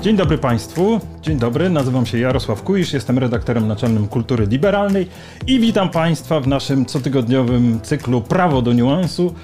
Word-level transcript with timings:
Dzień 0.00 0.16
dobry 0.16 0.38
Państwu. 0.38 1.00
Dzień 1.22 1.38
dobry, 1.38 1.70
nazywam 1.70 2.06
się 2.06 2.18
Jarosław 2.18 2.62
Kuisz, 2.62 2.92
jestem 2.92 3.18
redaktorem 3.18 3.68
naczelnym 3.68 4.08
Kultury 4.08 4.46
Liberalnej 4.46 5.08
i 5.46 5.60
witam 5.60 5.90
Państwa 5.90 6.40
w 6.40 6.46
naszym 6.46 6.84
cotygodniowym 6.84 7.80
cyklu 7.82 8.20
Prawo 8.20 8.62
do 8.62 8.72
niuansu. 8.72 9.34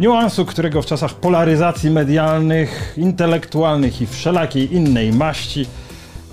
Niuansu, 0.00 0.44
którego 0.44 0.82
w 0.82 0.86
czasach 0.86 1.14
polaryzacji 1.14 1.90
medialnych, 1.90 2.94
intelektualnych 2.96 4.02
i 4.02 4.06
wszelakiej 4.06 4.74
innej 4.74 5.12
maści 5.12 5.66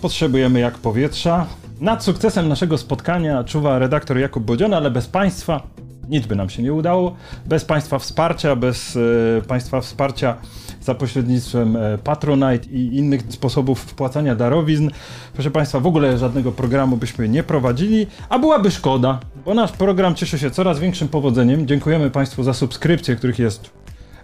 potrzebujemy 0.02 0.60
jak 0.60 0.78
powietrza. 0.78 1.48
Nad 1.80 2.04
sukcesem 2.04 2.48
naszego 2.48 2.78
spotkania 2.78 3.44
czuwa 3.44 3.80
redaktor 3.80 4.18
Jakub 4.18 4.44
Bodziona, 4.44 4.78
ale 4.78 4.92
bez 4.92 5.08
Państwa 5.08 5.64
nic 6.10 6.28
by 6.28 6.36
nam 6.36 6.50
się 6.50 6.64
nie 6.64 6.74
udało. 6.74 7.16
Bez 7.46 7.66
Państwa 7.66 8.00
wsparcia, 8.00 8.56
bez 8.56 8.98
e, 9.38 9.42
Państwa 9.42 9.82
wsparcia 9.82 10.36
za 10.82 10.96
pośrednictwem 10.96 11.76
e, 11.76 11.98
Patronite 11.98 12.70
i 12.70 12.98
innych 12.98 13.22
sposobów 13.30 13.80
wpłacania 13.80 14.36
darowizn. 14.36 14.90
Proszę 15.34 15.52
Państwa, 15.52 15.80
w 15.80 15.88
ogóle 15.88 16.18
żadnego 16.18 16.52
programu 16.52 16.98
byśmy 16.98 17.30
nie 17.30 17.44
prowadzili, 17.44 18.08
a 18.30 18.40
byłaby 18.40 18.72
szkoda, 18.72 19.20
bo 19.46 19.54
nasz 19.54 19.72
program 19.72 20.16
cieszy 20.16 20.40
się 20.40 20.52
coraz 20.52 20.80
większym 20.80 21.08
powodzeniem. 21.08 21.68
Dziękujemy 21.68 22.10
Państwu 22.10 22.44
za 22.44 22.54
subskrypcje, 22.54 23.16
których 23.16 23.40
jest 23.40 23.70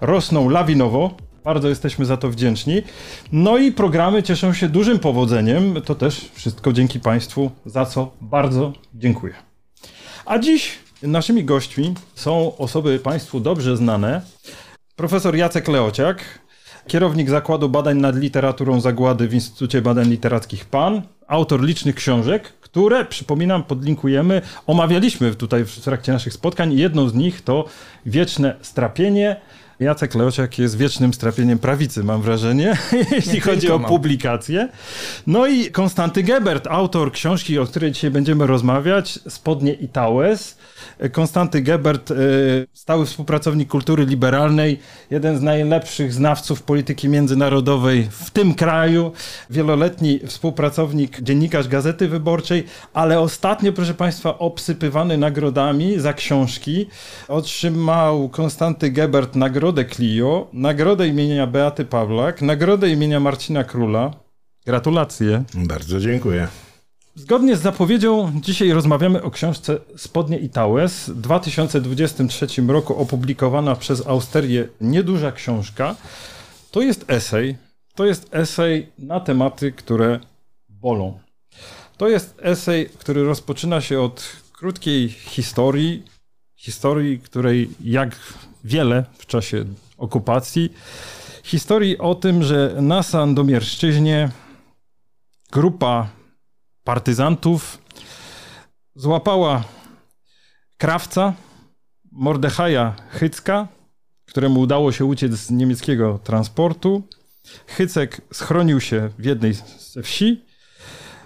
rosną 0.02 0.50
lawinowo. 0.50 1.12
Bardzo 1.46 1.70
jesteśmy 1.70 2.06
za 2.06 2.18
to 2.18 2.30
wdzięczni. 2.30 2.82
No 3.32 3.58
i 3.58 3.72
programy 3.72 4.24
cieszą 4.24 4.54
się 4.54 4.70
dużym 4.70 5.00
powodzeniem. 5.00 5.82
To 5.82 5.96
też 5.96 6.30
wszystko 6.34 6.74
dzięki 6.74 7.00
Państwu, 7.00 7.52
za 7.66 7.86
co 7.86 8.12
bardzo 8.22 8.74
dziękuję. 8.94 9.34
A 10.26 10.40
dziś 10.40 10.80
naszymi 11.04 11.44
gośćmi 11.44 11.94
są 12.16 12.58
osoby 12.58 13.00
Państwu 13.00 13.40
dobrze 13.40 13.78
znane. 13.78 14.22
Profesor 14.96 15.36
Jacek 15.36 15.68
Leociak, 15.68 16.40
kierownik 16.88 17.30
Zakładu 17.30 17.70
Badań 17.70 17.98
nad 17.98 18.16
Literaturą 18.16 18.82
Zagłady 18.82 19.28
w 19.28 19.34
Instytucie 19.34 19.82
Badań 19.82 20.10
Literackich 20.10 20.66
PAN, 20.66 21.02
autor 21.28 21.64
licznych 21.64 21.96
książek, 21.96 22.54
które, 22.62 23.06
przypominam, 23.06 23.64
podlinkujemy, 23.64 24.42
omawialiśmy 24.68 25.36
tutaj 25.36 25.66
w 25.66 25.80
trakcie 25.80 26.12
naszych 26.12 26.34
spotkań. 26.34 26.74
Jedną 26.74 27.10
z 27.10 27.14
nich 27.14 27.42
to 27.42 27.66
Wieczne 28.06 28.56
Strapienie. 28.62 29.42
Jacek 29.80 30.16
Leociak 30.16 30.60
jest 30.60 30.78
wiecznym 30.78 31.14
strapieniem 31.14 31.60
prawicy, 31.60 32.04
mam 32.04 32.22
wrażenie, 32.22 32.78
jeśli 33.12 33.40
chodzi 33.40 33.72
o 33.72 33.80
publikację. 33.80 34.70
No 35.28 35.48
i 35.48 35.72
Konstanty 35.72 36.24
Gebert, 36.24 36.68
autor 36.68 37.12
książki, 37.12 37.60
o 37.60 37.66
której 37.66 37.92
dzisiaj 37.92 38.12
będziemy 38.12 38.48
rozmawiać, 38.48 39.20
Spodnie 39.28 39.74
i 39.74 39.88
Tałes. 39.88 40.58
Konstanty 41.12 41.62
Gebert, 41.62 42.12
e, 42.12 42.16
stały 42.74 43.06
współpracownik 43.06 43.70
kultury 43.70 44.06
liberalnej, 44.06 44.80
jeden 45.10 45.38
z 45.38 45.42
najlepszych 45.42 46.14
znawców 46.14 46.64
polityki 46.64 47.10
międzynarodowej 47.10 48.08
w 48.12 48.32
tym 48.32 48.54
kraju, 48.54 49.12
wieloletni 49.50 50.20
współpracownik, 50.26 51.22
dziennikarz 51.22 51.68
Gazety 51.68 52.08
Wyborczej, 52.08 52.64
ale 52.94 53.20
ostatnio, 53.20 53.74
proszę 53.74 53.94
Państwa, 53.94 54.40
obsypywany 54.40 55.18
nagrodami 55.18 56.00
za 56.00 56.14
książki. 56.14 56.88
Otrzymał 57.28 58.30
Konstanty 58.30 58.92
Gebert 58.92 59.36
nagrodę 59.36 59.65
Clio, 59.74 60.48
nagrodę 60.54 61.08
imienia 61.08 61.48
Beaty 61.48 61.86
Pawlak, 61.86 62.42
nagrodę 62.42 62.90
imienia 62.90 63.20
Marcina 63.20 63.64
Króla. 63.64 64.14
Gratulacje. 64.66 65.44
Bardzo 65.54 66.00
dziękuję. 66.00 66.48
Zgodnie 67.16 67.56
z 67.56 67.62
zapowiedzią, 67.62 68.32
dzisiaj 68.42 68.72
rozmawiamy 68.72 69.24
o 69.24 69.32
książce 69.32 69.78
Spodnie 69.98 70.40
i 70.40 70.50
Tałes. 70.50 71.10
W 71.10 71.22
2023 71.22 72.48
roku 72.68 72.96
opublikowana 72.96 73.76
przez 73.76 74.08
Austerię 74.08 74.68
nieduża 74.82 75.32
książka. 75.32 75.96
To 76.72 76.82
jest 76.82 77.06
esej. 77.08 77.58
To 77.96 78.06
jest 78.06 78.36
esej 78.36 78.88
na 79.00 79.20
tematy, 79.20 79.72
które 79.72 80.20
bolą. 80.70 81.20
To 81.98 82.10
jest 82.10 82.40
esej, 82.42 82.90
który 83.00 83.24
rozpoczyna 83.24 83.82
się 83.82 84.02
od 84.02 84.24
krótkiej 84.54 85.10
historii. 85.10 86.04
Historii, 86.56 87.20
której 87.20 87.70
jak 87.84 88.16
wiele 88.66 89.06
w 89.18 89.26
czasie 89.26 89.66
okupacji. 89.98 90.74
Historii 91.44 91.98
o 91.98 92.16
tym, 92.16 92.44
że 92.44 92.76
na 92.82 93.04
Sandomierszczyźnie 93.04 94.30
grupa 95.52 96.10
partyzantów 96.84 97.78
złapała 98.96 99.64
krawca 100.78 101.34
Mordechaja 102.12 102.96
Hycka, 103.10 103.68
któremu 104.26 104.60
udało 104.60 104.92
się 104.92 105.06
uciec 105.06 105.32
z 105.34 105.52
niemieckiego 105.52 106.20
transportu. 106.24 107.04
Hycek 107.68 108.22
schronił 108.34 108.82
się 108.82 109.10
w 109.18 109.26
jednej 109.26 109.54
ze 109.94 110.04
wsi 110.04 110.46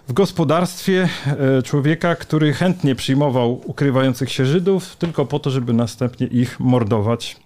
w 0.09 0.13
gospodarstwie 0.13 1.09
e, 1.25 1.61
człowieka, 1.63 2.15
który 2.15 2.53
chętnie 2.53 2.95
przyjmował 2.95 3.61
ukrywających 3.65 4.31
się 4.31 4.45
Żydów, 4.45 4.95
tylko 4.95 5.25
po 5.25 5.39
to, 5.39 5.49
żeby 5.49 5.73
następnie 5.73 6.27
ich 6.27 6.59
mordować. 6.59 7.37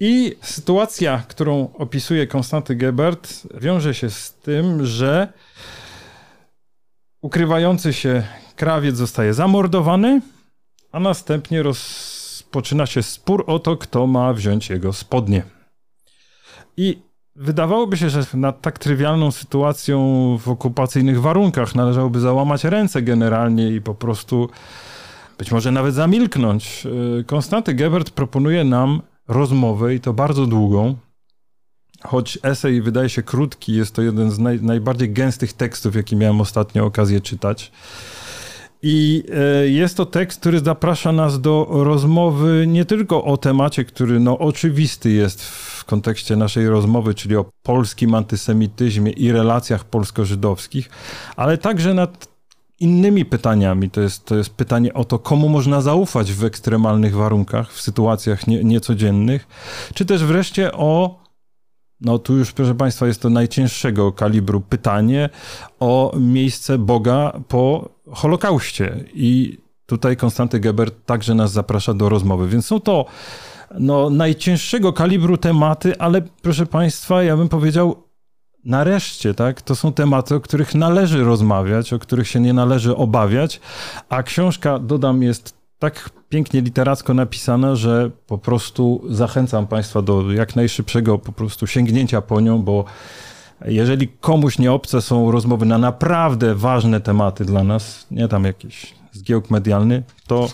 I 0.00 0.36
sytuacja, 0.42 1.22
którą 1.28 1.72
opisuje 1.74 2.26
Konstanty 2.26 2.76
Gebert, 2.76 3.46
wiąże 3.60 3.94
się 3.94 4.10
z 4.10 4.34
tym, 4.34 4.86
że 4.86 5.32
ukrywający 7.22 7.92
się 7.92 8.22
krawiec 8.56 8.96
zostaje 8.96 9.34
zamordowany, 9.34 10.20
a 10.92 11.00
następnie 11.00 11.62
rozpoczyna 11.62 12.86
się 12.86 13.02
spór 13.02 13.44
o 13.46 13.58
to, 13.58 13.76
kto 13.76 14.06
ma 14.06 14.32
wziąć 14.32 14.70
jego 14.70 14.92
spodnie. 14.92 15.42
I 16.76 17.02
wydawałoby 17.36 17.96
się, 17.96 18.10
że 18.10 18.24
nad 18.34 18.60
tak 18.60 18.78
trywialną 18.78 19.30
sytuacją 19.30 19.98
w 20.38 20.48
okupacyjnych 20.48 21.20
warunkach 21.20 21.74
należałoby 21.74 22.20
załamać 22.20 22.64
ręce 22.64 23.02
generalnie 23.02 23.68
i 23.68 23.80
po 23.80 23.94
prostu 23.94 24.48
być 25.38 25.52
może 25.52 25.70
nawet 25.70 25.94
zamilknąć. 25.94 26.86
Konstanty 27.26 27.74
Gebert 27.74 28.10
proponuje 28.10 28.64
nam 28.64 29.02
rozmowę 29.28 29.94
i 29.94 30.00
to 30.00 30.12
bardzo 30.12 30.46
długą, 30.46 30.94
choć 32.04 32.38
esej 32.42 32.82
wydaje 32.82 33.08
się 33.08 33.22
krótki, 33.22 33.72
jest 33.72 33.94
to 33.94 34.02
jeden 34.02 34.30
z 34.30 34.38
naj, 34.38 34.62
najbardziej 34.62 35.12
gęstych 35.12 35.52
tekstów, 35.52 35.96
jaki 35.96 36.16
miałem 36.16 36.40
ostatnio 36.40 36.84
okazję 36.84 37.20
czytać. 37.20 37.72
I 38.86 39.24
e, 39.34 39.68
jest 39.68 39.96
to 39.96 40.06
tekst, 40.06 40.40
który 40.40 40.60
zaprasza 40.60 41.12
nas 41.12 41.40
do 41.40 41.66
rozmowy 41.70 42.64
nie 42.68 42.84
tylko 42.84 43.24
o 43.24 43.36
temacie, 43.36 43.84
który 43.84 44.20
no, 44.20 44.38
oczywisty 44.38 45.10
jest 45.10 45.44
w 45.44 45.84
kontekście 45.84 46.36
naszej 46.36 46.68
rozmowy, 46.68 47.14
czyli 47.14 47.36
o 47.36 47.44
polskim 47.62 48.14
antysemityzmie 48.14 49.10
i 49.10 49.32
relacjach 49.32 49.84
polsko-żydowskich, 49.84 50.90
ale 51.36 51.58
także 51.58 51.94
nad 51.94 52.28
innymi 52.80 53.24
pytaniami. 53.24 53.90
To 53.90 54.00
jest, 54.00 54.24
to 54.24 54.36
jest 54.36 54.50
pytanie 54.50 54.94
o 54.94 55.04
to, 55.04 55.18
komu 55.18 55.48
można 55.48 55.80
zaufać 55.80 56.32
w 56.32 56.44
ekstremalnych 56.44 57.14
warunkach, 57.14 57.72
w 57.72 57.80
sytuacjach 57.80 58.46
nie, 58.46 58.64
niecodziennych, 58.64 59.46
czy 59.94 60.04
też 60.04 60.24
wreszcie 60.24 60.72
o 60.72 61.24
no 62.00 62.18
tu 62.18 62.36
już, 62.36 62.52
proszę 62.52 62.74
Państwa, 62.74 63.06
jest 63.06 63.22
to 63.22 63.30
najcięższego 63.30 64.12
kalibru 64.12 64.60
pytanie 64.60 65.30
o 65.80 66.14
miejsce 66.20 66.78
Boga 66.78 67.32
po 67.48 67.93
Holokauście. 68.12 69.04
I 69.14 69.58
tutaj 69.86 70.16
Konstanty 70.16 70.60
Gebert 70.60 71.06
także 71.06 71.34
nas 71.34 71.52
zaprasza 71.52 71.94
do 71.94 72.08
rozmowy. 72.08 72.48
Więc 72.48 72.66
są 72.66 72.80
to 72.80 73.04
no, 73.78 74.10
najcięższego 74.10 74.92
kalibru 74.92 75.36
tematy, 75.36 75.98
ale 75.98 76.22
proszę 76.42 76.66
Państwa, 76.66 77.22
ja 77.22 77.36
bym 77.36 77.48
powiedział, 77.48 78.04
nareszcie, 78.64 79.34
tak? 79.34 79.62
To 79.62 79.74
są 79.76 79.92
tematy, 79.92 80.34
o 80.34 80.40
których 80.40 80.74
należy 80.74 81.24
rozmawiać, 81.24 81.92
o 81.92 81.98
których 81.98 82.28
się 82.28 82.40
nie 82.40 82.52
należy 82.52 82.96
obawiać, 82.96 83.60
a 84.08 84.22
książka, 84.22 84.78
dodam, 84.78 85.22
jest 85.22 85.54
tak 85.78 86.10
pięknie 86.28 86.60
literacko 86.60 87.14
napisana, 87.14 87.76
że 87.76 88.10
po 88.26 88.38
prostu 88.38 89.02
zachęcam 89.08 89.66
Państwa 89.66 90.02
do 90.02 90.32
jak 90.32 90.56
najszybszego 90.56 91.18
po 91.18 91.32
prostu 91.32 91.66
sięgnięcia 91.66 92.20
po 92.20 92.40
nią, 92.40 92.62
bo 92.62 92.84
jeżeli 93.64 94.08
komuś 94.08 94.58
nie 94.58 94.72
obce 94.72 95.02
są 95.02 95.30
rozmowy 95.30 95.66
na 95.66 95.78
naprawdę 95.78 96.54
ważne 96.54 97.00
tematy 97.00 97.44
dla 97.44 97.64
nas, 97.64 98.06
nie 98.10 98.28
tam 98.28 98.44
jakiś 98.44 98.94
zgiełk 99.12 99.50
medialny, 99.50 100.02
to 100.26 100.48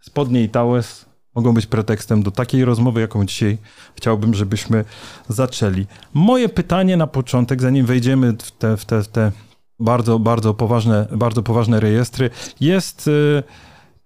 spodnie 0.00 0.42
i 0.42 0.48
tałes 0.48 1.06
mogą 1.34 1.54
być 1.54 1.66
pretekstem 1.66 2.22
do 2.22 2.30
takiej 2.30 2.64
rozmowy, 2.64 3.00
jaką 3.00 3.24
dzisiaj 3.24 3.58
chciałbym, 3.94 4.34
żebyśmy 4.34 4.84
zaczęli. 5.28 5.86
Moje 6.14 6.48
pytanie 6.48 6.96
na 6.96 7.06
początek, 7.06 7.62
zanim 7.62 7.86
wejdziemy 7.86 8.32
w 8.32 8.50
te, 8.50 8.76
w 8.76 8.84
te, 8.84 9.02
w 9.02 9.08
te 9.08 9.32
bardzo, 9.80 10.18
bardzo 10.18 10.54
poważne, 10.54 11.06
bardzo 11.12 11.42
poważne 11.42 11.80
rejestry, 11.80 12.30
jest... 12.60 13.06
Yy, 13.06 13.42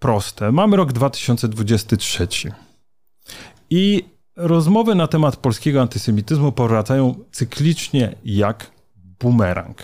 proste. 0.03 0.53
Mamy 0.53 0.77
rok 0.77 0.93
2023 0.93 2.29
i 3.71 4.05
rozmowy 4.37 4.95
na 4.95 5.07
temat 5.07 5.37
polskiego 5.37 5.83
antysemityzmu 5.83 6.53
powracają 6.53 7.15
cyklicznie 7.33 8.15
jak 8.25 8.71
bumerang. 9.21 9.77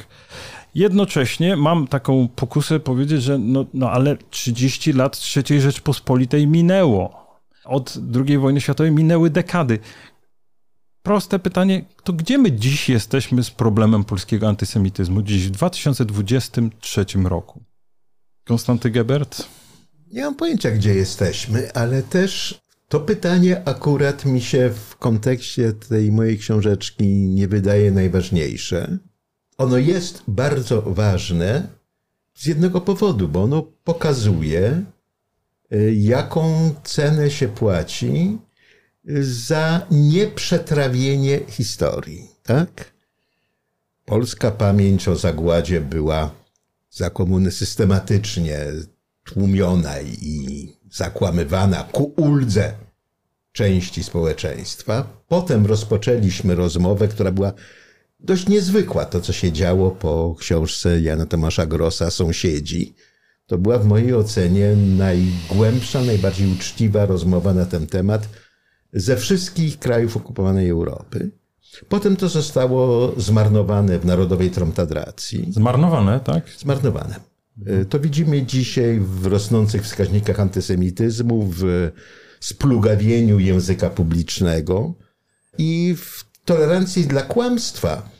Jednocześnie 0.75 1.57
mam 1.57 1.87
taką 1.87 2.29
pokusę 2.29 2.81
powiedzieć, 2.81 3.23
że 3.23 3.39
no, 3.39 3.67
no 3.75 3.91
ale 3.91 4.17
30 4.31 4.93
lat 4.93 5.21
III 5.37 5.61
Rzeczpospolitej 5.61 6.47
minęło. 6.47 7.29
Od 7.65 7.99
II 8.15 8.39
wojny 8.39 8.61
światowej 8.61 8.93
minęły 8.93 9.31
dekady. 9.31 9.79
Proste 11.03 11.39
pytanie, 11.39 11.85
to 12.05 12.13
gdzie 12.13 12.39
my 12.39 12.53
dziś 12.53 12.89
jesteśmy 12.89 13.45
z 13.45 13.51
problemem 13.51 14.05
polskiego 14.05 14.49
antysemityzmu? 14.49 15.23
Dziś 15.23 15.49
w 15.49 15.51
2023 15.51 17.05
roku. 17.25 17.63
Konstanty 18.45 18.91
Gebert? 18.91 19.49
Nie 20.13 20.25
mam 20.25 20.35
pojęcia, 20.35 20.71
gdzie 20.71 20.95
jesteśmy, 20.95 21.73
ale 21.73 22.03
też 22.03 22.61
to 22.89 23.01
pytanie 23.01 23.69
akurat 23.69 24.25
mi 24.25 24.41
się 24.41 24.71
w 24.71 24.97
kontekście 24.97 25.73
tej 25.73 26.13
mojej 26.13 26.39
książeczki 26.39 27.07
nie 27.09 27.49
wydaje 27.49 27.91
najważniejsze. 27.91 28.99
Ono 29.59 29.79
jest 29.79 30.23
bardzo 30.29 30.83
ważne 30.83 31.69
z 32.35 32.47
jednego 32.47 32.81
powodu, 32.81 33.29
bo 33.29 33.43
ono 33.43 33.63
pokazuje, 33.85 34.85
y, 35.73 35.95
jaką 35.95 36.75
cenę 36.85 37.31
się 37.31 37.49
płaci 37.49 38.39
za 39.21 39.87
nieprzetrawienie 39.91 41.41
historii. 41.49 42.29
Tak? 42.43 42.93
Polska 44.05 44.51
pamięć 44.51 45.09
o 45.09 45.17
zagładzie 45.17 45.81
była 45.81 46.31
za 46.91 47.11
komuny 47.11 47.51
systematycznie 47.51 48.59
tłumiona 49.25 50.01
i 50.01 50.69
zakłamywana 50.91 51.85
ku 51.93 52.13
uldze 52.17 52.73
części 53.53 54.05
społeczeństwa. 54.05 55.07
Potem 55.29 55.67
rozpoczęliśmy 55.67 56.55
rozmowę, 56.55 57.09
która 57.09 57.33
była 57.33 57.53
dość 58.21 58.49
niezwykła. 58.49 59.05
To, 59.05 59.21
co 59.21 59.33
się 59.33 59.53
działo 59.53 59.91
po 59.91 60.37
książce 60.39 61.01
Jana 61.01 61.27
Tomasza 61.27 61.67
Grossa 61.67 62.11
Sąsiedzi, 62.11 62.95
to 63.47 63.59
była 63.59 63.79
w 63.79 63.87
mojej 63.87 64.15
ocenie 64.15 64.77
najgłębsza, 64.77 66.03
najbardziej 66.03 66.53
uczciwa 66.53 67.07
rozmowa 67.07 67.55
na 67.55 67.67
ten 67.67 67.87
temat 67.87 68.29
ze 68.93 69.17
wszystkich 69.17 69.79
krajów 69.79 70.17
okupowanej 70.17 70.69
Europy. 70.69 71.31
Potem 71.89 72.17
to 72.17 72.29
zostało 72.29 73.13
zmarnowane 73.17 73.99
w 73.99 74.05
Narodowej 74.05 74.51
Tromtadracji. 74.51 75.53
Zmarnowane, 75.53 76.21
tak? 76.21 76.51
Zmarnowane. 76.59 77.28
E, 77.67 77.85
to 77.85 78.01
widzimy 78.01 78.43
dzisiaj 78.43 79.01
w 79.01 79.27
rosnących 79.27 79.83
wskaźnikach 79.83 80.41
antysemityzmu, 80.41 81.51
w 81.57 81.91
splugawieniu 82.41 83.39
języka 83.39 83.91
publicznego 83.91 84.95
i 85.59 85.95
w 85.99 86.25
tolerancji 86.45 87.07
dla 87.07 87.23
kłamstwa, 87.23 88.11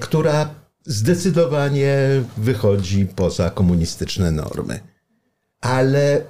która 0.00 0.54
zdecydowanie 0.86 1.98
wychodzi 2.36 3.06
poza 3.06 3.50
komunistyczne 3.50 4.30
normy. 4.30 4.80
Ale 5.60 6.24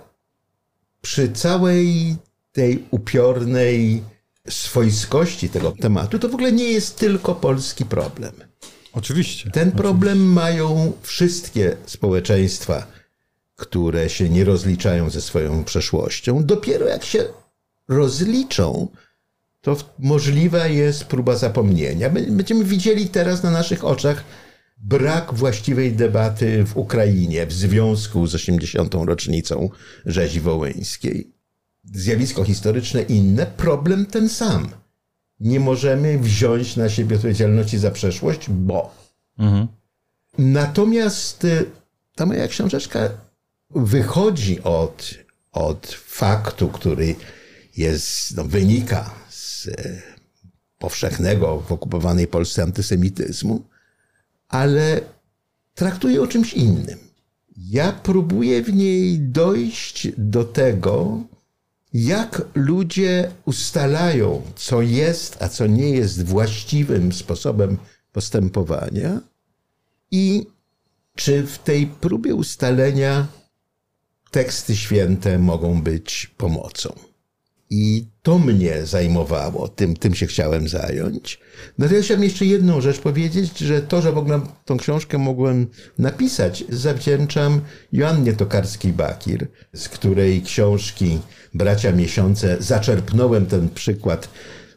przy 1.01 1.33
całej 1.33 2.17
tej 2.53 2.85
upiornej 2.91 4.03
swojskości 4.49 5.49
tego 5.49 5.73
tematu, 5.73 6.19
to 6.19 6.29
w 6.29 6.35
ogóle 6.35 6.53
nie 6.53 6.73
jest 6.73 6.97
tylko 6.99 7.35
polski 7.35 7.85
problem. 7.85 8.33
Oczywiście. 8.95 9.51
Ten 9.51 9.73
problem 9.73 10.19
oczywiście. 10.19 10.35
mają 10.35 10.93
wszystkie 11.03 11.77
społeczeństwa, 11.87 12.87
które 13.57 14.11
się 14.11 14.29
nie 14.29 14.45
rozliczają 14.45 15.11
ze 15.11 15.21
swoją 15.21 15.65
przeszłością. 15.65 16.45
Dopiero 16.45 16.87
jak 16.87 17.05
się 17.05 17.25
rozliczą, 17.89 18.89
to 19.61 19.77
możliwa 19.99 20.67
jest 20.67 21.05
próba 21.05 21.37
zapomnienia. 21.37 22.11
Będziemy 22.11 22.65
widzieli 22.65 23.09
teraz 23.09 23.43
na 23.43 23.51
naszych 23.51 23.85
oczach 23.85 24.25
brak 24.79 25.35
właściwej 25.35 25.93
debaty 25.93 26.65
w 26.65 26.77
Ukrainie 26.77 27.47
w 27.47 27.53
związku 27.53 28.27
z 28.27 28.35
80. 28.35 28.95
rocznicą 28.95 29.71
rzezi 30.07 30.41
wołyńskiej. 30.41 31.35
Zjawisko 31.85 32.45
historyczne 32.45 33.03
inne, 33.03 33.47
problem 33.47 34.07
ten 34.07 34.29
sam 34.29 34.69
nie 35.45 35.61
możemy 35.61 36.19
wziąć 36.19 36.77
na 36.77 36.89
siebie 36.89 37.17
odpowiedzialności 37.17 37.79
za 37.79 37.91
przeszłość, 37.91 38.51
bo. 38.51 38.95
Mhm. 39.39 39.69
Natomiast 40.39 41.45
y, 41.45 41.67
ta 42.15 42.27
moja 42.27 42.49
książeczka 42.49 43.11
wychodzi 43.71 44.63
od, 44.63 45.15
od 45.53 45.87
faktu, 46.07 46.69
który 46.69 47.15
jest, 47.77 48.37
no, 48.37 48.45
wynika 48.45 49.11
z 49.29 49.67
y, 49.67 50.03
powszechnego 50.79 51.61
w 51.61 51.73
okupowanej 51.73 52.27
Polsce 52.27 52.63
antysemityzmu, 52.63 53.63
ale 54.49 55.01
traktuje 55.75 56.23
o 56.23 56.27
czymś 56.27 56.55
innym. 56.55 56.99
Ja 57.57 57.93
próbuję 57.93 58.63
w 58.63 58.75
niej 58.75 59.21
dojść 59.21 60.09
do 60.19 60.45
tego, 60.45 61.23
jak 61.95 62.43
ludzie 62.55 63.31
ustalają, 63.45 64.43
co 64.57 64.83
jest, 64.83 65.43
a 65.43 65.49
co 65.49 65.67
nie 65.67 65.91
jest 65.91 66.25
właściwym 66.25 67.13
sposobem 67.13 67.79
postępowania 68.13 69.21
i 70.11 70.47
czy 71.15 71.47
w 71.47 71.59
tej 71.59 71.87
próbie 71.87 72.35
ustalenia 72.35 73.27
teksty 74.31 74.77
święte 74.77 75.39
mogą 75.39 75.83
być 75.83 76.35
pomocą. 76.37 77.14
I 77.77 78.07
to 78.23 78.39
mnie 78.39 78.87
zajmowało, 78.87 79.69
tym, 79.69 79.97
tym 79.97 80.15
się 80.15 80.27
chciałem 80.27 80.69
zająć. 80.69 81.41
Natomiast 81.79 82.05
chciałem 82.05 82.25
jeszcze 82.25 82.45
jedną 82.47 82.81
rzecz 82.81 82.99
powiedzieć, 82.99 83.59
że 83.59 83.83
to, 83.83 84.03
że 84.03 84.13
w 84.13 84.19
ogóle 84.19 84.41
tą 84.65 84.77
książkę 84.77 85.19
mogłem 85.19 85.67
napisać, 85.99 86.65
zawdzięczam 86.69 87.61
Joannie 87.93 88.33
Tokarskiej-Bakir, 88.33 89.47
z 89.73 89.89
której 89.89 90.43
książki 90.43 91.19
Bracia 91.55 91.93
Miesiące 91.93 92.57
zaczerpnąłem 92.61 93.47
ten 93.47 93.69
przykład 93.69 94.29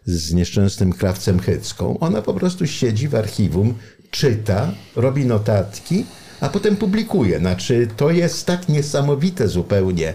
z 0.06 0.34
nieszczęsnym 0.34 0.94
krawcem 0.94 1.40
Hycką. 1.40 2.00
Ona 2.00 2.22
po 2.22 2.34
prostu 2.34 2.68
siedzi 2.68 3.08
w 3.08 3.16
archiwum, 3.16 3.74
czyta, 4.12 4.72
robi 4.96 5.26
notatki, 5.26 6.06
a 6.40 6.50
potem 6.50 6.76
publikuje. 6.76 7.40
Znaczy, 7.40 7.88
to 7.98 8.12
jest 8.12 8.46
tak 8.46 8.70
niesamowite 8.70 9.48
zupełnie 9.48 10.14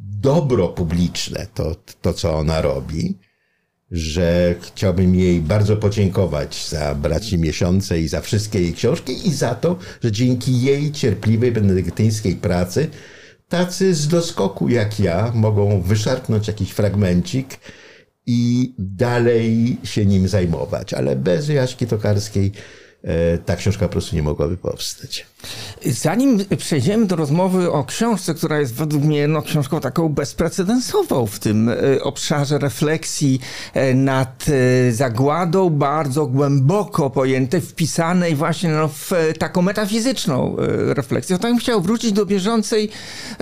dobro 0.00 0.68
publiczne, 0.68 1.46
to, 1.54 1.76
to 2.00 2.12
co 2.12 2.38
ona 2.38 2.62
robi, 2.62 3.18
że 3.90 4.54
chciałbym 4.60 5.14
jej 5.14 5.40
bardzo 5.40 5.76
podziękować 5.76 6.68
za 6.68 6.94
Braci 6.94 7.38
Miesiące 7.38 8.00
i 8.00 8.08
za 8.08 8.20
wszystkie 8.20 8.60
jej 8.60 8.74
książki 8.74 9.28
i 9.28 9.32
za 9.32 9.54
to, 9.54 9.76
że 10.04 10.12
dzięki 10.12 10.62
jej 10.62 10.92
cierpliwej 10.92 11.52
benedyktyńskiej 11.52 12.36
pracy 12.36 12.88
tacy 13.48 13.94
z 13.94 14.08
doskoku 14.08 14.68
jak 14.68 15.00
ja 15.00 15.32
mogą 15.34 15.82
wyszarpnąć 15.82 16.48
jakiś 16.48 16.70
fragmencik 16.70 17.58
i 18.26 18.74
dalej 18.78 19.76
się 19.84 20.06
nim 20.06 20.28
zajmować. 20.28 20.94
Ale 20.94 21.16
bez 21.16 21.48
Jaśki 21.48 21.86
Tokarskiej 21.86 22.52
E, 23.04 23.38
ta 23.38 23.56
książka 23.56 23.86
po 23.86 23.92
prostu 23.92 24.16
nie 24.16 24.22
mogłaby 24.22 24.56
powstać. 24.56 25.26
Zanim 25.86 26.44
przejdziemy 26.58 27.06
do 27.06 27.16
rozmowy 27.16 27.72
o 27.72 27.84
książce, 27.84 28.34
która 28.34 28.60
jest 28.60 28.74
według 28.74 29.04
mnie 29.04 29.28
no, 29.28 29.42
książką 29.42 29.80
taką 29.80 30.08
bezprecedensową 30.08 31.26
w 31.26 31.38
tym 31.38 31.68
e, 31.68 32.02
obszarze 32.02 32.58
refleksji 32.58 33.40
e, 33.74 33.94
nad 33.94 34.44
zagładą, 34.90 35.70
bardzo 35.70 36.26
głęboko 36.26 37.10
pojętej, 37.10 37.60
wpisanej 37.60 38.36
właśnie 38.36 38.70
no, 38.70 38.88
w 38.88 39.12
taką 39.38 39.62
metafizyczną 39.62 40.56
refleksję, 40.86 41.38
to 41.38 41.48
bym 41.48 41.58
chciał 41.58 41.80
wrócić 41.80 42.12
do 42.12 42.26
bieżącej 42.26 42.90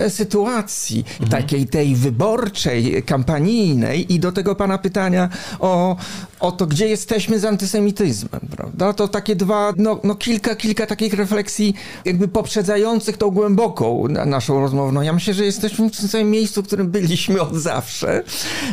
sytuacji, 0.09 1.05
mhm. 1.11 1.29
takiej 1.29 1.67
tej 1.67 1.95
wyborczej, 1.95 3.03
kampanijnej 3.03 4.13
i 4.13 4.19
do 4.19 4.31
tego 4.31 4.55
pana 4.55 4.77
pytania 4.77 5.29
o, 5.59 5.95
o 6.39 6.51
to, 6.51 6.67
gdzie 6.67 6.87
jesteśmy 6.87 7.39
z 7.39 7.45
antysemityzmem, 7.45 8.41
prawda? 8.51 8.93
To 8.93 9.07
takie 9.07 9.35
dwa 9.35 9.49
dwa, 9.49 9.73
no, 9.77 9.99
no 10.03 10.15
kilka, 10.15 10.55
kilka 10.55 10.85
takich 10.85 11.13
refleksji 11.13 11.73
jakby 12.05 12.27
poprzedzających 12.27 13.17
tą 13.17 13.29
głęboką 13.31 14.07
naszą 14.25 14.59
rozmowę. 14.59 14.91
No 14.91 15.03
ja 15.03 15.13
myślę, 15.13 15.33
że 15.33 15.45
jesteśmy 15.45 15.89
w 15.89 15.97
tym 15.97 16.09
samym 16.09 16.31
miejscu, 16.31 16.61
w 16.63 16.67
którym 16.67 16.91
byliśmy 16.91 17.41
od 17.41 17.55
zawsze, 17.55 18.23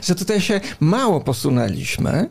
że 0.02 0.14
tutaj 0.14 0.40
się 0.40 0.60
mało 0.80 1.20
posunęliśmy 1.20 2.30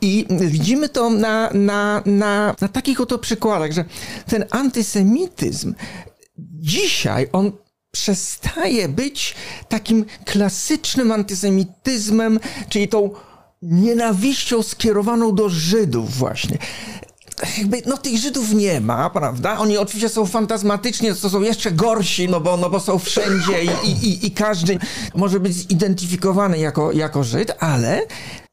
i 0.00 0.26
widzimy 0.30 0.88
to 0.88 1.10
na, 1.10 1.50
na, 1.54 2.02
na, 2.06 2.54
na 2.60 2.68
takich 2.68 3.00
oto 3.00 3.18
przykładach, 3.18 3.72
że 3.72 3.84
ten 4.26 4.44
antysemityzm 4.50 5.74
dzisiaj 6.38 7.28
on 7.32 7.52
przestaje 7.90 8.88
być 8.88 9.34
takim 9.68 10.04
klasycznym 10.24 11.12
antysemityzmem, 11.12 12.40
czyli 12.68 12.88
tą 12.88 13.10
nienawiścią 13.62 14.62
skierowaną 14.62 15.34
do 15.34 15.48
Żydów 15.48 16.16
właśnie 16.16 16.58
jakby, 17.58 17.82
no 17.86 17.96
tych 17.96 18.18
Żydów 18.18 18.52
nie 18.52 18.80
ma, 18.80 19.10
prawda? 19.10 19.58
Oni 19.58 19.78
oczywiście 19.78 20.08
są 20.08 20.26
fantazmatycznie, 20.26 21.14
to 21.14 21.30
są 21.30 21.40
jeszcze 21.40 21.72
gorsi, 21.72 22.28
no 22.28 22.40
bo, 22.40 22.56
no 22.56 22.70
bo 22.70 22.80
są 22.80 22.98
wszędzie 22.98 23.64
i, 23.64 23.90
i, 23.90 24.26
i 24.26 24.30
każdy 24.30 24.78
może 25.14 25.40
być 25.40 25.52
zidentyfikowany 25.54 26.58
jako, 26.58 26.92
jako 26.92 27.24
Żyd, 27.24 27.52
ale 27.58 28.06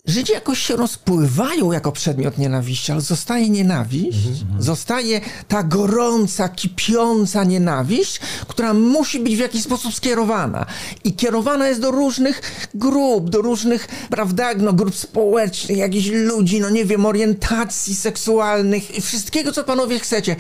Żydzi 0.06 0.34
jakoś 0.34 0.60
się 0.60 0.76
rozpływają 0.76 1.72
jako 1.72 1.92
przedmiot 1.92 2.38
nienawiści, 2.38 2.92
ale 2.92 3.02
zostaje 3.02 3.50
nienawiść, 3.50 4.18
zostaje 4.60 5.22
ta 5.48 5.64
gorąca, 5.64 6.50
kipiąca 6.50 7.44
nienawiść, 7.44 8.20
która 8.48 8.74
musi 8.74 9.20
być 9.20 9.36
w 9.36 9.40
jakiś 9.40 9.64
sposób 9.64 9.96
skierowana. 9.96 10.66
I 11.04 11.14
kierowana 11.14 11.68
jest 11.68 11.82
do 11.82 11.92
różnych 11.92 12.42
grup, 12.74 13.30
do 13.30 13.42
różnych, 13.42 13.88
prawda, 14.10 14.54
no, 14.58 14.74
grup 14.74 14.96
społecznych, 14.96 15.78
jakichś 15.78 16.08
ludzi, 16.08 16.60
no 16.60 16.70
nie 16.70 16.86
wiem, 16.86 17.06
orientacji 17.06 17.96
seksualnych, 17.96 18.98
i 18.98 19.02
wszystkiego, 19.02 19.52
co 19.52 19.64
panowie 19.64 20.00
chcecie 20.00 20.36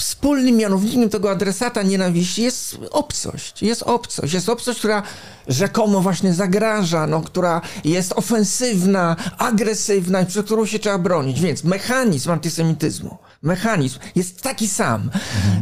wspólnym 0.00 0.56
mianownikiem 0.56 1.08
tego 1.10 1.30
adresata 1.30 1.82
nienawiści 1.82 2.42
jest 2.42 2.76
obcość. 2.90 3.62
Jest 3.62 3.82
obcość. 3.82 4.32
Jest 4.32 4.48
obcość, 4.48 4.78
która 4.78 5.02
rzekomo 5.48 6.00
właśnie 6.00 6.34
zagraża, 6.34 7.06
no, 7.06 7.20
która 7.20 7.60
jest 7.84 8.12
ofensywna, 8.12 9.16
agresywna 9.38 10.20
i 10.20 10.26
przed 10.26 10.46
którą 10.46 10.66
się 10.66 10.78
trzeba 10.78 10.98
bronić. 10.98 11.40
Więc 11.40 11.64
mechanizm 11.64 12.30
antysemityzmu, 12.30 13.18
mechanizm 13.42 13.98
jest 14.14 14.42
taki 14.42 14.68
sam. 14.68 15.10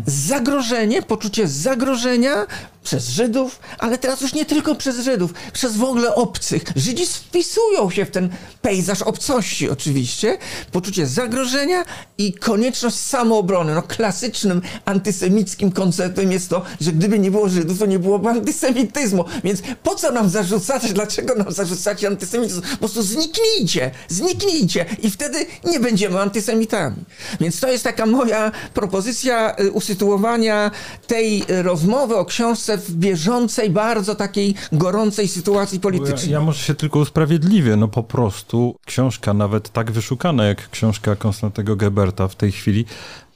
Zagrożenie, 0.07 1.03
poczucie 1.03 1.49
zagrożenia 1.49 2.47
przez 2.83 3.09
Żydów, 3.09 3.61
ale 3.79 3.99
teraz 3.99 4.21
już 4.21 4.35
nie 4.35 4.45
tylko 4.45 4.75
przez 4.75 5.01
Żydów, 5.01 5.35
przez 5.53 5.77
w 5.77 5.83
ogóle 5.83 6.15
obcych. 6.15 6.63
Żydzi 6.77 7.07
wpisują 7.07 7.91
się 7.91 8.05
w 8.05 8.11
ten 8.11 8.29
pejzaż 8.63 9.03
obcości 9.03 9.71
oczywiście, 9.71 10.39
poczucie 10.73 11.07
zagrożenia 11.07 11.85
i 12.19 12.33
konieczność 12.33 12.97
samoobrony. 12.97 13.75
No 13.75 13.83
klasycznym 14.29 14.63
antysemickim 14.85 15.73
konceptem 15.73 16.33
jest 16.33 16.51
to, 16.51 16.63
że 16.81 16.93
gdyby 16.93 17.19
nie 17.19 17.31
było 17.31 17.49
Żydów, 17.49 17.79
to 17.79 17.87
nie 17.87 17.99
byłoby 17.99 18.29
antysemityzmu. 18.29 19.25
Więc 19.45 19.63
po 19.83 19.95
co 19.95 20.13
nam 20.13 20.29
zarzucać, 20.29 20.93
dlaczego 20.93 21.35
nam 21.35 21.53
zarzucacie 21.53 22.07
antysemityzm? 22.07 22.63
Po 22.63 22.77
prostu 22.77 23.03
zniknijcie, 23.03 23.91
zniknijcie 24.09 24.87
i 25.03 25.11
wtedy 25.11 25.47
nie 25.65 25.81
będziemy 25.81 26.21
antysemitami. 26.21 26.97
Więc 27.41 27.61
to 27.61 27.69
jest 27.69 27.85
taka 27.85 28.07
moja 28.07 28.53
propozycja 28.75 29.57
y, 29.61 29.73
usytuowania 29.73 30.71
tej 31.07 31.45
rozmowy 31.49 32.17
o 32.17 32.25
książce 32.25 32.79
w 32.79 32.91
bieżącej, 32.91 33.71
bardzo 33.71 34.15
takiej 34.15 34.55
gorącej 34.73 35.29
sytuacji 35.29 35.81
politycznej. 35.81 36.33
Ja, 36.33 36.39
ja 36.39 36.45
może 36.45 36.63
się 36.63 36.75
tylko 36.75 36.99
usprawiedliwię, 36.99 37.77
no 37.77 37.89
po 37.89 38.03
prostu 38.03 38.77
książka 38.87 39.35
nawet 39.35 39.73
tak 39.73 39.91
wyszukana 39.91 40.45
jak 40.45 40.71
książka 40.71 41.17
Konstantego 41.17 41.77
Geberta 41.77 42.29
w 42.29 42.35
tej 42.35 42.53
chwili 42.53 42.85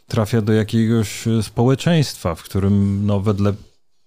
trafia 0.06 0.42
do 0.42 0.52
jakiegoś 0.52 1.25
społeczeństwa, 1.42 2.35
w 2.35 2.42
którym 2.42 3.06
no 3.06 3.21
wedle 3.21 3.52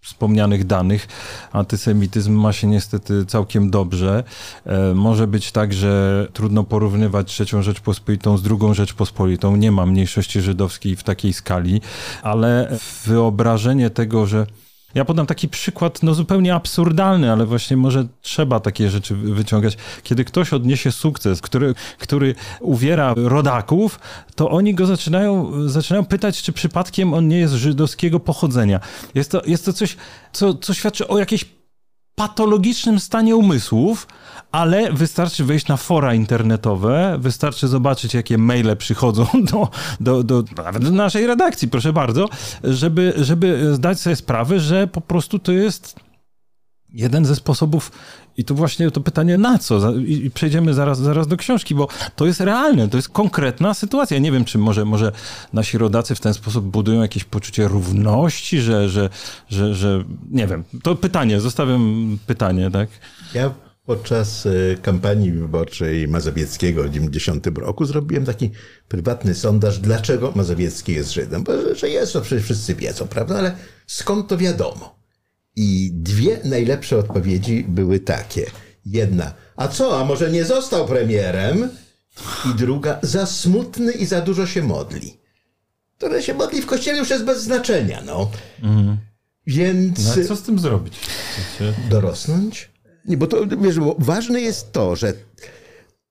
wspomnianych 0.05 0.65
danych 0.65 1.07
antysemityzm 1.51 2.33
ma 2.33 2.53
się 2.53 2.67
niestety 2.67 3.25
całkiem 3.25 3.71
dobrze. 3.71 4.23
E, 4.65 4.93
może 4.93 5.27
być 5.27 5.51
tak, 5.51 5.73
że 5.73 6.27
trudno 6.33 6.63
porównywać 6.63 7.27
trzecią 7.27 7.61
Rzeczpospolitą 7.61 8.37
z 8.37 8.43
drugą 8.43 8.73
Rzeczpospolitą. 8.73 9.55
Nie 9.55 9.71
ma 9.71 9.85
mniejszości 9.85 10.41
żydowskiej 10.41 10.95
w 10.95 11.03
takiej 11.03 11.33
skali, 11.33 11.81
ale 12.21 12.77
wyobrażenie 13.05 13.89
tego, 13.89 14.27
że 14.27 14.47
ja 14.95 15.05
podam 15.05 15.25
taki 15.25 15.49
przykład, 15.49 16.03
no 16.03 16.13
zupełnie 16.13 16.55
absurdalny, 16.55 17.31
ale 17.31 17.45
właśnie 17.45 17.77
może 17.77 18.07
trzeba 18.21 18.59
takie 18.59 18.89
rzeczy 18.89 19.15
wyciągać. 19.15 19.77
Kiedy 20.03 20.25
ktoś 20.25 20.53
odniesie 20.53 20.91
sukces, 20.91 21.41
który, 21.41 21.75
który 21.99 22.35
uwiera 22.59 23.13
rodaków, 23.17 23.99
to 24.35 24.49
oni 24.49 24.75
go 24.75 24.85
zaczynają, 24.85 25.51
zaczynają 25.69 26.05
pytać, 26.05 26.41
czy 26.41 26.53
przypadkiem 26.53 27.13
on 27.13 27.27
nie 27.27 27.39
jest 27.39 27.53
żydowskiego 27.53 28.19
pochodzenia. 28.19 28.79
Jest 29.15 29.31
to, 29.31 29.41
jest 29.45 29.65
to 29.65 29.73
coś, 29.73 29.97
co, 30.31 30.53
co 30.53 30.73
świadczy 30.73 31.07
o 31.07 31.19
jakiejś 31.19 31.45
patologicznym 32.15 32.99
stanie 32.99 33.35
umysłów, 33.35 34.07
ale 34.51 34.93
wystarczy 34.93 35.43
wejść 35.43 35.67
na 35.67 35.77
fora 35.77 36.13
internetowe, 36.13 37.17
wystarczy 37.19 37.67
zobaczyć, 37.67 38.13
jakie 38.13 38.37
maile 38.37 38.77
przychodzą 38.77 39.27
do, 39.51 39.69
do, 39.99 40.23
do, 40.23 40.43
do 40.79 40.91
naszej 40.91 41.27
redakcji, 41.27 41.67
proszę 41.67 41.93
bardzo, 41.93 42.29
żeby, 42.63 43.13
żeby 43.17 43.75
zdać 43.75 43.99
sobie 43.99 44.15
sprawę, 44.15 44.59
że 44.59 44.87
po 44.87 45.01
prostu 45.01 45.39
to 45.39 45.51
jest 45.51 45.95
jeden 46.89 47.25
ze 47.25 47.35
sposobów 47.35 47.91
i 48.37 48.45
tu 48.45 48.55
właśnie 48.55 48.91
to 48.91 49.01
pytanie 49.01 49.37
na 49.37 49.57
co? 49.57 49.93
I 49.93 50.31
przejdziemy 50.31 50.73
zaraz, 50.73 50.99
zaraz 50.99 51.27
do 51.27 51.37
książki, 51.37 51.75
bo 51.75 51.87
to 52.15 52.25
jest 52.25 52.39
realne, 52.39 52.87
to 52.87 52.97
jest 52.97 53.09
konkretna 53.09 53.73
sytuacja. 53.73 54.19
Nie 54.19 54.31
wiem, 54.31 54.45
czy 54.45 54.57
może, 54.57 54.85
może 54.85 55.11
nasi 55.53 55.77
rodacy 55.77 56.15
w 56.15 56.19
ten 56.19 56.33
sposób 56.33 56.65
budują 56.65 57.01
jakieś 57.01 57.23
poczucie 57.23 57.67
równości, 57.67 58.61
że, 58.61 58.89
że, 58.89 59.09
że, 59.49 59.75
że 59.75 60.03
nie 60.31 60.47
wiem. 60.47 60.63
To 60.83 60.95
pytanie, 60.95 61.41
zostawiam 61.41 62.17
pytanie, 62.27 62.71
tak? 62.71 62.89
Ja 63.33 63.51
podczas 63.85 64.45
e, 64.45 64.51
kampanii 64.81 65.31
wyborczej 65.31 66.07
Mazowieckiego 66.07 66.83
w 66.83 66.89
90 66.89 67.47
roku 67.47 67.85
zrobiłem 67.85 68.25
taki 68.25 68.51
prywatny 68.87 69.35
sondaż, 69.35 69.79
dlaczego 69.79 70.31
Mazowiecki 70.35 70.93
jest 70.93 71.11
Żydem. 71.11 71.43
Bo, 71.43 71.75
że 71.75 71.89
jest, 71.89 72.13
to 72.13 72.21
przecież 72.21 72.43
wszyscy 72.43 72.75
wiedzą, 72.75 73.07
prawda? 73.07 73.37
Ale 73.37 73.55
skąd 73.87 74.27
to 74.27 74.37
wiadomo? 74.37 74.99
I 75.55 75.91
dwie 75.93 76.39
najlepsze 76.43 76.97
odpowiedzi 76.97 77.65
były 77.67 77.99
takie. 77.99 78.45
Jedna, 78.85 79.33
a 79.55 79.67
co, 79.67 79.99
a 79.99 80.05
może 80.05 80.31
nie 80.31 80.45
został 80.45 80.87
premierem? 80.87 81.69
I 82.45 82.55
druga, 82.57 82.99
za 83.01 83.25
smutny 83.25 83.91
i 83.91 84.05
za 84.05 84.21
dużo 84.21 84.47
się 84.47 84.63
modli. 84.63 85.17
To, 85.97 86.09
że 86.09 86.23
się 86.23 86.33
modli 86.33 86.61
w 86.61 86.65
kościele 86.65 86.97
już 86.97 87.09
jest 87.09 87.23
bez 87.25 87.43
znaczenia, 87.43 88.01
no. 88.05 88.31
Mhm. 88.63 88.97
Więc... 89.47 90.17
No, 90.17 90.23
co 90.27 90.35
z 90.35 90.41
tym 90.41 90.59
zrobić? 90.59 90.99
Dorosnąć? 91.89 92.74
Nie, 93.07 93.17
bo 93.17 93.27
to, 93.27 93.47
wiesz, 93.61 93.79
bo 93.79 93.95
ważne 93.99 94.41
jest 94.41 94.71
to, 94.71 94.95
że 94.95 95.13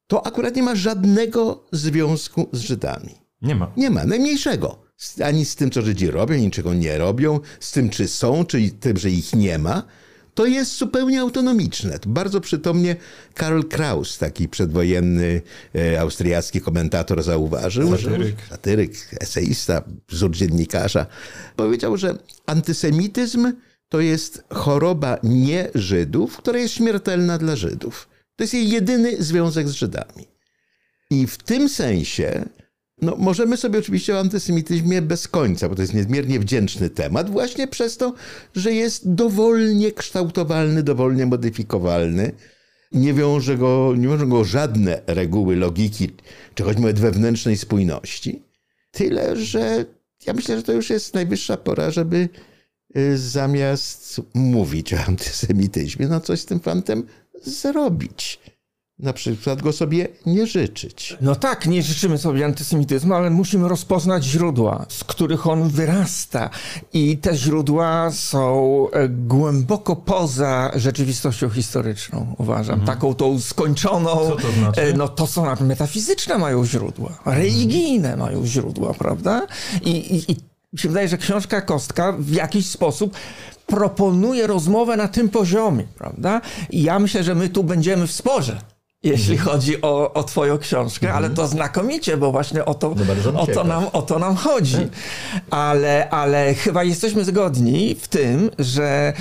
to 0.07 0.27
akurat 0.27 0.57
nie 0.57 0.63
ma 0.63 0.75
żadnego 0.75 1.65
związku 1.73 2.49
z 2.53 2.61
Żydami. 2.61 3.15
Nie 3.43 3.55
ma. 3.55 3.73
Nie 3.77 3.91
ma, 3.91 4.05
najmniejszego 4.05 4.85
ani 5.25 5.45
z 5.45 5.57
tym, 5.57 5.71
co 5.71 5.83
Żydzi 5.83 6.11
robią, 6.11 6.35
niczego 6.35 6.75
nie 6.75 6.99
robią, 6.99 7.41
z 7.61 7.73
tym, 7.73 7.91
czy 7.91 8.09
są, 8.09 8.45
czy 8.45 8.71
tym, 8.71 8.97
że 8.97 9.11
ich 9.11 9.33
nie 9.33 9.59
ma, 9.59 9.83
to 10.35 10.47
jest 10.47 10.79
zupełnie 10.79 11.21
autonomiczne. 11.21 11.99
Bardzo 12.07 12.41
przytomnie 12.41 12.97
Karl 13.35 13.61
Kraus, 13.61 14.19
taki 14.19 14.49
przedwojenny 14.49 15.43
e, 15.75 16.01
austriacki 16.01 16.61
komentator, 16.61 17.23
zauważył, 17.23 17.91
satyryk. 17.91 18.39
że 18.41 18.49
satyryk, 18.49 18.93
eseista, 19.21 19.83
wzór 20.09 20.31
dziennikarza, 20.31 21.07
powiedział, 21.57 21.97
że 21.97 22.19
antysemityzm 22.47 23.53
to 23.89 24.01
jest 24.01 24.45
choroba 24.51 25.19
nie 25.23 25.69
Żydów, 25.75 26.37
która 26.37 26.59
jest 26.59 26.75
śmiertelna 26.75 27.39
dla 27.39 27.57
Żydów. 27.57 28.09
To 28.37 28.45
jest 28.45 28.55
jej 28.55 28.69
jedyny 28.69 29.23
związek 29.23 29.69
z 29.69 29.73
Żydami. 29.73 30.27
I 31.11 31.27
w 31.27 31.39
tym 31.39 31.69
sensie 31.69 32.49
no, 33.03 33.17
możemy 33.19 33.57
sobie 33.57 33.79
oczywiście 33.79 34.15
o 34.15 34.21
antysemityzmie 34.21 35.03
bez 35.03 35.29
końca, 35.29 35.69
bo 35.69 35.75
to 35.75 35.83
jest 35.83 35.95
niezmiernie 35.95 36.41
wdzięczny 36.41 36.91
temat, 36.91 37.31
właśnie 37.31 37.69
przez 37.69 37.97
to, 37.97 38.15
że 38.55 38.73
jest 38.73 39.15
dowolnie 39.15 39.93
kształtowalny, 39.93 40.83
dowolnie 40.83 41.27
modyfikowalny. 41.27 42.33
Nie 42.93 43.15
wiąże 43.15 43.57
go, 43.57 43.95
nie 43.97 44.09
wiążą 44.09 44.29
go 44.29 44.45
żadne 44.45 45.03
reguły 45.07 45.57
logiki, 45.57 46.11
czy 46.55 46.63
choćby 46.63 46.81
nawet 46.81 47.01
wewnętrznej 47.01 47.57
spójności. 47.57 48.43
Tyle, 48.91 49.37
że 49.37 49.85
ja 50.27 50.33
myślę, 50.33 50.57
że 50.57 50.63
to 50.63 50.73
już 50.73 50.91
jest 50.91 51.15
najwyższa 51.15 51.57
pora, 51.57 51.91
żeby 51.91 52.29
zamiast 53.15 54.21
mówić 54.35 54.95
o 54.95 54.99
antysemityzmie, 54.99 56.09
no 56.09 56.21
coś 56.21 56.41
z 56.41 56.47
tym 56.47 56.61
fantem 56.61 57.07
zrobić 57.43 58.41
na 58.99 59.13
przykład 59.13 59.63
go 59.63 59.73
sobie 59.73 60.09
nie 60.27 60.47
życzyć. 60.47 61.17
No 61.21 61.35
tak, 61.35 61.67
nie 61.67 61.83
życzymy 61.83 62.19
sobie 62.19 62.45
antysemityzmu, 62.45 63.15
ale 63.15 63.31
musimy 63.31 63.69
rozpoznać 63.69 64.25
źródła, 64.25 64.87
z 64.89 65.05
których 65.05 65.47
on 65.47 65.69
wyrasta. 65.69 66.51
I 66.93 67.19
te 67.19 67.37
źródła 67.37 68.11
są 68.11 68.87
e, 68.93 69.09
głęboko 69.09 69.97
poza 69.97 70.71
rzeczywistością 70.75 71.51
historyczną, 71.51 72.35
uważam. 72.39 72.81
Mhm. 72.81 72.97
Taką 72.97 73.15
tą 73.15 73.41
skończoną. 73.41 74.11
Co 74.11 74.37
to 74.37 74.53
znaczy? 74.53 74.81
E, 74.81 74.93
no 74.93 75.09
to 75.09 75.27
są 75.27 75.57
metafizyczne 75.61 76.39
mają 76.39 76.67
źródła, 76.67 77.19
religijne 77.27 78.17
mają 78.17 78.47
źródła, 78.47 78.95
prawda? 78.95 79.47
I, 79.85 79.91
i, 79.91 80.33
i 80.33 80.37
mi 80.75 80.79
się 80.79 80.89
wydaje, 80.89 81.09
że 81.09 81.19
książka 81.19 81.61
Kostka 81.61 82.13
w 82.19 82.33
jakiś 82.33 82.67
sposób 82.67 83.17
proponuje 83.67 84.47
rozmowę 84.47 84.97
na 84.97 85.09
tym 85.09 85.29
poziomie, 85.29 85.85
prawda? 85.99 86.41
I 86.71 86.83
ja 86.83 86.99
myślę, 86.99 87.25
że 87.25 87.35
my 87.35 87.49
tu 87.49 87.65
będziemy 87.65 88.07
w 88.07 88.13
sporze 88.13 88.61
jeśli 89.05 89.35
mhm. 89.37 89.51
chodzi 89.51 89.83
o, 89.83 90.13
o 90.13 90.25
twoją 90.25 90.59
książkę, 90.59 91.09
ale 91.09 91.27
mhm. 91.27 91.35
to 91.35 91.47
znakomicie, 91.47 92.17
bo 92.17 92.33
właśnie 92.33 92.65
o 92.65 92.75
to, 92.75 92.95
no 93.33 93.41
o 93.41 93.47
to, 93.47 93.65
nam, 93.65 93.87
o 93.93 94.03
to 94.03 94.19
nam 94.19 94.37
chodzi. 94.37 94.77
Ale, 95.51 96.11
ale 96.11 96.55
chyba 96.55 96.85
jesteśmy 96.85 97.25
zgodni 97.25 97.97
w 98.01 98.09
tym, 98.09 98.51
że 98.59 99.13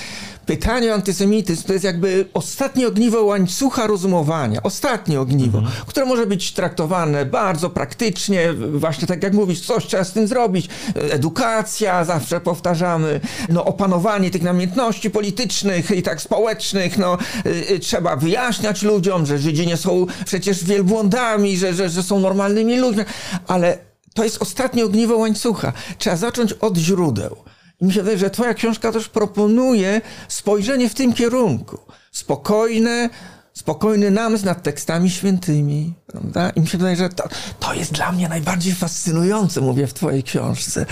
pytanie 0.46 0.92
o 0.92 0.94
antysemityzm 0.94 1.64
to 1.64 1.74
jest 1.74 1.86
jakby 1.86 2.26
ostatnie 2.34 2.88
ogniwo 2.88 3.24
łańcucha 3.24 3.88
rozumowania, 3.88 4.64
ostatnie 4.64 5.20
ogniwo, 5.20 5.58
mhm. 5.58 5.76
które 5.88 6.06
może 6.06 6.28
być 6.28 6.54
traktowane 6.54 7.26
bardzo 7.26 7.70
praktycznie, 7.70 8.54
właśnie 8.54 9.08
tak 9.08 9.24
jak 9.24 9.34
mówisz, 9.34 9.62
coś 9.62 9.86
trzeba 9.86 10.04
z 10.04 10.12
tym 10.12 10.28
zrobić, 10.28 10.70
edukacja, 10.96 12.06
zawsze 12.06 12.42
powtarzamy, 12.42 13.20
no 13.50 13.66
opanowanie 13.66 14.32
tych 14.32 14.42
namiętności 14.42 15.10
politycznych 15.10 15.92
i 15.92 16.04
tak 16.04 16.22
społecznych, 16.22 16.98
no 16.98 17.18
y, 17.46 17.50
y, 17.72 17.80
trzeba 17.80 18.16
wyjaśniać 18.16 18.84
ludziom, 18.84 19.26
że 19.26 19.38
Żydzi 19.38 19.68
nie 19.68 19.78
są 19.78 20.06
przecież 20.26 20.64
wielbłądami, 20.64 21.58
że, 21.58 21.74
że, 21.74 21.90
że 21.90 22.04
są 22.04 22.20
normalnymi 22.20 22.80
ludźmi, 22.80 23.04
ale 23.48 23.78
to 24.14 24.24
jest 24.24 24.42
ostatnie 24.42 24.86
ogniwo 24.86 25.18
łańcucha. 25.18 25.74
Trzeba 25.98 26.16
zacząć 26.16 26.54
od 26.54 26.78
źródeł. 26.78 27.36
I 27.84 27.86
mi 27.86 27.94
się 27.94 28.00
wydaje, 28.00 28.18
że 28.18 28.30
twoja 28.30 28.54
książka 28.54 28.92
też 28.92 29.10
proponuje 29.10 30.02
spojrzenie 30.28 30.90
w 30.90 30.94
tym 30.94 31.14
kierunku. 31.14 31.80
Spokojne, 32.12 33.10
spokojny 33.54 34.12
namysł 34.12 34.46
nad 34.46 34.64
tekstami 34.64 35.10
świętymi, 35.10 35.94
prawda? 36.08 36.50
I 36.50 36.62
mi 36.62 36.68
się 36.68 36.78
wydaje, 36.78 36.96
że 36.96 37.10
to, 37.10 37.24
to 37.60 37.74
jest 37.74 37.92
dla 37.92 38.12
mnie 38.12 38.30
najbardziej 38.30 38.76
fascynujące, 38.76 39.62
mówię 39.62 39.88
w 39.88 39.94
twojej 39.94 40.24
książce. 40.24 40.86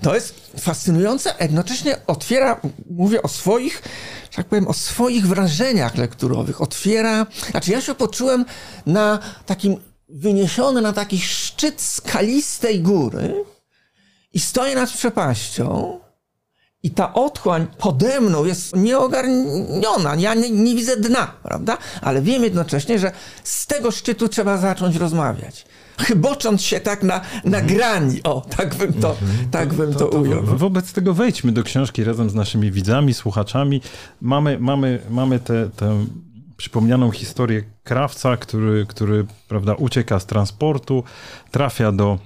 To 0.00 0.14
jest 0.14 0.34
fascynujące, 0.60 1.34
a 1.38 1.42
jednocześnie 1.42 1.96
otwiera, 2.06 2.60
mówię 2.90 3.22
o 3.22 3.28
swoich, 3.28 3.82
że 4.30 4.36
tak 4.36 4.46
powiem, 4.46 4.68
o 4.68 4.72
swoich 4.72 5.26
wrażeniach 5.26 5.96
lekturowych. 5.96 6.60
Otwiera, 6.60 7.26
znaczy 7.50 7.72
ja 7.72 7.80
się 7.80 7.94
poczułem 7.94 8.44
na 8.86 9.18
takim, 9.46 9.76
wyniesiony 10.08 10.80
na 10.80 10.92
taki 10.92 11.20
szczyt 11.20 11.80
skalistej 11.80 12.80
góry 12.80 13.44
i 14.32 14.40
stoję 14.40 14.74
nad 14.74 14.90
przepaścią 14.90 16.00
i 16.88 16.90
ta 16.90 17.12
otchłań 17.12 17.66
pode 17.78 18.20
mną 18.20 18.44
jest 18.44 18.76
nieogarniona. 18.76 20.14
Ja 20.18 20.34
nie, 20.34 20.50
nie, 20.50 20.74
widzę 20.74 20.96
dna, 20.96 21.26
prawda? 21.42 21.78
Ale 22.02 22.22
wiem 22.22 22.44
jednocześnie, 22.44 22.98
że 22.98 23.12
z 23.44 23.66
tego 23.66 23.90
szczytu 23.90 24.28
trzeba 24.28 24.56
zacząć 24.56 24.96
rozmawiać. 24.96 25.66
Chybocząc 25.98 26.62
się 26.62 26.80
tak 26.80 27.02
na, 27.02 27.20
na 27.44 27.60
grani. 27.60 28.22
O, 28.22 28.46
tak 28.56 28.74
bym 28.74 28.92
to, 28.92 29.10
mhm. 29.10 29.50
tak 29.50 29.74
bym 29.74 29.92
to, 29.92 29.98
to 29.98 30.18
ujął. 30.18 30.42
Wobec 30.42 30.92
tego 30.92 31.14
wejdźmy 31.14 31.52
do 31.52 31.62
książki 31.62 32.04
razem 32.04 32.30
z 32.30 32.34
naszymi 32.34 32.70
widzami, 32.72 33.14
słuchaczami. 33.14 33.82
Mamy, 34.20 34.58
mamy, 34.60 35.00
mamy 35.10 35.38
tę 35.38 35.70
przypomnianą 36.56 37.10
historię 37.10 37.62
krawca, 37.84 38.36
który, 38.36 38.86
który 38.86 39.26
prawda, 39.48 39.74
ucieka 39.74 40.20
z 40.20 40.26
transportu, 40.26 41.04
trafia 41.50 41.92
do 41.92 42.18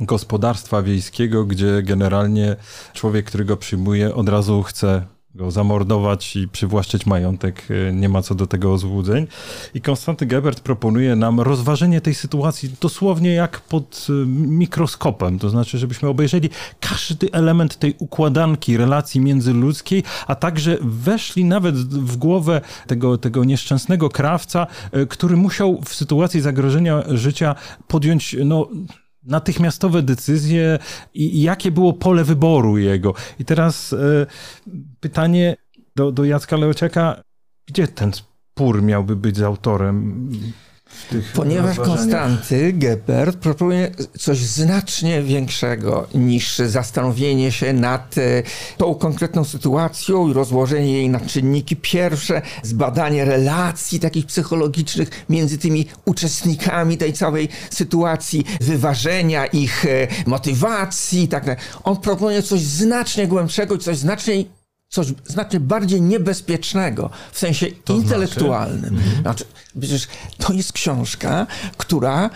gospodarstwa 0.00 0.82
wiejskiego, 0.82 1.44
gdzie 1.44 1.82
generalnie 1.82 2.56
człowiek, 2.92 3.26
który 3.26 3.44
go 3.44 3.56
przyjmuje, 3.56 4.14
od 4.14 4.28
razu 4.28 4.62
chce 4.62 5.06
go 5.34 5.50
zamordować 5.50 6.36
i 6.36 6.48
przywłaszczyć 6.48 7.06
majątek, 7.06 7.68
e, 7.88 7.92
nie 7.92 8.08
ma 8.08 8.22
co 8.22 8.34
do 8.34 8.46
tego 8.46 8.78
złudzeń. 8.78 9.26
I 9.74 9.80
Konstanty 9.80 10.26
Gebert 10.26 10.60
proponuje 10.60 11.16
nam 11.16 11.40
rozważenie 11.40 12.00
tej 12.00 12.14
sytuacji 12.14 12.70
dosłownie 12.80 13.34
jak 13.34 13.60
pod 13.60 14.06
e, 14.08 14.12
mikroskopem, 14.26 15.38
to 15.38 15.50
znaczy, 15.50 15.78
żebyśmy 15.78 16.08
obejrzeli 16.08 16.50
każdy 16.80 17.32
element 17.32 17.78
tej 17.78 17.94
układanki 17.98 18.76
relacji 18.76 19.20
międzyludzkiej, 19.20 20.02
a 20.26 20.34
także 20.34 20.78
weszli 20.80 21.44
nawet 21.44 21.76
w 21.76 22.16
głowę 22.16 22.60
tego, 22.86 23.18
tego 23.18 23.44
nieszczęsnego 23.44 24.08
krawca, 24.08 24.66
e, 24.92 25.06
który 25.06 25.36
musiał 25.36 25.80
w 25.84 25.94
sytuacji 25.94 26.40
zagrożenia 26.40 27.02
życia 27.08 27.54
podjąć 27.88 28.36
no, 28.44 28.68
natychmiastowe 29.24 30.02
decyzje 30.02 30.78
i 31.14 31.42
jakie 31.42 31.70
było 31.70 31.92
pole 31.92 32.24
wyboru 32.24 32.78
jego. 32.78 33.14
I 33.38 33.44
teraz 33.44 33.92
e, 33.92 34.26
pytanie 35.00 35.56
do, 35.96 36.12
do 36.12 36.24
Jacka 36.24 36.56
Leociaka, 36.56 37.22
gdzie 37.66 37.88
ten 37.88 38.12
spór 38.12 38.82
miałby 38.82 39.16
być 39.16 39.36
z 39.36 39.42
autorem? 39.42 40.28
Ponieważ 41.34 41.76
Konstanty 41.76 42.72
Gebert 42.72 43.36
proponuje 43.36 43.90
coś 44.18 44.38
znacznie 44.38 45.22
większego 45.22 46.06
niż 46.14 46.58
zastanowienie 46.58 47.52
się 47.52 47.72
nad 47.72 48.18
e, 48.18 48.42
tą 48.76 48.94
konkretną 48.94 49.44
sytuacją 49.44 50.28
i 50.28 50.32
rozłożenie 50.32 50.92
jej 50.92 51.10
na 51.10 51.20
czynniki 51.20 51.76
pierwsze, 51.76 52.42
zbadanie 52.62 53.24
relacji 53.24 54.00
takich 54.00 54.26
psychologicznych 54.26 55.24
między 55.28 55.58
tymi 55.58 55.86
uczestnikami 56.04 56.98
tej 56.98 57.12
całej 57.12 57.48
sytuacji, 57.70 58.44
wyważenia 58.60 59.46
ich 59.46 59.86
e, 59.86 60.08
motywacji 60.26 61.22
i 61.22 61.28
tak 61.28 61.44
dalej. 61.44 61.60
On 61.84 61.96
proponuje 61.96 62.42
coś 62.42 62.60
znacznie 62.60 63.26
głębszego 63.26 63.74
i 63.74 63.78
coś 63.78 63.96
znacznie 63.96 64.44
coś 64.92 65.06
znacznie 65.26 65.60
bardziej 65.60 66.02
niebezpiecznego 66.02 67.10
w 67.32 67.38
sensie 67.38 67.66
to 67.66 67.74
znaczy? 67.74 68.02
intelektualnym. 68.02 68.96
Znaczy? 68.96 69.20
znaczy, 69.20 69.44
przecież 69.80 70.08
to 70.38 70.52
jest 70.52 70.72
książka, 70.72 71.46
która 71.76 72.30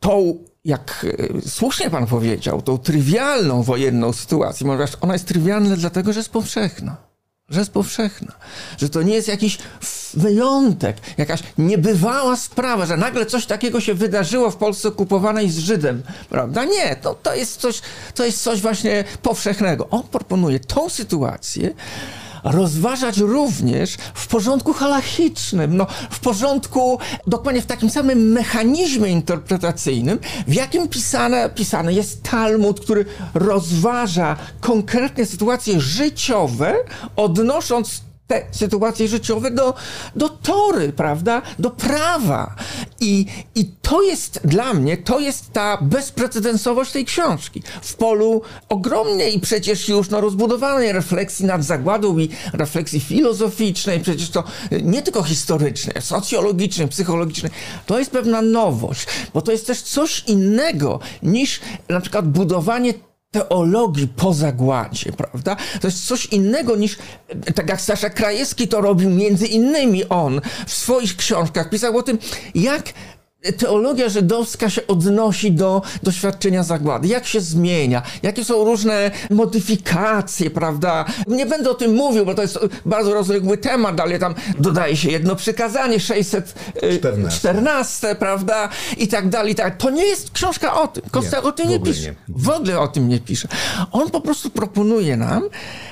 tą 0.00 0.38
jak 0.64 1.06
e, 1.38 1.48
słusznie 1.48 1.90
pan 1.90 2.06
powiedział, 2.06 2.62
tą 2.62 2.78
trywialną 2.78 3.62
wojenną 3.62 4.12
sytuację, 4.12 4.66
ona 5.00 5.12
jest 5.12 5.26
trywialna 5.26 5.76
dlatego, 5.76 6.12
że 6.12 6.20
jest 6.20 6.30
powszechna 6.30 7.09
że 7.50 7.60
jest 7.60 7.72
powszechna, 7.72 8.32
że 8.78 8.88
to 8.88 9.02
nie 9.02 9.14
jest 9.14 9.28
jakiś 9.28 9.58
wyjątek, 10.14 10.96
jakaś 11.18 11.40
niebywała 11.58 12.36
sprawa, 12.36 12.86
że 12.86 12.96
nagle 12.96 13.26
coś 13.26 13.46
takiego 13.46 13.80
się 13.80 13.94
wydarzyło 13.94 14.50
w 14.50 14.56
Polsce 14.56 14.88
okupowanej 14.88 15.50
z 15.50 15.58
Żydem, 15.58 16.02
prawda? 16.28 16.64
Nie, 16.64 16.96
to, 16.96 17.14
to, 17.14 17.34
jest, 17.34 17.60
coś, 17.60 17.80
to 18.14 18.24
jest 18.24 18.42
coś 18.42 18.60
właśnie 18.60 19.04
powszechnego. 19.22 19.88
On 19.90 20.02
proponuje 20.02 20.60
tą 20.60 20.88
sytuację, 20.88 21.74
rozważać 22.44 23.18
również 23.18 23.96
w 24.14 24.26
porządku 24.26 24.72
halachicznym, 24.72 25.76
no, 25.76 25.86
w 26.10 26.20
porządku, 26.20 26.98
dokładnie 27.26 27.62
w 27.62 27.66
takim 27.66 27.90
samym 27.90 28.32
mechanizmie 28.32 29.08
interpretacyjnym, 29.08 30.18
w 30.48 30.54
jakim 30.54 30.88
pisane, 30.88 31.50
pisany 31.54 31.94
jest 31.94 32.22
Talmud, 32.22 32.80
który 32.80 33.04
rozważa 33.34 34.36
konkretne 34.60 35.26
sytuacje 35.26 35.80
życiowe, 35.80 36.74
odnosząc 37.16 38.02
te 38.30 38.46
sytuacje 38.50 39.08
życiowe 39.08 39.50
do, 39.50 39.74
do 40.16 40.28
tory, 40.28 40.92
prawda? 40.92 41.42
Do 41.58 41.70
prawa. 41.70 42.54
I, 43.00 43.26
I 43.54 43.64
to 43.82 44.02
jest 44.02 44.40
dla 44.44 44.74
mnie, 44.74 44.96
to 44.96 45.20
jest 45.20 45.52
ta 45.52 45.78
bezprecedensowość 45.82 46.92
tej 46.92 47.04
książki. 47.04 47.62
W 47.82 47.94
polu 47.94 48.42
ogromnej 48.68 49.40
przecież 49.40 49.88
już 49.88 50.10
no, 50.10 50.20
rozbudowanej 50.20 50.92
refleksji 50.92 51.46
nad 51.46 51.64
zagładą 51.64 52.18
i 52.18 52.28
refleksji 52.52 53.00
filozoficznej, 53.00 54.00
przecież 54.00 54.30
to 54.30 54.44
nie 54.82 55.02
tylko 55.02 55.22
historycznej, 55.22 55.96
socjologicznej, 56.00 56.88
psychologicznej. 56.88 57.52
To 57.86 57.98
jest 57.98 58.10
pewna 58.10 58.42
nowość, 58.42 59.06
bo 59.34 59.42
to 59.42 59.52
jest 59.52 59.66
też 59.66 59.82
coś 59.82 60.24
innego 60.26 61.00
niż 61.22 61.60
na 61.88 62.00
przykład 62.00 62.28
budowanie 62.28 62.94
teologii 63.30 64.08
po 64.08 64.34
zagładzie, 64.34 65.12
prawda? 65.12 65.56
To 65.80 65.86
jest 65.86 66.06
coś 66.06 66.26
innego 66.26 66.76
niż, 66.76 66.98
tak 67.54 67.68
jak 67.68 67.80
Sasza 67.80 68.10
Krajewski 68.10 68.68
to 68.68 68.80
robił, 68.80 69.10
między 69.10 69.46
innymi 69.46 70.08
on 70.08 70.40
w 70.66 70.72
swoich 70.72 71.16
książkach 71.16 71.70
pisał 71.70 71.96
o 71.96 72.02
tym, 72.02 72.18
jak 72.54 72.92
teologia 73.58 74.08
żydowska 74.08 74.70
się 74.70 74.86
odnosi 74.86 75.52
do 75.52 75.82
doświadczenia 76.02 76.62
zagłady, 76.62 77.08
jak 77.08 77.26
się 77.26 77.40
zmienia, 77.40 78.02
jakie 78.22 78.44
są 78.44 78.64
różne 78.64 79.10
modyfikacje, 79.30 80.50
prawda? 80.50 81.04
Nie 81.26 81.46
będę 81.46 81.70
o 81.70 81.74
tym 81.74 81.94
mówił, 81.94 82.26
bo 82.26 82.34
to 82.34 82.42
jest 82.42 82.58
bardzo 82.86 83.14
rozległy 83.14 83.58
temat, 83.58 84.00
ale 84.00 84.18
tam 84.18 84.34
dodaje 84.58 84.96
się 84.96 85.10
jedno 85.10 85.36
przykazanie, 85.36 86.00
614, 86.00 88.10
y, 88.10 88.14
prawda? 88.14 88.68
I 88.98 89.08
tak 89.08 89.28
dalej, 89.28 89.52
i 89.52 89.54
tak. 89.54 89.76
To 89.76 89.90
nie 89.90 90.04
jest 90.04 90.30
książka 90.30 90.82
o 90.82 90.88
tym. 90.88 91.02
Kosta 91.10 91.42
o 91.42 91.52
tym 91.52 91.68
nie 91.68 91.80
pisze. 91.80 92.02
Nie. 92.02 92.14
W 92.28 92.48
ogóle 92.48 92.80
o 92.80 92.88
tym 92.88 93.08
nie 93.08 93.20
pisze. 93.20 93.48
On 93.92 94.10
po 94.10 94.20
prostu 94.20 94.50
proponuje 94.50 95.16
nam 95.16 95.42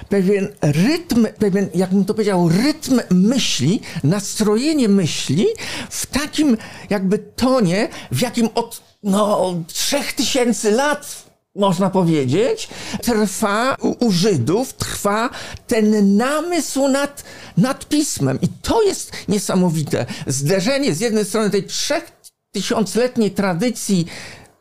pewien 0.08 0.48
rytm, 0.62 1.26
pewien, 1.38 1.68
jakbym 1.74 2.04
to 2.04 2.14
powiedział, 2.14 2.48
rytm 2.48 3.00
myśli, 3.10 3.80
nastrojenie 4.04 4.88
myśli 4.88 5.46
w 5.90 6.06
takim 6.06 6.56
jakby 6.90 7.18
tonie, 7.38 7.88
w 8.12 8.20
jakim 8.20 8.48
od 8.54 8.82
no, 9.02 9.54
trzech 9.66 10.12
tysięcy 10.12 10.70
lat 10.70 11.28
można 11.54 11.90
powiedzieć, 11.90 12.68
trwa 13.02 13.76
u, 14.00 14.12
Żydów, 14.12 14.72
trwa 14.72 15.30
ten 15.66 16.16
namysł 16.16 16.88
nad, 16.88 17.24
nad 17.56 17.88
pismem. 17.88 18.38
I 18.42 18.48
to 18.62 18.82
jest 18.82 19.12
niesamowite. 19.28 20.06
Zderzenie 20.26 20.94
z 20.94 21.00
jednej 21.00 21.24
strony 21.24 21.50
tej 21.50 21.64
trzech 21.64 22.12
tysiącletniej 22.52 23.30
tradycji 23.30 24.06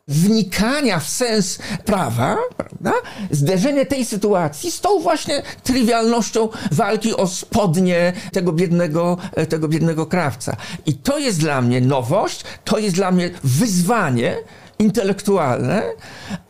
wnikania 0.08 0.98
w 0.98 1.08
sens 1.08 1.58
prawa, 1.84 2.36
prawda? 2.56 2.92
Zderzenie 3.30 3.86
tej 3.86 4.04
sytuacji 4.04 4.70
z 4.70 4.80
tą 4.80 5.00
właśnie 5.00 5.42
trywialnością 5.62 6.48
walki 6.72 7.16
o 7.16 7.26
spodnie 7.26 8.12
tego 8.32 8.52
biednego, 8.52 9.16
tego 9.48 9.68
biednego 9.68 10.06
krawca. 10.06 10.56
I 10.86 10.94
to 10.94 11.18
jest 11.18 11.40
dla 11.40 11.62
mnie 11.62 11.80
nowość, 11.80 12.44
to 12.64 12.78
jest 12.78 12.94
dla 12.94 13.10
mnie 13.10 13.30
wyzwanie, 13.44 14.36
intelektualne 14.78 15.82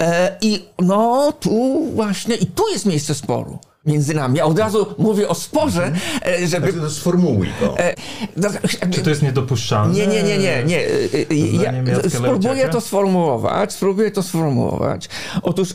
e, 0.03 0.37
i 0.41 0.65
no 0.79 1.33
tu 1.33 1.87
właśnie, 1.95 2.35
i 2.35 2.47
tu 2.47 2.69
jest 2.69 2.87
miejsce 2.87 3.15
sporu. 3.15 3.59
Między 3.87 4.15
nami. 4.15 4.39
Ja 4.39 4.45
od 4.45 4.59
razu 4.59 4.87
mówię 4.99 5.29
o 5.29 5.35
sporze, 5.35 5.93
e, 6.27 6.47
żeby... 6.47 6.73
Znaczy, 6.73 6.87
to 6.87 6.91
sformułuj 6.91 7.49
go. 7.61 7.79
e, 7.79 7.95
no, 8.37 8.49
Czy 8.91 9.01
to 9.03 9.11
jest 9.11 9.23
niedopuszczalne? 9.23 9.95
Nie, 9.95 10.07
nie, 10.07 10.23
nie, 10.23 10.39
nie. 10.39 10.65
nie. 10.65 10.79
E, 10.79 10.91
e, 11.31 11.35
Ja 11.63 12.09
spróbuję 12.11 12.69
to 12.69 12.81
sformułować, 12.81 13.73
spróbuję 13.73 14.11
to 14.11 14.23
sformułować. 14.23 15.09
Otóż 15.43 15.69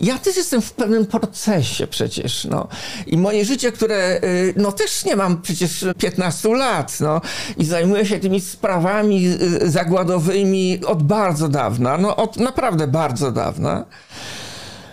ja 0.00 0.18
też 0.18 0.36
jestem 0.36 0.62
w 0.62 0.72
pewnym 0.72 1.06
procesie 1.06 1.86
przecież, 1.86 2.44
no. 2.44 2.68
I 3.06 3.16
moje 3.18 3.44
życie, 3.44 3.72
które, 3.72 4.20
no 4.56 4.72
też 4.72 5.04
nie 5.04 5.16
mam 5.16 5.42
przecież 5.42 5.84
15 5.98 6.48
lat, 6.48 7.00
no. 7.00 7.20
I 7.58 7.64
zajmuję 7.64 8.06
się 8.06 8.18
tymi 8.18 8.40
sprawami 8.40 9.26
zagładowymi 9.62 10.80
od 10.86 11.02
bardzo 11.02 11.48
dawna, 11.48 11.98
no 11.98 12.16
od 12.16 12.36
naprawdę 12.36 12.86
bardzo 12.86 13.32
dawna. 13.32 13.84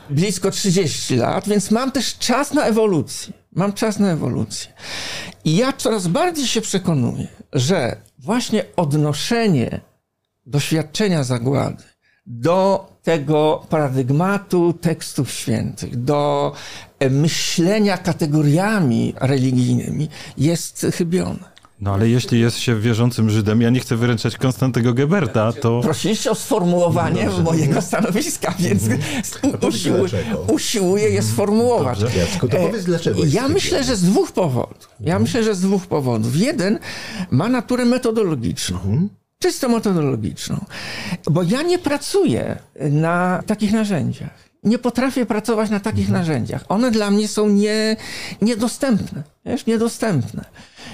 Blisko 0.10 0.52
30 0.52 1.16
lat, 1.16 1.48
więc 1.50 1.72
mam 1.72 1.92
też 1.92 2.18
czas 2.18 2.54
na 2.54 2.66
ewolucję. 2.66 3.34
Mam 3.52 3.74
czas 3.74 4.00
na 4.00 4.12
ewolucję. 4.12 4.72
I 5.46 5.56
ja 5.56 5.74
coraz 5.74 6.08
bardziej 6.08 6.48
się 6.48 6.62
przekonuję, 6.62 7.28
że 7.54 7.96
właśnie 8.20 8.64
odnoszenie 8.76 9.82
doświadczenia 10.46 11.24
zagłady 11.24 11.84
do 12.26 12.90
tego 13.04 13.66
paradygmatu 13.70 14.74
tekstów 14.74 15.32
świętych, 15.32 16.04
do 16.04 16.54
e, 17.00 17.10
myślenia 17.10 17.98
kategoriami 17.98 19.14
religijnymi 19.20 20.10
jest 20.38 20.86
chybione. 20.96 21.57
No 21.82 21.94
ale 21.94 22.10
jeśli 22.10 22.40
jest 22.40 22.58
się 22.58 22.80
wierzącym 22.80 23.30
Żydem, 23.30 23.62
ja 23.62 23.70
nie 23.70 23.80
chcę 23.80 23.96
wyręczać 23.96 24.38
Konstantego 24.38 24.94
Geberta, 24.94 25.54
to... 25.54 25.82
Prosiliście 25.82 26.32
o 26.32 26.36
sformułowanie 26.36 27.30
mojego 27.44 27.82
stanowiska, 27.82 28.54
więc 28.60 28.84
usiłuję, 29.68 30.10
dlaczego. 30.10 30.40
usiłuję 30.54 31.10
je 31.10 31.24
sformułować. 31.24 32.00
Dobrze. 32.00 32.20
Jacku, 32.20 32.48
to 32.48 32.58
E, 32.58 32.68
powiedz 32.68 32.84
dlaczego. 32.84 33.22
Ja 33.26 33.48
myślę, 33.48 33.84
że 33.84 33.96
z 33.96 34.02
dwóch 34.02 34.32
powodów. 34.32 34.90
Ja 35.00 35.20
myślę, 35.20 35.44
że 35.44 35.56
z 35.56 35.62
dwóch 35.62 35.88
powodów. 35.88 36.36
Jeden 36.36 36.80
ma 37.32 37.50
naturę 37.50 37.86
metodologiczną. 37.86 39.08
Czysto 39.40 39.70
metodologiczną. 39.70 40.66
Bo 41.32 41.44
ja 41.44 41.62
nie 41.62 41.80
pracuję 41.80 42.58
na 42.80 43.44
takich 43.48 43.72
narzędziach. 43.74 44.48
Nie 44.64 44.78
potrafię 44.78 45.26
pracować 45.26 45.70
na 45.70 45.80
takich 45.80 46.10
narzędziach. 46.10 46.66
One 46.70 46.92
dla 46.92 47.12
mnie 47.12 47.28
są 47.28 47.50
nie, 47.50 47.96
niedostępne. 48.42 49.24
Wiesz, 49.46 49.66
niedostępne. 49.66 50.46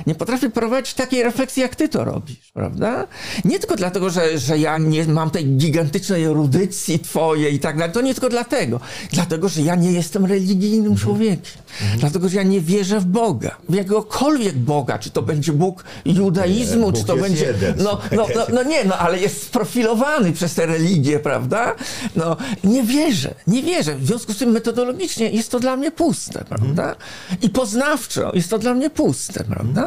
Nie 0.08 0.16
potrafię 0.16 0.50
prowadzić 0.50 0.94
takiej 0.94 1.24
refleksji, 1.24 1.62
jak 1.62 1.76
ty 1.76 1.90
to 1.90 2.04
robisz, 2.04 2.52
prawda? 2.54 3.08
Nie 3.46 3.60
tylko 3.60 3.76
dlatego, 3.76 4.10
że, 4.10 4.40
że 4.40 4.58
ja 4.58 4.78
nie 4.78 5.06
mam 5.06 5.30
tej 5.30 5.46
gigantycznej 5.46 6.24
erudycji 6.24 7.00
twojej 7.00 7.54
i 7.54 7.60
tak 7.60 7.78
dalej. 7.78 7.94
To 7.94 8.02
nie 8.02 8.14
tylko 8.14 8.30
dlatego. 8.30 8.80
Dlatego, 9.12 9.50
że 9.50 9.62
ja 9.62 9.76
nie 9.76 9.92
jestem 9.92 10.26
religijnym 10.26 10.96
człowiekiem. 10.96 11.64
Dlatego, 11.98 12.30
że 12.30 12.36
ja 12.38 12.44
nie 12.44 12.62
wierzę 12.62 13.00
w 13.00 13.06
Boga. 13.06 13.56
W 13.70 13.74
jakiegokolwiek 13.74 14.58
Boga. 14.58 15.00
Czy 15.00 15.10
to 15.10 15.22
będzie 15.22 15.54
Bóg 15.54 15.84
judaizmu, 16.06 16.92
Nie, 16.92 16.98
czy 16.98 17.04
to 17.04 17.16
będzie... 17.18 17.46
jeden, 17.46 17.76
no, 17.78 18.00
no, 18.18 18.28
no, 18.36 18.46
no 18.54 18.64
nie, 18.64 18.86
no 18.86 18.98
ale 18.98 19.20
jest 19.20 19.44
sprofilowany 19.44 20.32
przez 20.32 20.56
tę 20.56 20.66
religię, 20.66 21.20
prawda? 21.20 21.76
No, 22.16 22.38
nie 22.64 22.84
wierzę, 22.84 23.34
nie 23.48 23.64
wierzę. 23.64 23.96
W 23.96 24.08
związku 24.08 24.34
z 24.34 24.38
tym 24.38 24.50
metodologicznie 24.52 25.30
jest 25.30 25.52
to 25.52 25.60
dla 25.60 25.76
mnie 25.76 25.92
puste, 25.92 26.46
prawda? 26.50 26.96
I 27.42 27.50
poznawczo 27.50 28.32
jest 28.36 28.50
to 28.50 28.60
dla 28.60 28.74
mnie 28.74 28.90
puste, 28.90 29.44
prawda? 29.44 29.83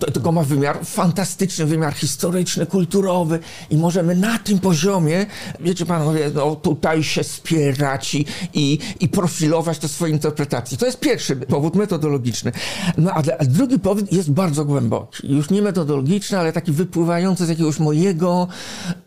To 0.00 0.10
tylko 0.10 0.32
ma 0.32 0.42
wymiar 0.42 0.78
fantastyczny, 0.84 1.66
wymiar 1.66 1.94
historyczny, 1.94 2.66
kulturowy 2.66 3.38
i 3.70 3.76
możemy 3.76 4.16
na 4.16 4.38
tym 4.38 4.58
poziomie, 4.58 5.26
wiecie 5.60 5.86
panowie, 5.86 6.30
no 6.34 6.56
tutaj 6.56 7.02
się 7.02 7.24
spierać 7.24 8.14
i, 8.14 8.26
i, 8.54 8.78
i 9.00 9.08
profilować 9.08 9.78
te 9.78 9.88
swoje 9.88 10.12
interpretacje. 10.12 10.78
To 10.78 10.86
jest 10.86 11.00
pierwszy 11.00 11.36
powód 11.36 11.74
metodologiczny. 11.74 12.52
No 12.98 13.10
a, 13.10 13.22
a 13.38 13.44
drugi 13.44 13.78
powód 13.78 14.12
jest 14.12 14.30
bardzo 14.30 14.64
głęboki. 14.64 15.34
Już 15.34 15.50
nie 15.50 15.62
metodologiczny, 15.62 16.38
ale 16.38 16.52
taki 16.52 16.72
wypływający 16.72 17.46
z 17.46 17.48
jakiegoś 17.48 17.78
mojego 17.78 18.48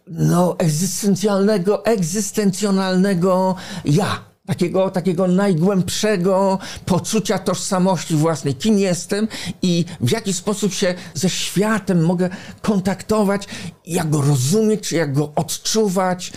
no, 0.08 0.56
egzystencjalnego, 0.60 1.86
egzystencjonalnego 1.86 3.56
ja. 3.86 4.29
Takiego, 4.50 4.90
takiego 4.90 5.28
najgłębszego 5.28 6.60
poczucia 6.86 7.40
tożsamości 7.40 8.16
własnej, 8.16 8.56
kim 8.56 8.80
jestem 8.80 9.28
i 9.62 9.86
w 10.02 10.12
jaki 10.12 10.34
sposób 10.34 10.74
się 10.74 10.94
ze 11.14 11.30
światem 11.30 12.06
mogę 12.06 12.30
kontaktować, 12.62 13.48
jak 13.86 14.10
go 14.10 14.22
rozumieć, 14.22 14.92
jak 14.92 15.14
go 15.14 15.32
odczuwać. 15.36 16.32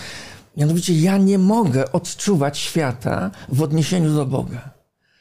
Mianowicie 0.57 1.01
ja 1.01 1.17
nie 1.17 1.39
mogę 1.39 1.93
odczuwać 1.93 2.59
świata 2.59 3.31
w 3.49 3.63
odniesieniu 3.63 4.15
do 4.15 4.27
Boga. 4.27 4.71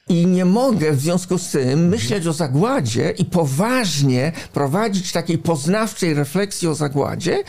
I 0.09 0.25
nie 0.27 0.45
mogę 0.45 0.91
w 0.91 1.01
związku 1.01 1.37
z 1.37 1.49
tym 1.49 1.87
myśleć 1.87 2.27
o 2.27 2.33
zagładzie 2.33 3.13
i 3.17 3.25
poważnie 3.25 4.31
prowadzić 4.53 5.11
takiej 5.11 5.37
poznawczej 5.37 6.13
refleksji 6.13 6.67
o 6.67 6.75
zagładzie 6.75 7.43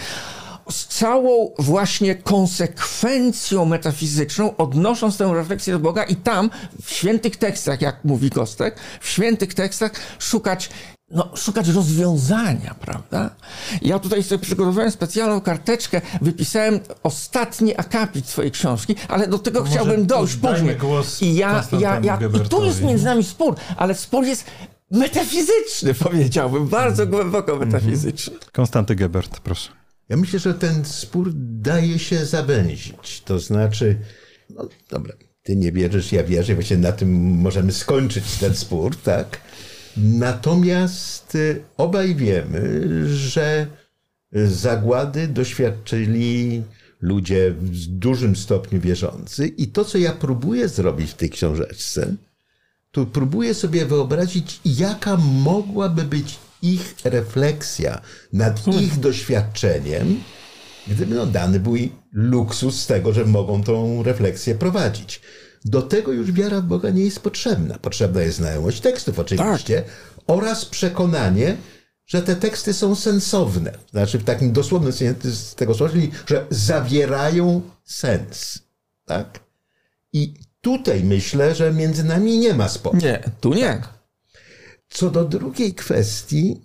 z 0.70 0.86
całą 0.86 1.50
właśnie 1.58 2.14
konsekwencją 2.14 3.64
metafizyczną, 3.64 4.56
odnosząc 4.56 5.16
tę 5.16 5.32
refleksję 5.34 5.72
do 5.72 5.78
Boga 5.78 6.04
i 6.04 6.16
tam 6.16 6.50
w 6.82 6.90
świętych 6.90 7.36
tekstach, 7.36 7.80
jak 7.80 8.04
mówi 8.04 8.30
Kostek, 8.30 8.76
w 9.00 9.08
świętych 9.08 9.54
tekstach 9.54 9.92
szukać 10.18 10.70
no, 11.12 11.30
szukać 11.36 11.68
rozwiązania, 11.68 12.74
prawda? 12.80 13.30
Ja 13.82 13.98
tutaj 13.98 14.22
sobie 14.22 14.38
przygotowałem 14.38 14.90
specjalną 14.90 15.40
karteczkę, 15.40 16.00
wypisałem 16.20 16.80
ostatni 17.02 17.76
akapit 17.76 18.26
twojej 18.26 18.50
książki, 18.50 18.94
ale 19.08 19.28
do 19.28 19.38
tego 19.38 19.60
może 19.60 19.72
chciałbym 19.72 20.06
dojść 20.06 20.36
później. 20.36 20.76
głos 20.76 21.22
I 21.22 21.34
ja, 21.34 21.64
ja, 21.80 22.00
ja, 22.00 22.18
i 22.44 22.48
tu 22.48 22.64
jest 22.64 22.82
między 22.82 23.04
nami 23.04 23.24
spór, 23.24 23.54
ale 23.76 23.94
spór 23.94 24.24
jest 24.24 24.44
metafizyczny, 24.90 25.94
powiedziałbym, 25.94 26.68
bardzo 26.68 27.06
głęboko 27.06 27.56
metafizyczny. 27.56 28.36
Konstanty 28.52 28.94
Gebert, 28.94 29.40
proszę. 29.40 29.81
Ja 30.12 30.18
myślę, 30.18 30.38
że 30.38 30.54
ten 30.54 30.84
spór 30.84 31.30
daje 31.34 31.98
się 31.98 32.26
zawęzić. 32.26 33.22
To 33.24 33.38
znaczy, 33.38 33.98
no 34.50 34.68
dobra, 34.90 35.14
ty 35.42 35.56
nie 35.56 35.72
wierzysz, 35.72 36.12
ja 36.12 36.24
wierzę, 36.24 36.54
właśnie 36.54 36.76
na 36.76 36.92
tym 36.92 37.20
możemy 37.20 37.72
skończyć 37.72 38.24
ten 38.40 38.54
spór, 38.54 38.96
tak? 38.96 39.40
Natomiast 39.96 41.34
y, 41.34 41.62
obaj 41.76 42.14
wiemy, 42.14 42.82
że 43.08 43.66
zagłady 44.32 45.28
doświadczyli 45.28 46.62
ludzie 47.00 47.50
w 47.50 47.86
dużym 47.86 48.36
stopniu 48.36 48.80
wierzący 48.80 49.46
i 49.46 49.66
to, 49.66 49.84
co 49.84 49.98
ja 49.98 50.12
próbuję 50.12 50.68
zrobić 50.68 51.10
w 51.10 51.14
tej 51.14 51.30
książeczce, 51.30 52.14
to 52.90 53.06
próbuję 53.06 53.54
sobie 53.54 53.86
wyobrazić, 53.86 54.60
jaka 54.64 55.16
mogłaby 55.16 56.02
być 56.02 56.38
ich 56.62 56.94
refleksja 57.04 58.00
nad 58.32 58.66
ich 58.80 59.00
doświadczeniem, 59.00 60.20
gdyby 60.86 61.14
no, 61.14 61.26
dany 61.26 61.60
był 61.60 61.74
luksus 62.12 62.80
z 62.80 62.86
tego, 62.86 63.12
że 63.12 63.24
mogą 63.24 63.62
tą 63.62 64.02
refleksję 64.02 64.54
prowadzić. 64.54 65.20
Do 65.64 65.82
tego 65.82 66.12
już 66.12 66.32
wiara 66.32 66.60
w 66.60 66.64
Boga 66.64 66.90
nie 66.90 67.04
jest 67.04 67.20
potrzebna. 67.20 67.78
Potrzebna 67.78 68.22
jest 68.22 68.36
znajomość 68.36 68.80
tekstów 68.80 69.18
oczywiście 69.18 69.82
oraz 70.26 70.64
przekonanie, 70.64 71.56
że 72.06 72.22
te 72.22 72.36
teksty 72.36 72.74
są 72.74 72.94
sensowne. 72.94 73.72
Znaczy 73.90 74.18
w 74.18 74.24
takim 74.24 74.52
dosłownym 74.52 74.92
sensie 74.92 75.30
z 75.30 75.54
tego 75.54 75.74
słowa, 75.74 75.92
czyli 75.92 76.10
że 76.26 76.46
zawierają 76.50 77.62
sens. 77.84 78.58
Tak? 79.04 79.40
I 80.12 80.34
tutaj 80.60 81.04
myślę, 81.04 81.54
że 81.54 81.72
między 81.72 82.04
nami 82.04 82.38
nie 82.38 82.54
ma 82.54 82.68
sporu. 82.68 82.98
Nie, 82.98 83.30
tu 83.40 83.54
nie. 83.54 83.82
Co 84.92 85.10
do 85.10 85.24
drugiej 85.24 85.74
kwestii, 85.74 86.60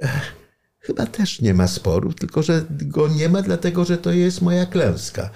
eh, 0.00 0.32
chyba 0.80 1.06
też 1.06 1.40
nie 1.40 1.54
ma 1.54 1.68
sporu, 1.68 2.12
tylko 2.12 2.42
że 2.42 2.64
go 2.70 3.08
nie 3.08 3.28
ma, 3.28 3.42
dlatego 3.42 3.84
że 3.84 3.98
to 3.98 4.12
jest 4.12 4.42
moja 4.42 4.66
klęska. 4.66 5.30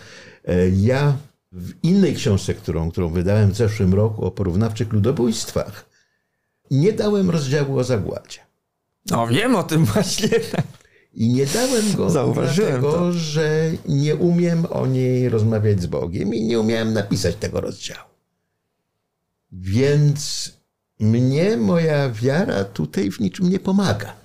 E, 0.44 0.68
Ja 0.68 1.16
w 1.52 1.72
innej 1.82 2.14
książce, 2.14 2.54
którą, 2.54 2.90
którą 2.90 3.08
wydałem 3.08 3.50
w 3.52 3.56
zeszłym 3.56 3.94
roku 3.94 4.24
o 4.24 4.30
porównawczych 4.30 4.92
ludobójstwach, 4.92 5.84
nie 6.70 6.92
dałem 6.92 7.30
rozdziału 7.30 7.78
o 7.78 7.84
zagładzie. 7.84 8.38
No 9.10 9.26
wiem 9.26 9.56
o 9.56 9.62
tym 9.62 9.84
właśnie. 9.84 10.28
I 11.14 11.28
nie 11.28 11.46
dałem 11.46 11.92
go 11.96 12.10
Zauważyłem 12.10 12.70
dlatego, 12.80 12.92
to. 12.92 13.12
że 13.12 13.70
nie 13.88 14.16
umiem 14.16 14.66
o 14.70 14.86
niej 14.86 15.28
rozmawiać 15.28 15.82
z 15.82 15.86
Bogiem 15.86 16.34
i 16.34 16.42
nie 16.42 16.60
umiałem 16.60 16.92
napisać 16.92 17.36
tego 17.36 17.60
rozdziału. 17.60 18.08
Więc 19.52 20.52
mnie 21.02 21.56
moja 21.56 22.10
wiara 22.10 22.64
tutaj 22.64 23.10
w 23.10 23.20
niczym 23.20 23.50
nie 23.50 23.60
pomaga. 23.60 24.16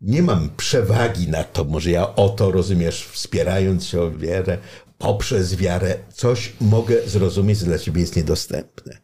Nie 0.00 0.22
mam 0.22 0.50
przewagi 0.56 1.28
na 1.28 1.44
to, 1.44 1.64
może 1.64 1.90
ja 1.90 2.14
o 2.14 2.28
to, 2.28 2.50
rozumiesz, 2.50 3.08
wspierając 3.12 3.86
się 3.86 4.00
o 4.00 4.10
wiarę, 4.10 4.58
poprzez 4.98 5.56
wiarę, 5.56 5.98
coś 6.12 6.52
mogę 6.60 7.08
zrozumieć, 7.08 7.58
co 7.58 7.64
dla 7.64 7.78
ciebie 7.78 8.00
jest 8.00 8.16
niedostępne. 8.16 8.98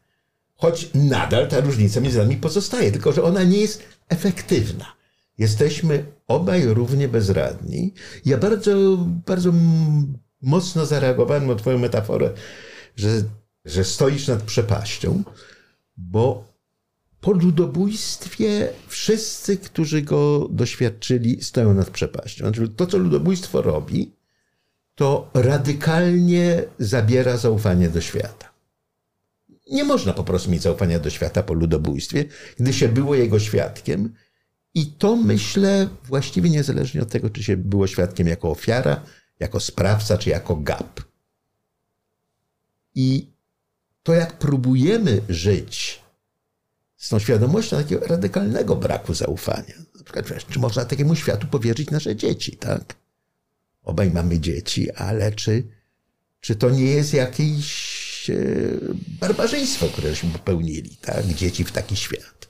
Choć 0.55 0.91
nadal 0.95 1.49
ta 1.49 1.61
różnica 1.61 2.01
między 2.01 2.19
nami 2.19 2.37
pozostaje, 2.37 2.93
tylko 2.93 3.13
że 3.13 3.23
ona 3.23 3.43
nie 3.43 3.61
jest 3.61 3.83
efektywna. 4.09 4.87
Jesteśmy 5.39 6.05
obaj 6.27 6.65
równie 6.65 7.09
bezradni. 7.09 7.95
Ja 8.25 8.39
bardzo, 8.39 8.97
bardzo 9.27 9.53
mocno 10.43 10.87
zareagowałem 10.87 11.47
na 11.47 11.55
Twoją 11.55 11.79
metaforę, 11.79 12.31
że, 12.97 13.23
że 13.65 13.85
stoisz 13.85 14.29
nad 14.29 14.43
przepaścią, 14.43 15.23
bo 15.97 16.56
po 17.21 17.33
ludobójstwie 17.33 18.69
wszyscy, 18.89 19.57
którzy 19.57 20.03
go 20.03 20.49
doświadczyli, 20.51 21.45
stoją 21.45 21.75
nad 21.75 21.91
przepaścią. 21.91 22.45
Znaczy, 22.45 22.69
to, 22.69 22.87
co 22.87 22.99
ludobójstwo 22.99 23.63
robi, 23.63 24.13
to 24.95 25.31
radykalnie 25.35 26.65
zabiera 26.79 27.37
zaufanie 27.37 27.89
do 27.89 28.01
świata. 28.01 28.53
Nie 29.71 29.85
można 29.85 30.13
po 30.13 30.25
prostu 30.25 30.51
mieć 30.51 30.63
zaufania 30.63 30.99
do 30.99 31.11
świata 31.11 31.43
po 31.43 31.55
ludobójstwie, 31.55 32.25
gdy 32.57 32.73
się 32.73 32.89
było 32.89 33.15
jego 33.15 33.39
świadkiem. 33.39 34.15
I 34.75 34.87
to 34.87 35.17
myślę 35.17 35.89
właściwie 36.05 36.51
niezależnie 36.51 37.03
od 37.03 37.11
tego, 37.11 37.31
czy 37.31 37.43
się 37.43 37.57
było 37.57 37.87
świadkiem 37.87 38.27
jako 38.27 38.51
ofiara, 38.51 39.03
jako 39.41 39.61
sprawca, 39.61 40.19
czy 40.19 40.31
jako 40.31 40.57
gap. 40.57 41.01
I 42.95 43.27
to, 44.03 44.15
jak 44.15 44.39
próbujemy 44.39 45.21
żyć 45.29 46.06
z 46.97 47.09
tą 47.09 47.19
świadomością 47.19 47.77
takiego 47.77 48.07
radykalnego 48.07 48.77
braku 48.77 49.15
zaufania. 49.15 49.75
Na 49.99 50.05
przykład, 50.05 50.47
czy 50.51 50.59
można 50.59 50.85
takiemu 50.85 51.15
światu 51.15 51.47
powierzyć 51.47 51.91
nasze 51.91 52.17
dzieci, 52.17 52.57
tak? 52.57 52.95
Obaj 53.83 54.11
mamy 54.11 54.41
dzieci, 54.41 54.91
ale 54.93 55.33
czy, 55.33 55.63
czy 56.41 56.57
to 56.57 56.71
nie 56.71 56.85
jest 56.85 57.15
jakieś 57.15 58.31
e, 58.31 58.35
barbarzyństwo, 59.21 59.87
któreśmy 59.89 60.31
popełnili, 60.31 60.97
tak? 60.97 61.27
Dzieci 61.27 61.65
w 61.65 61.73
taki 61.73 61.97
świat. 61.97 62.49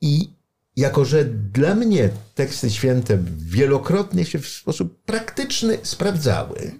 I 0.00 0.30
jako, 0.76 1.04
że 1.04 1.24
dla 1.24 1.74
mnie 1.74 2.10
teksty 2.34 2.70
święte 2.70 3.18
wielokrotnie 3.36 4.24
się 4.24 4.38
w 4.38 4.48
sposób 4.48 5.02
praktyczny 5.04 5.78
sprawdzały, 5.82 6.72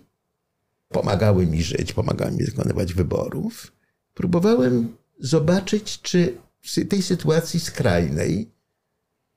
pomagały 0.88 1.46
mi 1.46 1.62
żyć, 1.62 1.92
pomagały 1.92 2.32
mi 2.32 2.44
wykonywać 2.44 2.94
wyborów, 2.94 3.72
próbowałem 4.14 4.96
zobaczyć, 5.18 6.00
czy 6.02 6.34
w 6.62 6.88
tej 6.88 7.02
sytuacji 7.02 7.60
skrajnej 7.60 8.50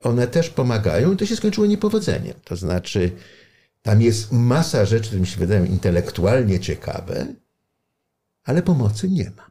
one 0.00 0.26
też 0.26 0.50
pomagają 0.50 1.12
i 1.12 1.16
to 1.16 1.26
się 1.26 1.36
skończyło 1.36 1.66
niepowodzeniem. 1.66 2.34
To 2.44 2.56
znaczy, 2.56 3.12
tam 3.82 4.02
jest 4.02 4.32
masa 4.32 4.84
rzeczy, 4.84 5.06
które 5.06 5.20
mi 5.20 5.26
się 5.26 5.38
wydają 5.38 5.64
intelektualnie 5.64 6.60
ciekawe, 6.60 7.26
ale 8.44 8.62
pomocy 8.62 9.08
nie 9.08 9.32
ma. 9.36 9.50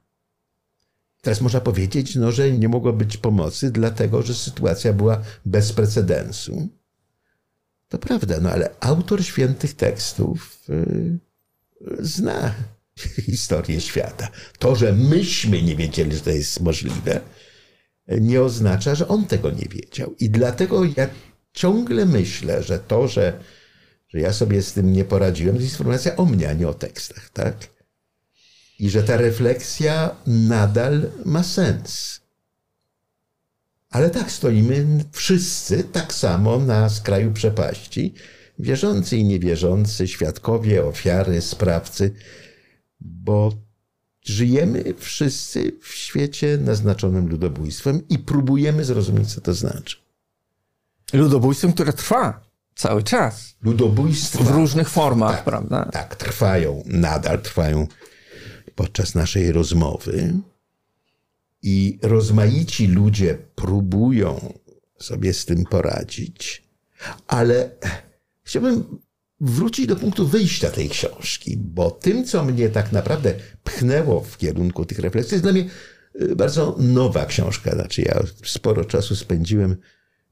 Teraz 1.22 1.42
można 1.42 1.62
powiedzieć, 1.62 2.16
no, 2.16 2.32
że 2.32 2.52
nie 2.52 2.70
mogło 2.70 2.94
być 2.94 3.18
pomocy, 3.18 3.72
dlatego 3.72 4.22
że 4.22 4.36
sytuacja 4.36 4.94
była 4.94 5.22
bez 5.46 5.74
precedensu. 5.74 6.70
To 7.90 7.98
prawda, 7.98 8.40
no 8.42 8.52
ale 8.52 8.70
autor 8.80 9.24
świętych 9.24 9.74
tekstów 9.74 10.60
yy, 10.70 11.20
zna 12.00 12.54
historię 13.26 13.82
świata. 13.82 14.30
To, 14.60 14.76
że 14.76 14.94
myśmy 14.94 15.62
nie 15.62 15.76
wiedzieli, 15.76 16.16
że 16.16 16.22
to 16.22 16.30
jest 16.30 16.62
możliwe, 16.62 17.22
nie 18.08 18.42
oznacza, 18.42 18.96
że 18.96 19.08
on 19.08 19.26
tego 19.26 19.52
nie 19.52 19.66
wiedział. 19.70 20.16
I 20.20 20.30
dlatego 20.30 20.84
ja 20.84 21.10
ciągle 21.54 22.06
myślę, 22.06 22.64
że 22.64 22.80
to, 22.80 23.08
że, 23.08 23.40
że 24.08 24.20
ja 24.20 24.34
sobie 24.34 24.62
z 24.62 24.74
tym 24.74 24.94
nie 24.94 25.06
poradziłem, 25.06 25.56
to 25.56 25.62
jest 25.62 25.74
informacja 25.74 26.16
o 26.16 26.26
mnie, 26.26 26.50
a 26.50 26.54
nie 26.54 26.68
o 26.68 26.74
tekstach, 26.74 27.30
tak? 27.30 27.56
I 28.80 28.90
że 28.90 29.04
ta 29.04 29.18
refleksja 29.18 30.16
nadal 30.28 31.12
ma 31.26 31.44
sens. 31.44 32.22
Ale 33.90 34.10
tak, 34.10 34.32
stoimy 34.32 35.06
wszyscy 35.12 35.84
tak 35.84 36.14
samo 36.14 36.60
na 36.60 36.90
skraju 36.90 37.34
przepaści, 37.34 38.14
wierzący 38.60 39.18
i 39.18 39.24
niewierzący, 39.24 40.08
świadkowie, 40.08 40.86
ofiary, 40.86 41.42
sprawcy, 41.42 42.14
bo 43.00 43.52
żyjemy 44.24 44.94
wszyscy 44.98 45.72
w 45.82 45.94
świecie 45.94 46.58
naznaczonym 46.58 47.30
ludobójstwem 47.30 48.08
i 48.10 48.20
próbujemy 48.20 48.86
zrozumieć, 48.86 49.34
co 49.34 49.42
to 49.42 49.54
znaczy. 49.54 49.98
Ludobójstwem, 51.14 51.74
które 51.74 51.94
trwa 51.94 52.42
cały 52.76 53.04
czas. 53.04 53.56
Ludobójstwa. 53.62 54.44
W 54.44 54.52
różnych 54.52 54.90
formach, 54.90 55.36
tak, 55.36 55.44
prawda? 55.44 55.86
Tak, 55.86 56.16
trwają, 56.16 56.84
nadal 56.86 57.42
trwają 57.42 57.88
podczas 58.76 59.16
naszej 59.16 59.52
rozmowy. 59.52 60.34
I 61.62 62.00
rozmaici 62.02 62.88
ludzie 62.88 63.38
próbują 63.56 64.54
sobie 65.00 65.34
z 65.34 65.46
tym 65.46 65.66
poradzić, 65.66 66.64
ale 67.28 67.70
chciałbym 68.44 69.00
wrócić 69.44 69.88
do 69.88 69.96
punktu 69.96 70.28
wyjścia 70.28 70.70
tej 70.70 70.90
książki, 70.90 71.58
bo 71.58 71.92
tym, 71.92 72.26
co 72.26 72.46
mnie 72.46 72.70
tak 72.70 72.92
naprawdę 72.92 73.34
pchnęło 73.64 74.22
w 74.22 74.38
kierunku 74.38 74.86
tych 74.86 75.00
refleksji, 75.00 75.36
jest 75.36 75.46
dla 75.46 75.52
mnie 75.52 75.66
y, 76.22 76.36
bardzo 76.36 76.76
nowa 76.80 77.26
książka. 77.26 77.72
Znaczy, 77.72 78.02
ja 78.02 78.24
sporo 78.46 78.86
czasu 78.86 79.16
spędziłem 79.16 79.76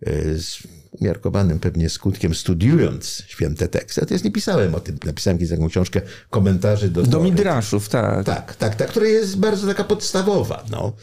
y, 0.08 0.39
z 0.41 0.60
umiarkowanym 0.91 1.60
pewnie 1.60 1.89
skutkiem 1.89 2.36
studiując 2.36 3.24
święte 3.28 3.67
teksty. 3.67 4.02
Natomiast 4.02 4.26
nie 4.26 4.32
pisałem 4.32 4.76
o 4.76 4.80
tym. 4.80 4.97
Napisałem 5.06 5.38
kiedyś 5.38 5.52
taką 5.52 5.69
książkę 5.69 6.02
komentarzy 6.30 6.89
do... 6.89 7.04
Do 7.04 7.19
Midraszów, 7.19 7.89
tak. 7.89 8.26
Tak, 8.26 8.56
tak, 8.56 8.76
tak, 8.76 8.89
która 8.89 9.06
jest 9.06 9.38
bardzo 9.38 9.67
taka 9.67 9.84
podstawowa. 9.84 10.65
No. 10.71 10.93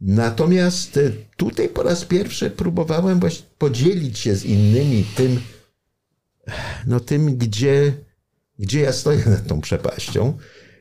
Natomiast 0.00 0.96
y, 0.96 1.12
tutaj 1.36 1.68
po 1.68 1.82
raz 1.82 2.04
pierwszy 2.04 2.50
próbowałem 2.50 3.20
właśnie 3.20 3.46
podzielić 3.58 4.18
się 4.18 4.36
z 4.36 4.44
innymi 4.44 5.04
tym, 5.16 5.40
no 6.86 7.00
tym, 7.00 7.36
gdzie, 7.36 7.92
gdzie 8.58 8.80
ja 8.80 8.92
stoję 8.92 9.22
nad 9.26 9.46
tą 9.46 9.60
przepaścią 9.60 10.38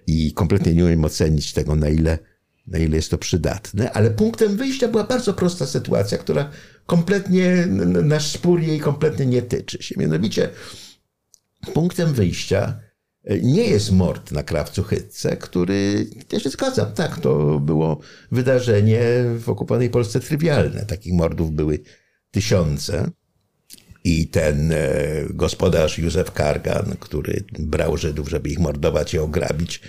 i 0.08 0.34
kompletnie 0.34 0.74
nie 0.74 0.86
umiem 0.86 1.06
ocenić 1.06 1.54
tego, 1.54 1.76
na 1.76 1.90
ile, 1.90 2.20
na 2.68 2.78
ile 2.78 2.96
jest 2.96 3.12
to 3.12 3.18
przydatne, 3.18 3.92
ale 3.92 4.12
punktem 4.12 4.58
wyjścia 4.58 4.88
była 4.88 5.04
bardzo 5.04 5.34
prosta 5.34 5.66
sytuacja, 5.66 6.18
która 6.18 6.52
kompletnie, 6.86 7.66
nasz 8.04 8.28
spór 8.28 8.62
jej 8.62 8.80
kompletnie 8.80 9.26
nie 9.26 9.42
tyczy 9.42 9.84
się. 9.84 9.96
Mianowicie 9.98 10.50
punktem 11.74 12.14
wyjścia 12.14 12.80
e, 13.24 13.40
nie 13.40 13.64
jest 13.64 13.92
mord 13.92 14.32
na 14.32 14.44
krawcu 14.44 14.86
który, 15.40 16.08
ja 16.32 16.40
się 16.40 16.50
zgadzam, 16.50 16.94
tak, 16.94 17.20
to 17.20 17.60
było 17.60 18.00
wydarzenie 18.32 19.02
w 19.40 19.50
okupowanej 19.50 19.90
Polsce 19.90 20.20
trywialne. 20.20 20.86
Takich 20.86 21.14
mordów 21.14 21.52
były 21.52 21.80
tysiące. 22.32 23.12
I 24.04 24.28
ten 24.28 24.72
e, 24.72 24.78
gospodarz 25.30 25.98
Józef 25.98 26.32
Kargan, 26.32 26.96
który 27.00 27.44
brał 27.60 27.98
Żydów, 27.98 28.30
żeby 28.30 28.50
ich 28.50 28.60
mordować 28.60 29.14
i 29.14 29.20
ograbić, 29.20 29.82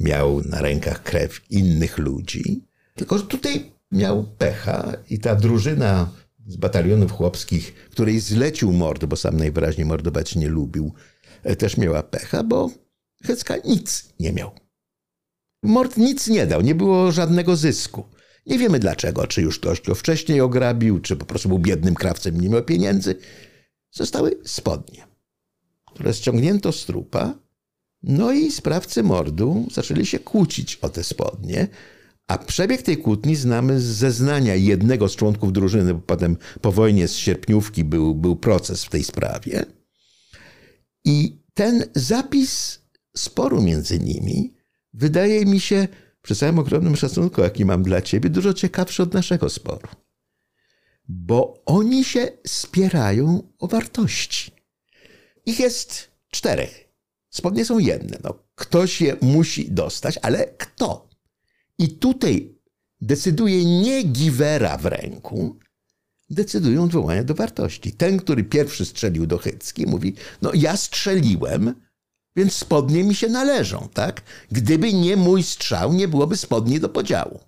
miał 0.00 0.42
na 0.44 0.62
rękach 0.62 1.02
krew 1.02 1.40
innych 1.50 1.98
ludzi. 1.98 2.64
Tylko, 2.94 3.18
że 3.18 3.24
tutaj 3.24 3.72
miał 3.92 4.24
pecha 4.38 4.92
i 5.10 5.18
ta 5.18 5.34
drużyna 5.34 6.12
z 6.46 6.56
batalionów 6.56 7.12
chłopskich, 7.12 7.74
której 7.90 8.20
zlecił 8.20 8.72
mord, 8.72 9.04
bo 9.04 9.16
sam 9.16 9.36
najwyraźniej 9.36 9.86
mordować 9.86 10.36
nie 10.36 10.48
lubił, 10.48 10.92
e, 11.42 11.56
też 11.56 11.76
miała 11.76 12.02
pecha, 12.02 12.42
bo 12.42 12.70
Hecka 13.22 13.56
nic 13.64 14.08
nie 14.20 14.32
miał. 14.32 14.50
Mord 15.62 15.96
nic 15.96 16.28
nie 16.28 16.46
dał, 16.46 16.60
nie 16.62 16.74
było 16.74 17.12
żadnego 17.12 17.56
zysku. 17.56 18.04
Nie 18.46 18.58
wiemy 18.58 18.78
dlaczego, 18.78 19.26
czy 19.26 19.42
już 19.42 19.58
ktoś 19.58 19.80
go 19.80 19.94
wcześniej 19.94 20.40
ograbił, 20.40 21.00
czy 21.00 21.16
po 21.16 21.26
prostu 21.26 21.48
był 21.48 21.58
biednym 21.58 21.94
krawcem 21.94 22.40
nie 22.40 22.48
miał 22.48 22.62
pieniędzy 22.62 23.14
zostały 23.96 24.38
spodnie, 24.44 25.06
które 25.94 26.14
ściągnięto 26.14 26.72
z 26.72 26.86
trupa, 26.86 27.34
no 28.02 28.32
i 28.32 28.50
sprawcy 28.50 29.02
mordu 29.02 29.68
zaczęli 29.72 30.06
się 30.06 30.18
kłócić 30.18 30.76
o 30.76 30.88
te 30.88 31.04
spodnie, 31.04 31.68
a 32.28 32.38
przebieg 32.38 32.82
tej 32.82 32.98
kłótni 32.98 33.36
znamy 33.36 33.80
z 33.80 33.84
zeznania 33.84 34.54
jednego 34.54 35.08
z 35.08 35.16
członków 35.16 35.52
drużyny, 35.52 35.94
bo 35.94 36.00
potem 36.00 36.36
po 36.60 36.72
wojnie 36.72 37.08
z 37.08 37.14
sierpniówki 37.14 37.84
był, 37.84 38.14
był 38.14 38.36
proces 38.36 38.84
w 38.84 38.90
tej 38.90 39.04
sprawie. 39.04 39.64
I 41.04 41.42
ten 41.54 41.84
zapis 41.94 42.80
sporu 43.16 43.62
między 43.62 43.98
nimi 43.98 44.54
wydaje 44.92 45.46
mi 45.46 45.60
się, 45.60 45.88
przy 46.22 46.36
całym 46.36 46.58
ogromnym 46.58 46.96
szacunku, 46.96 47.40
jaki 47.40 47.64
mam 47.64 47.82
dla 47.82 48.02
ciebie, 48.02 48.30
dużo 48.30 48.54
ciekawszy 48.54 49.02
od 49.02 49.14
naszego 49.14 49.50
sporu 49.50 49.88
bo 51.08 51.62
oni 51.66 52.04
się 52.04 52.28
spierają 52.46 53.52
o 53.58 53.66
wartości. 53.66 54.50
Ich 55.46 55.60
jest 55.60 56.10
czterech. 56.30 56.88
Spodnie 57.30 57.64
są 57.64 57.78
jedne. 57.78 58.18
No, 58.24 58.34
ktoś 58.54 59.00
je 59.00 59.16
musi 59.22 59.70
dostać, 59.72 60.18
ale 60.22 60.46
kto? 60.46 61.08
I 61.78 61.88
tutaj 61.88 62.56
decyduje 63.00 63.80
nie 63.82 64.02
giwera 64.02 64.76
w 64.76 64.86
ręku, 64.86 65.58
decydują 66.30 66.84
odwołania 66.84 67.24
do 67.24 67.34
wartości. 67.34 67.92
Ten, 67.92 68.18
który 68.18 68.44
pierwszy 68.44 68.84
strzelił 68.84 69.26
do 69.26 69.38
Hycki, 69.38 69.86
mówi, 69.86 70.14
no 70.42 70.50
ja 70.54 70.76
strzeliłem, 70.76 71.74
więc 72.36 72.52
spodnie 72.52 73.04
mi 73.04 73.14
się 73.14 73.28
należą, 73.28 73.88
tak? 73.94 74.22
Gdyby 74.52 74.92
nie 74.92 75.16
mój 75.16 75.42
strzał, 75.42 75.92
nie 75.92 76.08
byłoby 76.08 76.36
spodni 76.36 76.80
do 76.80 76.88
podziału. 76.88 77.40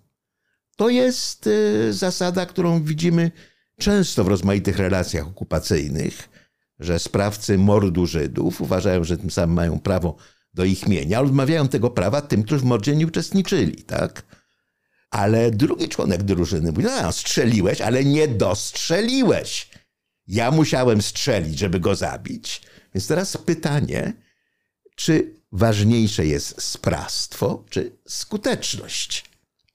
To 0.77 0.89
jest 0.89 1.47
y, 1.47 1.93
zasada, 1.93 2.47
którą 2.47 2.83
widzimy 2.83 3.31
często 3.79 4.25
w 4.25 4.29
rozmaitych 4.29 4.79
relacjach 4.79 5.27
okupacyjnych, 5.27 6.29
że 6.79 6.99
sprawcy 6.99 7.59
mordu 7.59 8.07
Żydów 8.07 8.61
uważają, 8.61 9.05
że 9.05 9.19
tym 9.19 9.31
samym 9.31 9.57
mają 9.57 9.81
prawo 9.81 10.17
do 10.55 10.65
ich 10.65 10.89
mienia, 10.89 11.19
ale 11.19 11.27
odmawiają 11.27 11.69
tego 11.69 11.91
prawa 11.91 12.23
tym, 12.23 12.43
którzy 12.43 12.61
w 12.61 12.65
mordzie 12.65 12.97
nie 12.97 13.07
uczestniczyli, 13.07 13.83
tak? 13.83 14.23
Ale 15.11 15.51
drugi 15.51 15.89
członek 15.89 16.23
drużyny 16.23 16.73
mówi, 16.73 16.85
no 16.85 17.13
strzeliłeś, 17.13 17.81
ale 17.81 18.05
nie 18.05 18.29
dostrzeliłeś. 18.29 19.71
Ja 20.27 20.51
musiałem 20.51 21.03
strzelić, 21.03 21.59
żeby 21.59 21.81
go 21.81 21.95
zabić. 21.95 22.63
Więc 22.95 23.07
teraz 23.07 23.37
pytanie, 23.37 24.13
czy 24.97 25.35
ważniejsze 25.53 26.27
jest 26.27 26.63
sprawstwo, 26.63 27.65
czy 27.71 27.99
skuteczność? 28.09 29.28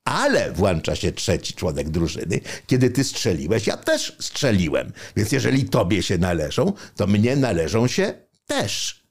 Ale 0.03 0.51
włącza 0.51 0.95
się 0.95 1.11
trzeci 1.11 1.53
członek 1.53 1.89
drużyny. 1.89 2.39
Kiedy 2.67 2.89
ty 2.89 3.03
strzeliłeś, 3.03 3.67
ja 3.67 3.77
też 3.77 4.15
strzeliłem. 4.19 4.91
Więc 5.15 5.31
jeżeli 5.31 5.65
tobie 5.65 6.03
się 6.03 6.17
należą, 6.17 6.73
to 6.95 7.07
mnie 7.07 7.35
należą 7.35 7.87
się 7.87 8.13
też. 8.45 9.03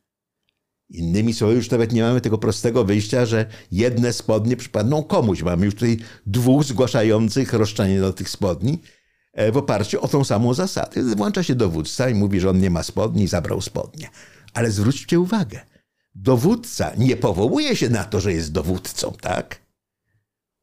Innymi 0.88 1.34
słowy, 1.34 1.54
już 1.54 1.70
nawet 1.70 1.92
nie 1.92 2.02
mamy 2.02 2.20
tego 2.20 2.38
prostego 2.38 2.84
wyjścia, 2.84 3.26
że 3.26 3.46
jedne 3.72 4.12
spodnie 4.12 4.56
przypadną 4.56 5.02
komuś. 5.02 5.42
Mamy 5.42 5.64
już 5.66 5.74
tutaj 5.74 5.98
dwóch 6.26 6.64
zgłaszających 6.64 7.52
roszczenie 7.52 8.00
do 8.00 8.12
tych 8.12 8.30
spodni 8.30 8.78
e, 9.32 9.52
w 9.52 9.56
oparciu 9.56 10.00
o 10.00 10.08
tą 10.08 10.24
samą 10.24 10.54
zasadę. 10.54 11.02
Włącza 11.16 11.42
się 11.42 11.54
dowódca 11.54 12.08
i 12.08 12.14
mówi, 12.14 12.40
że 12.40 12.50
on 12.50 12.60
nie 12.60 12.70
ma 12.70 12.82
spodni 12.82 13.28
zabrał 13.28 13.60
spodnie. 13.60 14.10
Ale 14.54 14.70
zwróćcie 14.70 15.20
uwagę, 15.20 15.60
dowódca 16.14 16.92
nie 16.98 17.16
powołuje 17.16 17.76
się 17.76 17.88
na 17.88 18.04
to, 18.04 18.20
że 18.20 18.32
jest 18.32 18.52
dowódcą, 18.52 19.12
tak? 19.20 19.61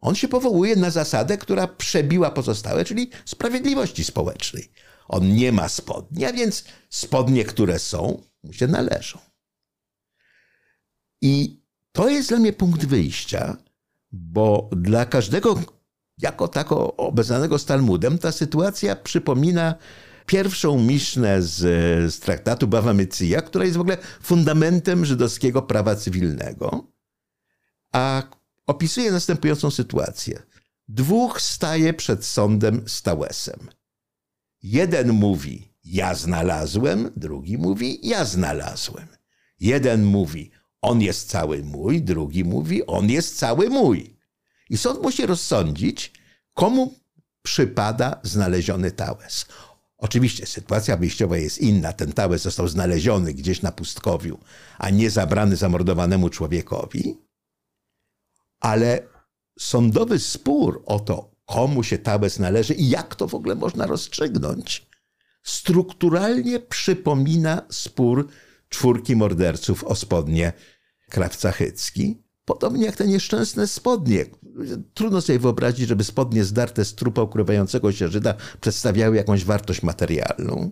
On 0.02 0.16
się 0.16 0.28
powołuje 0.28 0.76
na 0.76 0.90
zasadę, 0.90 1.38
która 1.38 1.68
przebiła 1.68 2.32
pozostałe, 2.32 2.86
czyli 2.86 3.10
sprawiedliwości 3.26 4.04
społecznej. 4.04 4.72
On 5.08 5.36
nie 5.36 5.52
ma 5.52 5.70
spodni, 5.70 6.26
a 6.26 6.34
więc 6.34 6.64
spodnie, 6.90 7.46
które 7.46 7.80
są, 7.80 8.22
mu 8.44 8.54
się 8.54 8.68
należą. 8.68 9.20
I 11.22 11.62
to 11.92 12.10
jest 12.10 12.30
dla 12.30 12.40
mnie 12.40 12.54
punkt 12.54 12.86
wyjścia, 12.86 13.58
bo 14.12 14.70
dla 14.72 15.06
każdego 15.06 15.60
jako 16.18 16.48
tako 16.48 16.98
obeznanego 16.98 17.60
z 17.60 17.66
Talmudem 17.66 18.18
ta 18.18 18.32
sytuacja 18.32 18.96
przypomina 18.96 19.76
pierwszą 20.26 20.80
Misznę 20.80 21.42
z, 21.42 21.58
z 22.14 22.20
traktatu 22.20 22.68
Bawa 22.68 22.94
która 23.46 23.66
jest 23.66 23.78
w 23.78 23.82
ogóle 23.82 23.98
fundamentem 24.22 25.06
żydowskiego 25.06 25.62
prawa 25.62 25.96
cywilnego, 25.96 26.88
a 27.94 28.24
opisuje 28.70 29.12
następującą 29.12 29.72
sytuację. 29.72 30.42
Dwóch 30.88 31.42
staje 31.42 31.94
przed 31.94 32.26
sądem 32.26 32.84
z 32.88 33.02
Tałesem. 33.02 33.70
Jeden 34.64 35.14
mówi, 35.14 35.74
ja 35.84 36.16
znalazłem, 36.16 37.12
drugi 37.16 37.58
mówi, 37.58 38.00
ja 38.04 38.26
znalazłem. 38.26 39.08
Jeden 39.60 40.06
mówi, 40.06 40.52
on 40.82 41.02
jest 41.02 41.30
cały 41.30 41.64
mój, 41.64 42.02
drugi 42.02 42.44
mówi, 42.44 42.86
on 42.86 43.10
jest 43.10 43.38
cały 43.38 43.70
mój. 43.70 44.18
I 44.70 44.78
sąd 44.78 45.02
musi 45.02 45.26
rozsądzić, 45.26 46.14
komu 46.54 46.94
przypada 47.42 48.20
znaleziony 48.24 48.92
tałes. 48.92 49.46
Oczywiście 49.98 50.46
sytuacja 50.46 50.98
wyjściowa 50.98 51.38
jest 51.38 51.58
inna. 51.58 51.94
Ten 51.94 52.14
tałes 52.14 52.42
został 52.42 52.68
znaleziony 52.68 53.34
gdzieś 53.34 53.62
na 53.62 53.72
pustkowiu, 53.72 54.40
a 54.78 54.90
nie 54.90 55.10
zabrany 55.10 55.56
zamordowanemu 55.56 56.30
człowiekowi. 56.30 57.29
Ale 58.60 59.08
sądowy 59.60 60.20
spór 60.20 60.84
o 60.86 61.00
to, 61.00 61.32
komu 61.46 61.84
się 61.84 61.98
tałes 61.98 62.40
należy 62.40 62.74
i 62.74 62.90
jak 62.90 63.16
to 63.16 63.28
w 63.28 63.36
ogóle 63.36 63.56
można 63.56 63.86
rozstrzygnąć, 63.86 64.88
strukturalnie 65.44 66.60
przypomina 66.60 67.62
spór 67.70 68.28
czwórki 68.70 69.16
morderców 69.16 69.84
o 69.84 69.96
spodnie 69.96 70.54
krawca 71.10 71.52
Hycki. 71.52 72.24
Podobnie 72.46 72.86
jak 72.86 72.96
te 72.96 73.08
nieszczęsne 73.08 73.68
spodnie. 73.68 74.26
Trudno 74.94 75.22
sobie 75.22 75.40
wyobrazić, 75.40 75.88
żeby 75.88 76.04
spodnie 76.04 76.44
zdarte 76.44 76.86
z 76.86 76.96
trupa 76.96 77.22
ukrywającego 77.22 77.92
się 77.92 78.08
Żyda 78.08 78.34
przedstawiały 78.62 79.16
jakąś 79.16 79.46
wartość 79.46 79.84
materialną. 79.84 80.72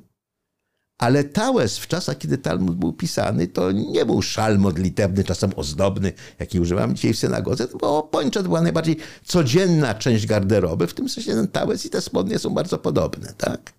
Ale 0.97 1.23
Tałes 1.23 1.77
w 1.77 1.87
czasach, 1.87 2.17
kiedy 2.17 2.37
Talmud 2.37 2.75
był 2.75 2.93
pisany, 2.93 3.47
to 3.47 3.71
nie 3.71 4.05
był 4.05 4.21
szal 4.21 4.59
modlitewny, 4.59 5.23
czasem 5.23 5.51
ozdobny, 5.55 6.13
jaki 6.39 6.59
używam 6.59 6.95
dzisiaj 6.95 7.13
w 7.13 7.19
synagodze, 7.19 7.67
bo 7.81 8.03
pończet 8.03 8.43
była 8.43 8.61
najbardziej 8.61 8.97
codzienna 9.25 9.95
część 9.95 10.25
garderoby. 10.25 10.87
W 10.87 10.93
tym 10.93 11.09
sensie 11.09 11.31
ten 11.31 11.47
Tałes 11.47 11.85
i 11.85 11.89
te 11.89 12.01
spodnie 12.01 12.39
są 12.39 12.49
bardzo 12.49 12.77
podobne, 12.77 13.33
tak? 13.37 13.73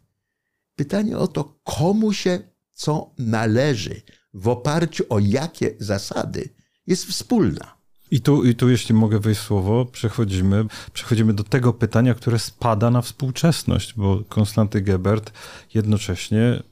Pytanie 0.77 1.19
o 1.19 1.29
to, 1.29 1.55
komu 1.65 2.13
się 2.13 2.39
co 2.73 3.11
należy, 3.19 4.03
w 4.35 4.49
oparciu 4.49 5.05
o 5.09 5.19
jakie 5.19 5.75
zasady, 5.79 6.49
jest 6.87 7.07
wspólna. 7.07 7.79
I 8.11 8.21
tu, 8.21 8.45
I 8.45 8.55
tu, 8.55 8.69
jeśli 8.69 8.95
mogę 8.95 9.19
wejść 9.19 9.41
słowo, 9.41 9.85
przechodzimy, 9.85 10.65
przechodzimy 10.93 11.33
do 11.35 11.45
tego 11.45 11.73
pytania, 11.73 12.15
które 12.15 12.39
spada 12.39 12.91
na 12.91 13.03
współczesność, 13.03 13.95
bo 13.95 14.23
Konstanty 14.29 14.81
Gebert 14.81 15.33
jednocześnie 15.75 16.63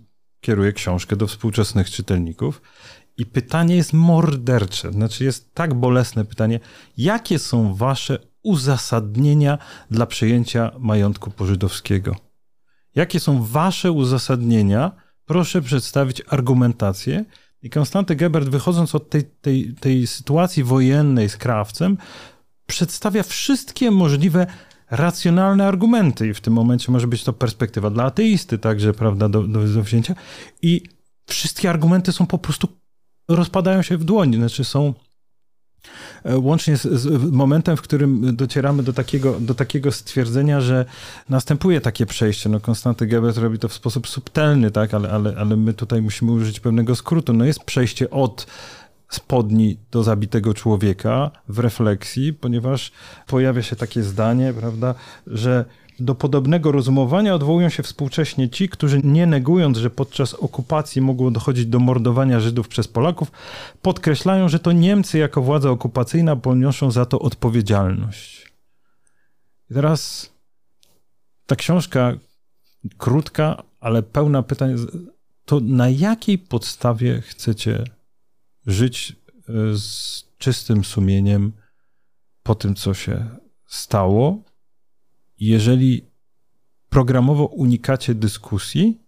kieruje 0.46 0.72
książkę 0.72 1.16
do 1.16 1.26
współczesnych 1.26 1.90
czytelników. 1.90 2.62
I 3.16 3.26
pytanie 3.26 3.76
jest 3.76 3.92
mordercze, 3.92 4.92
znaczy 4.92 5.24
jest 5.24 5.54
tak 5.54 5.74
bolesne 5.74 6.24
pytanie, 6.24 6.60
jakie 6.96 7.38
są 7.38 7.74
wasze 7.74 8.18
uzasadnienia 8.42 9.58
dla 9.90 10.06
przejęcia 10.06 10.72
majątku 10.78 11.30
pożydowskiego? 11.30 12.16
Jakie 12.94 13.20
są 13.20 13.44
wasze 13.44 13.92
uzasadnienia? 13.92 14.92
Proszę 15.24 15.62
przedstawić 15.62 16.22
argumentację. 16.28 17.24
I 17.62 17.70
Konstanty 17.70 18.16
Gebert, 18.16 18.48
wychodząc 18.48 18.94
od 18.94 19.10
tej, 19.10 19.24
tej, 19.24 19.74
tej 19.80 20.06
sytuacji 20.06 20.64
wojennej 20.64 21.28
z 21.28 21.36
krawcem, 21.36 21.98
przedstawia 22.66 23.22
wszystkie 23.22 23.90
możliwe 23.90 24.46
racjonalne 24.90 25.66
argumenty 25.66 26.28
i 26.28 26.34
w 26.34 26.40
tym 26.40 26.52
momencie 26.52 26.92
może 26.92 27.06
być 27.06 27.24
to 27.24 27.32
perspektywa 27.32 27.90
dla 27.90 28.04
ateisty 28.04 28.58
także, 28.58 28.92
prawda, 28.92 29.28
do, 29.28 29.42
do, 29.42 29.66
do 29.68 29.82
wzięcia 29.82 30.14
i 30.62 30.82
wszystkie 31.26 31.70
argumenty 31.70 32.12
są 32.12 32.26
po 32.26 32.38
prostu, 32.38 32.68
rozpadają 33.28 33.82
się 33.82 33.96
w 33.96 34.04
dłoni, 34.04 34.36
znaczy 34.36 34.64
są 34.64 34.94
e, 36.24 36.38
łącznie 36.38 36.76
z, 36.76 36.82
z, 36.82 37.32
momentem, 37.32 37.76
w 37.76 37.82
którym 37.82 38.36
docieramy 38.36 38.82
do 38.82 38.92
takiego, 38.92 39.40
do 39.40 39.54
takiego 39.54 39.92
stwierdzenia, 39.92 40.60
że 40.60 40.84
następuje 41.28 41.80
takie 41.80 42.06
przejście. 42.06 42.48
No, 42.48 42.60
Konstanty 42.60 43.06
Gebert 43.06 43.36
robi 43.36 43.58
to 43.58 43.68
w 43.68 43.74
sposób 43.74 44.08
subtelny, 44.08 44.70
tak, 44.70 44.94
ale, 44.94 45.10
ale, 45.10 45.34
ale 45.38 45.56
my 45.56 45.74
tutaj 45.74 46.02
musimy 46.02 46.32
użyć 46.32 46.60
pewnego 46.60 46.96
skrótu. 46.96 47.32
No 47.32 47.44
jest 47.44 47.64
przejście 47.64 48.10
od 48.10 48.46
spodni 49.08 49.78
do 49.90 50.02
zabitego 50.02 50.54
człowieka 50.54 51.30
w 51.48 51.58
refleksji, 51.58 52.32
ponieważ 52.32 52.92
pojawia 53.26 53.62
się 53.62 53.76
takie 53.76 54.02
zdanie, 54.02 54.54
prawda, 54.60 54.94
że 55.26 55.64
do 56.00 56.14
podobnego 56.14 56.72
rozumowania 56.72 57.34
odwołują 57.34 57.68
się 57.68 57.82
współcześnie 57.82 58.48
ci, 58.48 58.68
którzy 58.68 59.00
nie 59.04 59.26
negując, 59.26 59.78
że 59.78 59.90
podczas 59.90 60.34
okupacji 60.34 61.02
mogło 61.02 61.30
dochodzić 61.30 61.66
do 61.66 61.78
mordowania 61.78 62.40
Żydów 62.40 62.68
przez 62.68 62.88
Polaków, 62.88 63.32
podkreślają, 63.82 64.48
że 64.48 64.58
to 64.58 64.72
Niemcy 64.72 65.18
jako 65.18 65.42
władza 65.42 65.70
okupacyjna 65.70 66.36
poniosą 66.36 66.90
za 66.90 67.06
to 67.06 67.18
odpowiedzialność. 67.18 68.52
I 69.70 69.74
teraz 69.74 70.30
ta 71.46 71.56
książka 71.56 72.12
krótka, 72.98 73.62
ale 73.80 74.02
pełna 74.02 74.42
pytań, 74.42 74.76
to 75.44 75.60
na 75.60 75.88
jakiej 75.88 76.38
podstawie 76.38 77.20
chcecie 77.20 77.84
żyć 78.66 79.16
e, 79.48 79.52
z 79.76 80.24
czystym 80.38 80.84
sumieniem 80.84 81.52
po 82.42 82.54
tym, 82.54 82.74
co 82.74 82.94
się 82.94 83.26
stało. 83.66 84.42
Jeżeli 85.38 86.10
programowo 86.88 87.46
unikacie 87.46 88.14
dyskusji, 88.14 89.00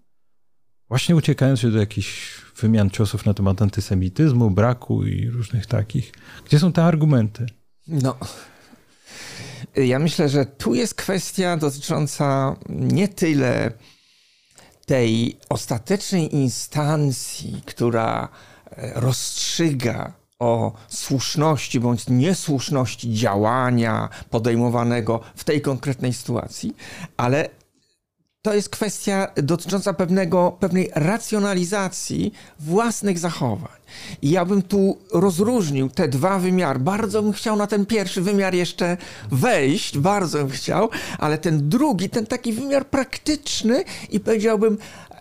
właśnie 0.89 1.17
uciekając 1.17 1.61
się 1.61 1.71
do 1.71 1.79
jakichś 1.79 2.41
wymian 2.61 2.91
ciosów 2.91 3.27
na 3.27 3.35
temat 3.35 3.63
antysemityzmu, 3.63 4.51
braku 4.51 5.05
i 5.05 5.31
różnych 5.31 5.67
takich, 5.67 6.13
gdzie 6.45 6.59
są 6.59 6.73
te 6.73 6.85
argumenty? 6.85 7.47
No. 7.89 8.17
Ja 9.77 9.99
myślę, 9.99 10.29
że 10.29 10.47
tu 10.47 10.75
jest 10.75 10.95
kwestia 10.95 11.57
dotycząca 11.57 12.57
nie 12.69 13.09
tyle 13.09 13.73
tej 14.87 15.39
ostatecznej 15.49 16.35
instancji, 16.35 17.63
która 17.67 18.29
rozstrzyga 18.95 20.13
o 20.39 20.73
słuszności 20.89 21.81
bądź 21.81 22.09
niesłuszności 22.09 23.15
działania 23.15 24.09
podejmowanego 24.31 25.21
w 25.37 25.45
tej 25.45 25.61
konkretnej 25.61 26.13
sytuacji, 26.13 26.77
ale 27.17 27.49
to 28.43 28.55
jest 28.55 28.69
kwestia 28.69 29.29
dotycząca 29.37 29.93
pewnego, 29.93 30.57
pewnej 30.61 30.91
racjonalizacji 30.95 32.33
własnych 32.61 33.19
zachowań. 33.19 33.79
I 34.23 34.31
ja 34.31 34.45
bym 34.45 34.63
tu 34.63 34.99
rozróżnił 35.13 35.89
te 35.89 36.09
dwa 36.09 36.39
wymiary. 36.39 36.79
Bardzo 36.79 37.23
bym 37.23 37.33
chciał 37.33 37.57
na 37.57 37.67
ten 37.67 37.87
pierwszy 37.87 38.23
wymiar 38.23 38.55
jeszcze 38.55 38.97
wejść, 39.31 39.99
bardzo 39.99 40.39
bym 40.39 40.51
chciał, 40.51 40.91
ale 41.19 41.39
ten 41.39 41.69
drugi, 41.69 42.11
ten 42.11 42.27
taki 42.27 42.53
wymiar 42.53 42.87
praktyczny 42.87 43.85
i 44.11 44.21
powiedziałbym 44.21 44.79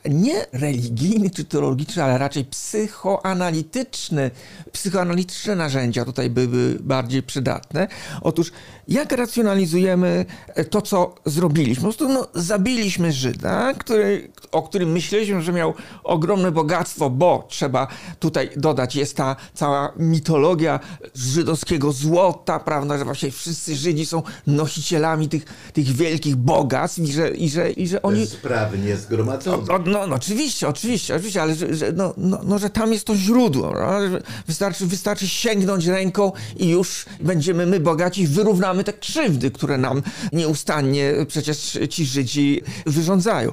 nie 0.09 0.45
religijny 0.51 1.29
czy 1.29 1.45
teologiczny, 1.45 2.03
ale 2.03 2.17
raczej 2.17 2.45
psychoanalityczny, 2.45 4.31
psychoanalityczne 4.71 5.55
narzędzia 5.55 6.05
tutaj 6.05 6.29
były 6.29 6.77
bardziej 6.79 7.23
przydatne. 7.23 7.87
Otóż 8.21 8.51
jak 8.87 9.11
racjonalizujemy 9.11 10.25
to, 10.69 10.81
co 10.81 11.15
zrobiliśmy? 11.25 11.75
Po 11.75 11.81
prostu 11.81 12.09
no, 12.09 12.27
zabiliśmy 12.35 13.11
Żyda, 13.11 13.73
który, 13.73 14.31
o 14.51 14.63
którym 14.63 14.91
myśleliśmy, 14.91 15.41
że 15.41 15.53
miał 15.53 15.73
ogromne 16.03 16.51
bogactwo, 16.51 17.09
bo 17.09 17.45
trzeba 17.49 17.87
tutaj 18.19 18.49
dodać, 18.55 18.95
jest 18.95 19.15
ta 19.15 19.35
cała 19.53 19.93
mitologia 19.97 20.79
żydowskiego 21.15 21.91
złota, 21.91 22.59
prawda, 22.59 22.97
że 22.97 23.05
właśnie 23.05 23.31
wszyscy 23.31 23.75
Żydzi 23.75 24.05
są 24.05 24.23
nosicielami 24.47 25.29
tych, 25.29 25.45
tych 25.73 25.85
wielkich 25.85 26.35
bogactw 26.35 26.99
i 26.99 27.11
że, 27.11 27.29
i 27.29 27.49
że, 27.49 27.71
i 27.71 27.87
że 27.87 28.01
oni... 28.01 28.19
Bezprawnie 28.19 28.97
zgromadzone. 28.97 29.57
No, 29.97 30.07
no, 30.07 30.15
oczywiście, 30.15 30.67
oczywiście, 30.67 31.15
oczywiście, 31.15 31.41
ale 31.41 31.55
że, 31.55 31.91
no, 31.91 32.13
no, 32.17 32.39
no, 32.43 32.59
że 32.59 32.69
tam 32.69 32.93
jest 32.93 33.05
to 33.05 33.15
źródło. 33.15 33.73
No? 33.73 34.19
Wystarczy, 34.47 34.85
wystarczy 34.85 35.27
sięgnąć 35.27 35.85
ręką 35.85 36.31
i 36.57 36.69
już 36.69 37.05
będziemy 37.19 37.65
my 37.65 37.79
bogaci, 37.79 38.27
wyrównamy 38.27 38.83
te 38.83 38.93
krzywdy, 38.93 39.51
które 39.51 39.77
nam 39.77 40.01
nieustannie 40.33 41.13
przecież 41.27 41.79
ci 41.89 42.05
Żydzi 42.05 42.61
wyrządzają. 42.85 43.51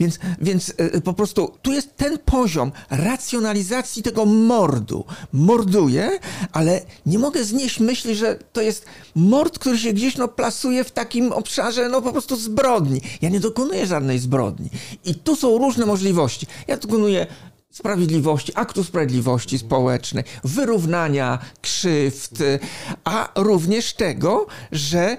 Więc, 0.00 0.18
więc 0.40 0.74
e, 0.76 1.00
po 1.00 1.12
prostu 1.12 1.52
tu 1.62 1.72
jest 1.72 1.96
ten 1.96 2.18
poziom 2.18 2.72
racjonalizacji 2.90 4.02
tego 4.02 4.26
mordu. 4.26 5.04
Morduję, 5.32 6.18
ale 6.52 6.80
nie 7.06 7.18
mogę 7.18 7.44
znieść 7.44 7.80
myśli, 7.80 8.14
że 8.14 8.38
to 8.52 8.62
jest 8.62 8.86
mord, 9.14 9.58
który 9.58 9.78
się 9.78 9.92
gdzieś 9.92 10.16
no, 10.16 10.28
plasuje 10.28 10.84
w 10.84 10.90
takim 10.90 11.32
obszarze 11.32 11.88
no 11.88 12.02
po 12.02 12.12
prostu 12.12 12.36
zbrodni. 12.36 13.00
Ja 13.22 13.28
nie 13.28 13.40
dokonuję 13.40 13.86
żadnej 13.86 14.18
zbrodni. 14.18 14.70
I 15.04 15.14
tu 15.14 15.36
są 15.36 15.58
różne 15.74 15.86
możliwości. 15.86 16.46
Ja 16.68 16.76
dokonuję 16.76 17.26
sprawiedliwości, 17.70 18.52
aktu 18.54 18.84
sprawiedliwości 18.84 19.58
społecznej, 19.58 20.24
wyrównania 20.44 21.38
krzywd, 21.60 22.38
a 23.04 23.28
również 23.34 23.94
tego, 23.94 24.46
że 24.72 25.16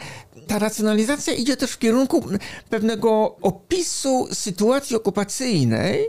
ta 0.47 0.59
racjonalizacja 0.59 1.33
idzie 1.33 1.57
też 1.57 1.71
w 1.71 1.79
kierunku 1.79 2.23
pewnego 2.69 3.35
opisu 3.41 4.27
sytuacji 4.33 4.95
okupacyjnej, 4.95 6.05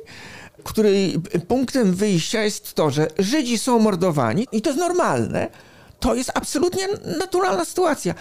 której 0.64 1.20
punktem 1.48 1.94
wyjścia 1.94 2.42
jest 2.42 2.74
to, 2.74 2.90
że 2.90 3.08
Żydzi 3.18 3.58
są 3.58 3.78
mordowani 3.78 4.46
i 4.52 4.62
to 4.62 4.70
jest 4.70 4.80
normalne. 4.80 5.48
To 6.00 6.14
jest 6.14 6.30
absolutnie 6.34 6.88
naturalna 7.18 7.64
sytuacja. 7.64 8.14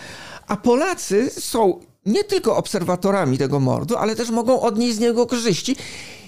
A 0.47 0.57
Polacy 0.57 1.29
są 1.29 1.79
nie 2.05 2.23
tylko 2.23 2.57
obserwatorami 2.57 3.37
tego 3.37 3.59
mordu, 3.59 3.97
ale 3.97 4.15
też 4.15 4.29
mogą 4.29 4.61
odnieść 4.61 4.95
z 4.95 4.99
niego 4.99 5.25
korzyści 5.25 5.75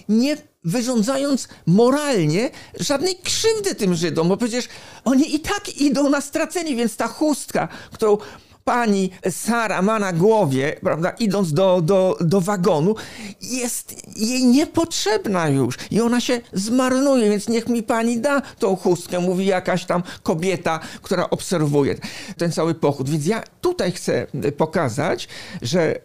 nie 0.09 0.37
wyrządzając 0.63 1.47
moralnie 1.65 2.49
żadnej 2.79 3.15
krzywdy 3.15 3.75
tym 3.75 3.95
Żydom, 3.95 4.29
bo 4.29 4.37
przecież 4.37 4.67
oni 5.05 5.35
i 5.35 5.39
tak 5.39 5.77
idą 5.77 6.09
na 6.09 6.21
stracenie, 6.21 6.75
więc 6.75 6.95
ta 6.95 7.07
chustka, 7.07 7.67
którą 7.91 8.17
pani 8.67 9.09
Sara 9.29 9.81
ma 9.81 9.99
na 9.99 10.13
głowie, 10.13 10.75
prawda, 10.81 11.09
idąc 11.09 11.53
do, 11.53 11.81
do, 11.81 12.17
do 12.21 12.41
wagonu, 12.41 12.95
jest 13.41 14.17
jej 14.17 14.45
niepotrzebna 14.45 15.49
już 15.49 15.77
i 15.91 16.01
ona 16.01 16.21
się 16.21 16.41
zmarnuje, 16.53 17.29
więc 17.29 17.47
niech 17.47 17.69
mi 17.69 17.83
pani 17.83 18.19
da 18.19 18.41
tą 18.41 18.75
chustkę, 18.75 19.19
mówi 19.19 19.45
jakaś 19.45 19.85
tam 19.85 20.03
kobieta, 20.23 20.79
która 21.01 21.29
obserwuje 21.29 21.95
ten 22.37 22.51
cały 22.51 22.75
pochód. 22.75 23.09
Więc 23.09 23.25
ja 23.25 23.43
tutaj 23.61 23.91
chcę 23.91 24.27
pokazać, 24.57 25.27
że 25.61 25.95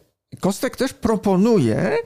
Kostek 0.40 0.76
też 0.76 0.92
proponuje, 0.92 1.96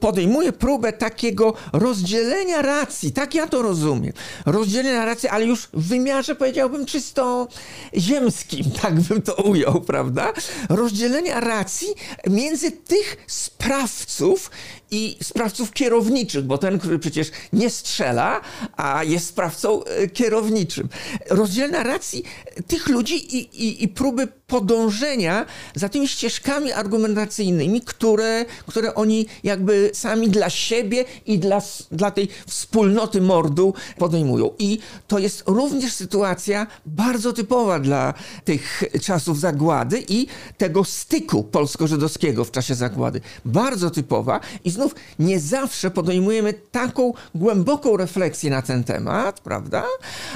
podejmuje 0.00 0.52
próbę 0.52 0.92
takiego 0.92 1.54
rozdzielenia 1.72 2.62
racji, 2.62 3.12
tak 3.12 3.34
ja 3.34 3.46
to 3.46 3.62
rozumiem. 3.62 4.12
Rozdzielenia 4.46 5.04
racji, 5.04 5.28
ale 5.28 5.46
już 5.46 5.68
w 5.72 5.88
wymiarze 5.88 6.34
powiedziałbym 6.34 6.86
czysto 6.86 7.48
ziemskim, 7.96 8.64
tak 8.82 9.00
bym 9.00 9.22
to 9.22 9.34
ujął, 9.34 9.80
prawda? 9.80 10.32
Rozdzielenia 10.68 11.40
racji 11.40 11.88
między 12.26 12.70
tych 12.70 13.16
sprawców 13.26 14.50
i 14.90 15.16
sprawców 15.22 15.72
kierowniczych, 15.72 16.44
bo 16.44 16.58
ten, 16.58 16.78
który 16.78 16.98
przecież 16.98 17.30
nie 17.52 17.70
strzela, 17.70 18.40
a 18.76 19.04
jest 19.04 19.26
sprawcą 19.26 19.84
e, 19.84 20.08
kierowniczym. 20.08 20.88
Rozdzielenia 21.30 21.82
racji 21.82 22.24
tych 22.66 22.88
ludzi 22.88 23.36
i, 23.36 23.66
i, 23.66 23.84
i 23.84 23.88
próby 23.88 24.28
podążenia 24.46 25.46
za 25.74 25.88
tymi 25.88 26.08
ścieżkami 26.08 26.72
argumentacyjnymi, 26.72 27.80
które, 27.80 28.44
które 28.66 28.94
oni 28.94 29.26
jakby 29.44 29.85
sami 29.94 30.28
dla 30.28 30.50
siebie 30.50 31.04
i 31.26 31.38
dla, 31.38 31.62
dla 31.92 32.10
tej 32.10 32.28
wspólnoty 32.46 33.20
mordu 33.20 33.74
podejmują. 33.98 34.50
I 34.58 34.78
to 35.08 35.18
jest 35.18 35.42
również 35.46 35.92
sytuacja 35.92 36.66
bardzo 36.86 37.32
typowa 37.32 37.78
dla 37.78 38.14
tych 38.44 38.82
czasów 39.02 39.40
zagłady 39.40 40.04
i 40.08 40.26
tego 40.58 40.84
styku 40.84 41.44
polsko-żydowskiego 41.44 42.44
w 42.44 42.50
czasie 42.50 42.74
zagłady. 42.74 43.20
Bardzo 43.44 43.90
typowa 43.90 44.40
i 44.64 44.70
znów 44.70 44.94
nie 45.18 45.40
zawsze 45.40 45.90
podejmujemy 45.90 46.54
taką 46.54 47.12
głęboką 47.34 47.96
refleksję 47.96 48.50
na 48.50 48.62
ten 48.62 48.84
temat, 48.84 49.40
prawda? 49.40 49.84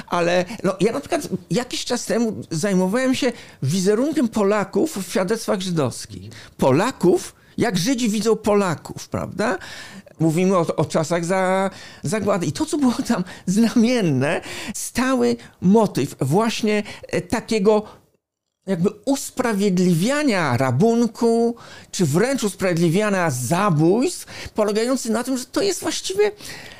Ale 0.07 0.45
no, 0.63 0.75
ja 0.79 0.91
na 0.91 0.99
przykład 0.99 1.27
jakiś 1.51 1.85
czas 1.85 2.05
temu 2.05 2.35
zajmowałem 2.51 3.15
się 3.15 3.31
wizerunkiem 3.63 4.27
Polaków 4.27 4.97
w 4.97 5.09
świadectwach 5.11 5.61
żydowskich. 5.61 6.31
Polaków, 6.57 7.33
jak 7.57 7.77
Żydzi 7.77 8.09
widzą 8.09 8.35
Polaków, 8.35 9.09
prawda? 9.09 9.57
Mówimy 10.19 10.57
o, 10.57 10.75
o, 10.75 10.85
czasach 10.85 11.25
za, 11.25 11.69
zagłady. 12.03 12.45
I 12.45 12.51
to, 12.51 12.65
co 12.65 12.77
było 12.77 12.93
tam 13.07 13.23
znamienne, 13.45 14.41
stały 14.73 15.35
motyw 15.61 16.15
właśnie 16.19 16.83
e, 17.07 17.21
takiego 17.21 17.83
jakby 18.67 18.89
usprawiedliwiania 19.05 20.57
rabunku, 20.57 21.55
czy 21.91 22.05
wręcz 22.05 22.43
usprawiedliwiania 22.43 23.29
zabójstw, 23.29 24.49
polegający 24.49 25.11
na 25.11 25.23
tym, 25.23 25.37
że 25.37 25.45
to 25.45 25.61
jest 25.61 25.81
właściwie 25.81 26.31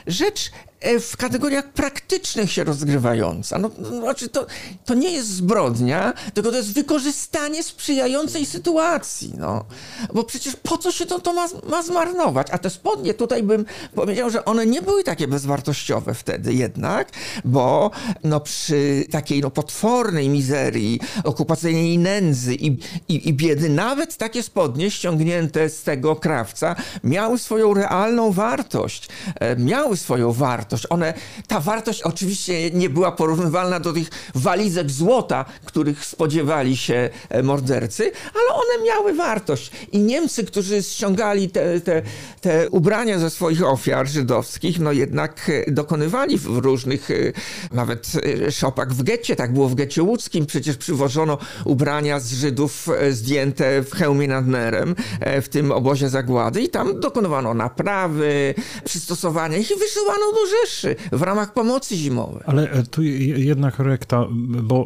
rzecz 0.07 0.51
w 0.99 1.17
kategoriach 1.17 1.65
praktycznych 1.69 2.51
się 2.51 2.63
rozgrywająca. 2.63 3.59
No, 3.59 3.71
no, 3.77 3.89
znaczy 3.89 4.29
to, 4.29 4.45
to 4.85 4.93
nie 4.93 5.11
jest 5.11 5.29
zbrodnia, 5.29 6.13
tylko 6.33 6.51
to 6.51 6.57
jest 6.57 6.73
wykorzystanie 6.73 7.63
sprzyjającej 7.63 8.45
sytuacji. 8.45 9.33
No. 9.37 9.65
Bo 10.13 10.23
przecież 10.23 10.55
po 10.55 10.77
co 10.77 10.91
się 10.91 11.05
to, 11.05 11.19
to 11.19 11.33
ma, 11.33 11.47
ma 11.69 11.83
zmarnować? 11.83 12.47
A 12.51 12.57
te 12.57 12.69
spodnie 12.69 13.13
tutaj 13.13 13.43
bym 13.43 13.65
powiedział, 13.95 14.29
że 14.29 14.45
one 14.45 14.65
nie 14.65 14.81
były 14.81 15.03
takie 15.03 15.27
bezwartościowe 15.27 16.13
wtedy 16.13 16.53
jednak, 16.53 17.11
bo 17.45 17.91
no, 18.23 18.39
przy 18.39 19.05
takiej 19.11 19.41
no, 19.41 19.49
potwornej 19.49 20.29
mizerii, 20.29 20.99
okupacyjnej 21.23 21.97
nędzy 21.97 22.55
i, 22.55 22.67
i, 23.09 23.29
i 23.29 23.33
biedy, 23.33 23.69
nawet 23.69 24.17
takie 24.17 24.43
spodnie 24.43 24.91
ściągnięte 24.91 25.69
z 25.69 25.83
tego 25.83 26.15
krawca 26.15 26.75
miały 27.03 27.39
swoją 27.39 27.73
realną 27.73 28.31
wartość. 28.31 29.09
E, 29.39 29.55
miały 29.55 29.97
swoją 29.97 30.31
wartość 30.31 30.70
wartość. 30.71 30.85
One, 30.89 31.13
ta 31.47 31.59
wartość 31.59 32.01
oczywiście 32.01 32.71
nie 32.71 32.89
była 32.89 33.11
porównywalna 33.11 33.79
do 33.79 33.93
tych 33.93 34.09
walizek 34.35 34.91
złota, 34.91 35.45
których 35.65 36.05
spodziewali 36.05 36.77
się 36.77 37.09
e, 37.29 37.43
mordercy, 37.43 38.11
ale 38.33 38.53
one 38.53 38.85
miały 38.85 39.13
wartość. 39.13 39.71
I 39.91 39.99
Niemcy, 39.99 40.43
którzy 40.43 40.83
ściągali 40.83 41.49
te, 41.49 41.81
te, 41.81 42.01
te 42.41 42.69
ubrania 42.69 43.19
ze 43.19 43.29
swoich 43.29 43.63
ofiar 43.63 44.07
żydowskich, 44.07 44.79
no 44.79 44.91
jednak 44.91 45.49
e, 45.67 45.71
dokonywali 45.71 46.37
w 46.37 46.45
różnych, 46.45 47.11
e, 47.11 47.15
nawet 47.71 48.11
szopach 48.51 48.93
w 48.93 49.03
getcie, 49.03 49.35
tak 49.35 49.53
było 49.53 49.69
w 49.69 49.75
getcie 49.75 50.03
łódzkim, 50.03 50.45
przecież 50.45 50.77
przywożono 50.77 51.37
ubrania 51.65 52.19
z 52.19 52.33
Żydów 52.33 52.87
zdjęte 53.11 53.81
w 53.81 53.91
Chełmie 53.95 54.27
nad 54.27 54.47
Nerem, 54.47 54.95
w 55.41 55.49
tym 55.49 55.71
obozie 55.71 56.09
zagłady 56.09 56.61
i 56.61 56.69
tam 56.69 56.99
dokonywano 56.99 57.53
naprawy, 57.53 58.53
przystosowania 58.85 59.57
ich 59.57 59.71
i 59.71 59.75
wysyłano 59.75 60.31
do 60.31 60.47
W 61.11 61.21
ramach 61.21 61.53
pomocy 61.53 61.95
zimowej. 61.95 62.43
Ale 62.45 62.71
e, 62.71 62.83
tu 62.83 63.03
jedna 63.03 63.71
korekta, 63.71 64.25
bo 64.63 64.85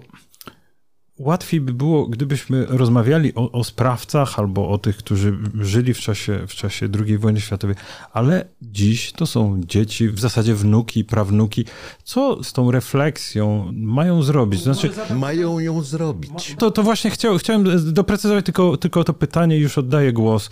łatwiej 1.19 1.61
by 1.61 1.73
było, 1.73 2.07
gdybyśmy 2.07 2.65
rozmawiali 2.65 3.35
o, 3.35 3.51
o, 3.51 3.63
sprawcach 3.63 4.39
albo 4.39 4.69
o 4.69 4.77
tych, 4.77 4.97
którzy 4.97 5.37
żyli 5.59 5.93
w 5.93 5.99
czasie, 5.99 6.39
w 6.47 6.55
czasie 6.55 6.89
II 7.05 7.17
wojny 7.17 7.41
światowej, 7.41 7.75
ale 8.13 8.45
dziś 8.61 9.11
to 9.11 9.25
są 9.25 9.61
dzieci, 9.65 10.09
w 10.09 10.19
zasadzie 10.19 10.55
wnuki, 10.55 11.03
prawnuki. 11.03 11.65
Co 12.03 12.43
z 12.43 12.53
tą 12.53 12.71
refleksją 12.71 13.71
mają 13.73 14.23
zrobić? 14.23 14.61
Znaczy, 14.61 14.91
mają 15.15 15.59
ją 15.59 15.81
zrobić. 15.81 16.55
To, 16.57 16.71
to 16.71 16.83
właśnie 16.83 17.11
chciał, 17.11 17.37
chciałem 17.37 17.93
doprecyzować 17.93 18.45
tylko, 18.45 18.77
tylko 18.77 19.03
to 19.03 19.13
pytanie, 19.13 19.57
już 19.57 19.77
oddaję 19.77 20.13
głos. 20.13 20.49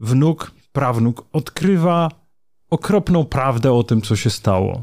Wnuk 0.00 0.52
prawnuk 0.72 1.24
odkrywa 1.32 2.19
okropną 2.70 3.24
prawdę 3.24 3.72
o 3.72 3.84
tym, 3.84 4.02
co 4.02 4.16
się 4.16 4.30
stało. 4.30 4.80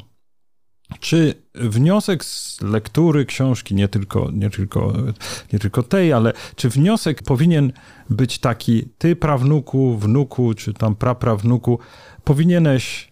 Czy 1.00 1.44
wniosek 1.56 2.26
z 2.26 2.62
lektury 2.62 3.26
książki, 3.26 3.76
nie 3.76 3.88
tylko, 3.88 4.32
nie, 4.32 4.50
tylko, 4.50 4.94
nie 5.54 5.60
tylko 5.60 5.84
tej, 5.84 6.14
ale 6.14 6.34
czy 6.56 6.70
wniosek 6.70 7.24
powinien 7.24 7.74
być 8.10 8.40
taki, 8.40 8.90
ty 8.98 9.16
prawnuku, 9.16 9.98
wnuku, 9.98 10.54
czy 10.54 10.74
tam 10.74 10.96
praprawnuku, 10.96 11.80
powinieneś 12.24 13.12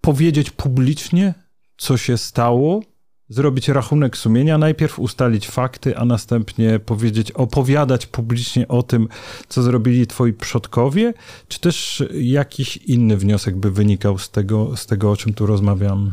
powiedzieć 0.00 0.50
publicznie, 0.50 1.34
co 1.76 1.96
się 1.96 2.18
stało, 2.18 2.80
zrobić 3.28 3.68
rachunek 3.68 4.16
sumienia, 4.16 4.58
najpierw 4.58 4.98
ustalić 4.98 5.48
fakty, 5.48 5.96
a 5.96 6.04
następnie 6.04 6.78
powiedzieć, 6.78 7.32
opowiadać 7.32 8.06
publicznie 8.06 8.68
o 8.68 8.82
tym, 8.82 9.08
co 9.48 9.62
zrobili 9.62 10.06
twoi 10.06 10.32
przodkowie, 10.32 11.14
czy 11.48 11.60
też 11.60 12.04
jakiś 12.20 12.76
inny 12.76 13.16
wniosek 13.16 13.56
by 13.56 13.70
wynikał 13.70 14.18
z 14.18 14.30
tego, 14.30 14.76
z 14.76 14.86
tego 14.86 15.10
o 15.10 15.16
czym 15.16 15.34
tu 15.34 15.46
rozmawiam? 15.46 16.12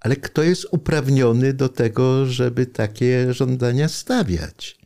Ale 0.00 0.16
kto 0.16 0.42
jest 0.42 0.66
uprawniony 0.70 1.52
do 1.52 1.68
tego, 1.68 2.26
żeby 2.26 2.66
takie 2.66 3.34
żądania 3.34 3.88
stawiać? 3.88 4.78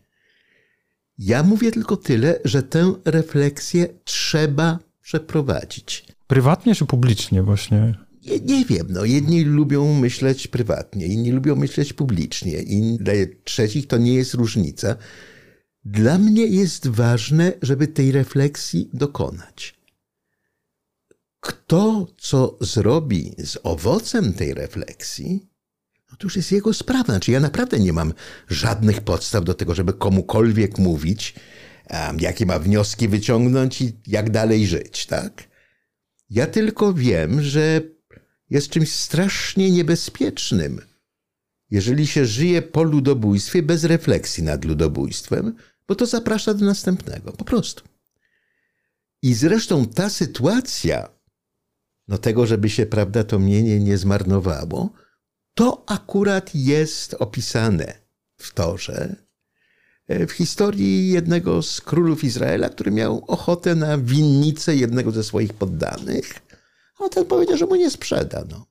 Ja 1.19 1.43
mówię 1.43 1.73
tylko 1.73 1.97
tyle, 1.97 2.39
że 2.45 2.63
tę 2.63 2.95
refleksję 3.05 3.89
trzeba 4.05 4.79
przeprowadzić. 5.03 6.07
Prywatnie 6.27 6.75
czy 6.75 6.87
publicznie 6.87 7.43
właśnie? 7.43 8.04
Nie, 8.25 8.41
nie, 8.41 8.65
wiem, 8.65 8.87
no 8.91 9.05
jedni 9.05 9.45
lubią 9.45 9.95
myśleć 9.95 10.47
prywatnie, 10.47 11.07
inni 11.07 11.33
lubią 11.33 11.57
myśleć 11.57 11.93
publicznie, 11.93 12.53
inni, 12.53 12.99
dla 12.99 13.13
trzecich 13.45 13.87
to 13.87 13.99
nie 13.99 14.15
jest 14.15 14.35
różnica. 14.35 14.97
Dla 15.85 16.19
mnie 16.19 16.47
jest 16.47 16.89
ważne, 16.89 17.53
żeby 17.63 17.89
tej 17.89 18.13
refleksji 18.13 18.91
dokonać. 18.93 19.75
Kto 21.41 22.07
co 22.19 22.59
zrobi 22.61 23.35
z 23.39 23.59
owocem 23.63 24.33
tej 24.33 24.55
refleksji, 24.55 25.49
no 26.11 26.17
to 26.17 26.27
już 26.27 26.37
jest 26.37 26.53
jego 26.53 26.75
sprawa. 26.75 27.05
Znaczy, 27.05 27.33
ja 27.33 27.41
naprawdę 27.41 27.81
nie 27.81 27.93
mam 27.93 28.13
żadnych 28.49 29.01
podstaw 29.01 29.45
do 29.45 29.55
tego, 29.55 29.75
żeby 29.75 29.93
komukolwiek 29.93 30.79
mówić, 30.79 31.35
um, 31.91 32.21
jakie 32.21 32.47
ma 32.47 32.59
wnioski 32.59 33.09
wyciągnąć 33.09 33.81
i 33.83 33.93
jak 34.07 34.31
dalej 34.31 34.67
żyć, 34.67 35.07
tak? 35.07 35.49
Ja 36.31 36.47
tylko 36.47 36.95
wiem, 36.95 37.43
że 37.43 37.81
jest 38.51 38.69
czymś 38.69 38.93
strasznie 38.93 39.71
niebezpiecznym. 39.71 40.81
Jeżeli 41.71 42.07
się 42.07 42.27
żyje 42.27 42.63
po 42.63 42.83
ludobójstwie 42.83 43.63
bez 43.63 43.85
refleksji 43.85 44.43
nad 44.43 44.65
ludobójstwem, 44.65 45.57
bo 45.89 45.95
to 45.95 46.07
zaprasza 46.07 46.55
do 46.55 46.65
następnego, 46.65 47.33
po 47.33 47.45
prostu. 47.45 47.83
I 49.23 49.35
zresztą 49.35 49.87
ta 49.87 50.11
sytuacja, 50.11 51.09
no 52.09 52.19
tego, 52.19 52.47
żeby 52.47 52.71
się, 52.71 52.87
prawda, 52.87 53.25
to 53.25 53.39
mienie 53.39 53.81
nie 53.81 53.99
zmarnowało, 53.99 54.93
to 55.55 55.85
akurat 55.87 56.55
jest 56.55 57.15
opisane 57.15 57.93
w 58.37 58.55
Torze, 58.55 59.17
e, 60.09 60.27
w 60.27 60.33
historii 60.33 61.09
jednego 61.09 61.63
z 61.63 61.81
królów 61.81 62.25
Izraela, 62.25 62.69
który 62.69 62.91
miał 62.91 63.25
ochotę 63.27 63.75
na 63.75 63.99
winnicę 63.99 64.77
jednego 64.77 65.11
ze 65.11 65.25
swoich 65.25 65.53
poddanych 65.53 66.45
a 67.07 67.09
ten 67.09 67.25
powiedział, 67.25 67.57
że 67.57 67.67
mu 67.67 67.75
nie 67.75 67.91
sprzeda. 67.91 68.45
No. 68.51 68.67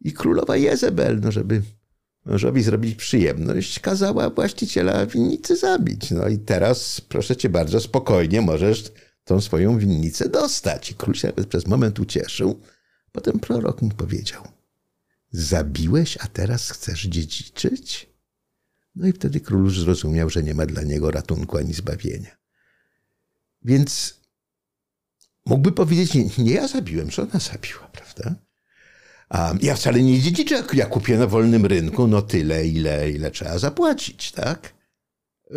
I 0.00 0.12
królowa 0.12 0.56
Jezebel, 0.56 1.20
no 1.20 1.32
żeby 1.32 1.62
mężowi 2.24 2.62
zrobić 2.62 2.94
przyjemność, 2.94 3.80
kazała 3.80 4.30
właściciela 4.30 5.06
winnicy 5.06 5.56
zabić. 5.56 6.10
No 6.10 6.28
i 6.28 6.38
teraz, 6.38 7.00
proszę 7.00 7.36
cię 7.36 7.48
bardzo, 7.48 7.80
spokojnie 7.80 8.40
możesz 8.40 8.92
tą 9.24 9.40
swoją 9.40 9.78
winnicę 9.78 10.28
dostać. 10.28 10.90
I 10.90 10.94
król 10.94 11.14
się 11.14 11.32
przez 11.32 11.66
moment 11.66 12.00
ucieszył. 12.00 12.60
Potem 13.12 13.38
prorok 13.38 13.82
mu 13.82 13.90
powiedział, 13.90 14.42
zabiłeś, 15.30 16.18
a 16.20 16.26
teraz 16.26 16.70
chcesz 16.70 17.02
dziedziczyć? 17.02 18.08
No 18.94 19.06
i 19.06 19.12
wtedy 19.12 19.40
król 19.40 19.64
już 19.64 19.80
zrozumiał, 19.80 20.30
że 20.30 20.42
nie 20.42 20.54
ma 20.54 20.66
dla 20.66 20.82
niego 20.82 21.10
ratunku 21.10 21.58
ani 21.58 21.74
zbawienia. 21.74 22.36
Więc 23.64 24.17
Mógłby 25.48 25.72
powiedzieć, 25.72 26.14
nie, 26.14 26.44
nie 26.44 26.52
ja 26.52 26.68
zabiłem, 26.68 27.10
że 27.10 27.22
ona 27.22 27.38
zabiła, 27.38 27.88
prawda? 27.92 28.34
A 29.28 29.54
ja 29.62 29.74
wcale 29.74 30.02
nie 30.02 30.20
dziedziczę, 30.20 30.64
ja 30.72 30.86
kupię 30.86 31.18
na 31.18 31.26
wolnym 31.26 31.66
rynku, 31.66 32.06
no 32.06 32.22
tyle, 32.22 32.66
ile, 32.66 33.10
ile 33.10 33.30
trzeba 33.30 33.58
zapłacić, 33.58 34.32
tak? 34.32 34.74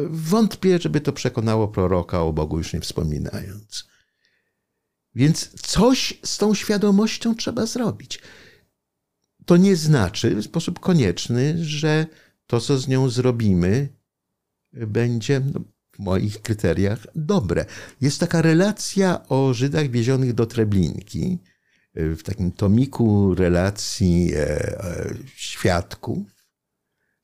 Wątpię, 0.09 0.79
żeby 0.79 1.01
to 1.01 1.13
przekonało 1.13 1.67
proroka, 1.67 2.21
o 2.21 2.33
Bogu 2.33 2.57
już 2.57 2.73
nie 2.73 2.79
wspominając. 2.79 3.87
Więc 5.15 5.61
coś 5.61 6.19
z 6.25 6.37
tą 6.37 6.53
świadomością 6.53 7.35
trzeba 7.35 7.65
zrobić. 7.65 8.19
To 9.45 9.57
nie 9.57 9.75
znaczy 9.75 10.35
w 10.35 10.43
sposób 10.43 10.79
konieczny, 10.79 11.65
że 11.65 12.05
to, 12.47 12.61
co 12.61 12.77
z 12.77 12.87
nią 12.87 13.09
zrobimy, 13.09 13.89
będzie, 14.73 15.39
no, 15.53 15.59
moich 15.99 16.41
kryteriach 16.41 17.07
dobre. 17.15 17.65
Jest 18.01 18.19
taka 18.19 18.41
relacja 18.41 19.27
o 19.27 19.53
Żydach 19.53 19.89
wiezionych 19.89 20.33
do 20.33 20.45
Treblinki, 20.45 21.39
e, 21.93 22.15
w 22.15 22.23
takim 22.23 22.51
tomiku 22.51 23.35
relacji 23.35 24.33
e, 24.33 24.39
e, 24.39 25.13
świadków. 25.35 26.27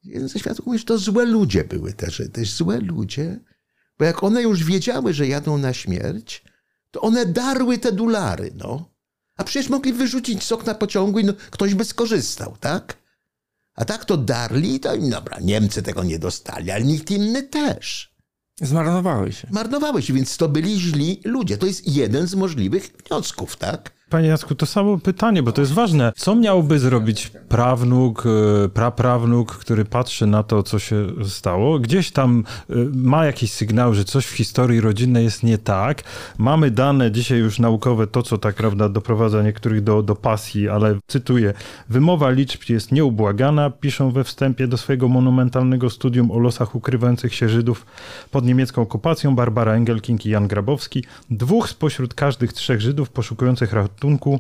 Jeden 0.03 0.29
ze 0.29 0.39
świadków 0.39 0.65
mówi, 0.65 0.79
że 0.79 0.85
to 0.85 0.97
złe 0.97 1.25
ludzie 1.25 1.63
były 1.63 1.93
te 1.93 2.11
Żydy, 2.11 2.45
złe 2.45 2.79
ludzie, 2.79 3.39
bo 3.99 4.05
jak 4.05 4.23
one 4.23 4.41
już 4.41 4.63
wiedziały, 4.63 5.13
że 5.13 5.27
jadą 5.27 5.57
na 5.57 5.73
śmierć, 5.73 6.43
to 6.91 7.01
one 7.01 7.25
darły 7.25 7.77
te 7.77 7.91
dolary, 7.91 8.51
no. 8.55 8.97
A 9.37 9.43
przecież 9.43 9.69
mogli 9.69 9.93
wyrzucić 9.93 10.43
z 10.43 10.51
okna 10.51 10.75
pociągu 10.75 11.19
i 11.19 11.23
no, 11.23 11.33
ktoś 11.51 11.73
by 11.73 11.85
skorzystał, 11.85 12.57
tak? 12.59 12.97
A 13.73 13.85
tak 13.85 14.05
to 14.05 14.17
darli, 14.17 14.79
to 14.79 14.97
dobra, 14.97 15.39
Niemcy 15.39 15.83
tego 15.83 16.03
nie 16.03 16.19
dostali, 16.19 16.71
ale 16.71 16.83
nikt 16.83 17.11
inny 17.11 17.43
też. 17.43 18.16
Zmarnowały 18.61 19.33
się. 19.33 19.47
Marnowały 19.51 20.01
się, 20.01 20.13
więc 20.13 20.37
to 20.37 20.49
byli 20.49 20.79
źli 20.79 21.21
ludzie. 21.25 21.57
To 21.57 21.65
jest 21.65 21.87
jeden 21.87 22.27
z 22.27 22.35
możliwych 22.35 22.89
wniosków, 23.07 23.55
tak? 23.55 23.96
Panie 24.09 24.27
Jacku, 24.27 24.55
to 24.55 24.65
samo 24.65 24.97
pytanie, 24.97 25.43
bo 25.43 25.51
to 25.51 25.61
jest 25.61 25.73
ważne. 25.73 26.11
Co 26.15 26.35
miałby 26.35 26.79
zrobić 26.79 27.31
prawnuk, 27.49 28.23
e, 28.25 28.69
praprawnuk, 28.69 29.55
który 29.55 29.85
patrzy 29.85 30.27
na 30.27 30.43
to, 30.43 30.63
co 30.63 30.79
się 30.79 31.07
stało? 31.23 31.79
Gdzieś 31.79 32.11
tam 32.11 32.43
e, 32.69 32.73
ma 32.93 33.25
jakiś 33.25 33.51
sygnał, 33.51 33.93
że 33.93 34.05
coś 34.05 34.25
w 34.25 34.35
historii 34.35 34.81
rodzinnej 34.81 35.23
jest 35.23 35.43
nie 35.43 35.57
tak. 35.57 36.03
Mamy 36.37 36.71
dane 36.71 37.11
dzisiaj 37.11 37.39
już 37.39 37.59
naukowe, 37.59 38.07
to 38.07 38.23
co 38.23 38.37
tak 38.37 38.55
prawda 38.55 38.89
doprowadza 38.89 39.43
niektórych 39.43 39.83
do, 39.83 40.03
do 40.03 40.15
pasji, 40.15 40.69
ale 40.69 40.95
cytuję, 41.07 41.53
wymowa 41.89 42.29
liczb 42.29 42.69
jest 42.69 42.91
nieubłagana, 42.91 43.69
piszą 43.69 44.11
we 44.11 44.23
wstępie 44.23 44.67
do 44.67 44.77
swojego 44.77 45.07
monumentalnego 45.07 45.89
studium 45.89 46.31
o 46.31 46.39
losach 46.39 46.75
ukrywających 46.75 47.35
się 47.35 47.49
Żydów 47.49 47.85
pod 48.31 48.45
niemiecką 48.45 48.81
okupacją 48.81 49.35
Barbara 49.35 49.73
Engelking 49.73 50.25
i 50.25 50.29
Jan 50.29 50.47
Grabowski. 50.47 51.03
Dwóch 51.29 51.69
spośród 51.69 52.13
każdych 52.13 52.53
trzech 52.53 52.81
Żydów 52.81 53.09
poszukujących 53.09 53.73
ratunku 53.97 54.39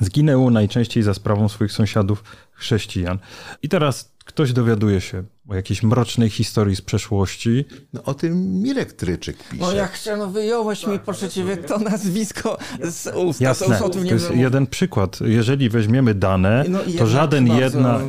zginęło 0.00 0.50
najczęściej 0.50 1.02
za 1.02 1.14
sprawą 1.14 1.48
swoich 1.48 1.72
sąsiadów 1.72 2.24
chrześcijan. 2.52 3.18
I 3.62 3.68
teraz 3.68 4.16
ktoś 4.24 4.52
dowiaduje 4.52 5.00
się 5.00 5.24
o 5.48 5.54
jakiejś 5.54 5.82
mrocznej 5.82 6.30
historii 6.30 6.76
z 6.76 6.80
przeszłości. 6.80 7.64
No 7.92 8.02
o 8.02 8.14
tym 8.14 8.62
Mirek 8.62 8.92
Tryczyk 8.92 9.36
pisze. 9.48 9.64
No 9.64 9.72
jak 9.72 9.92
chciano 9.92 10.26
wyjąłeś 10.26 10.86
mi 10.86 10.98
przeciwnie 10.98 11.56
to 11.56 11.78
nazwisko 11.78 12.58
z 12.82 13.16
ust. 13.16 13.40
Jasne, 13.40 13.78
to, 13.78 13.88
to 13.88 14.00
jest 14.00 14.30
jeden 14.30 14.66
przykład. 14.66 15.18
Jeżeli 15.20 15.68
weźmiemy 15.68 16.14
dane, 16.14 16.64
no 16.68 16.78
to 16.98 17.06
żaden 17.06 17.46
jedna, 17.46 18.00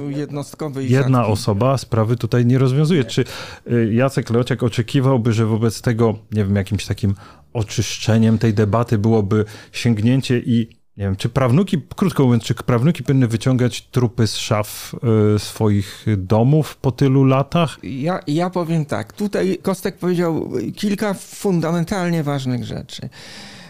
jedna 0.77 1.25
osoba 1.25 1.77
sprawy 1.77 2.15
tutaj 2.15 2.45
nie 2.45 2.57
rozwiązuje. 2.57 3.05
Czy 3.05 3.23
y, 3.71 3.93
Jacek 3.93 4.29
Leociak 4.29 4.63
oczekiwałby, 4.63 5.33
że 5.33 5.45
wobec 5.45 5.81
tego, 5.81 6.19
nie 6.31 6.45
wiem, 6.45 6.55
jakimś 6.55 6.85
takim 6.85 7.15
oczyszczeniem 7.57 8.37
tej 8.37 8.53
debaty 8.53 8.97
byłoby 8.97 9.45
sięgnięcie 9.71 10.39
i 10.39 10.77
nie 10.97 11.03
wiem, 11.03 11.15
czy 11.15 11.29
prawnuki, 11.29 11.81
krótko 11.95 12.25
mówiąc, 12.25 12.43
czy 12.43 12.53
prawnuki 12.53 13.03
powinny 13.03 13.27
wyciągać 13.27 13.81
trupy 13.81 14.27
z 14.27 14.35
szaf 14.35 14.95
y, 15.35 15.39
swoich 15.39 16.05
domów 16.17 16.77
po 16.77 16.91
tylu 16.91 17.23
latach? 17.23 17.77
Ja, 17.83 18.19
ja 18.27 18.49
powiem 18.49 18.85
tak. 18.85 19.13
Tutaj 19.13 19.57
Kostek 19.61 19.97
powiedział 19.97 20.49
kilka 20.75 21.13
fundamentalnie 21.13 22.23
ważnych 22.23 22.65
rzeczy. 22.65 23.09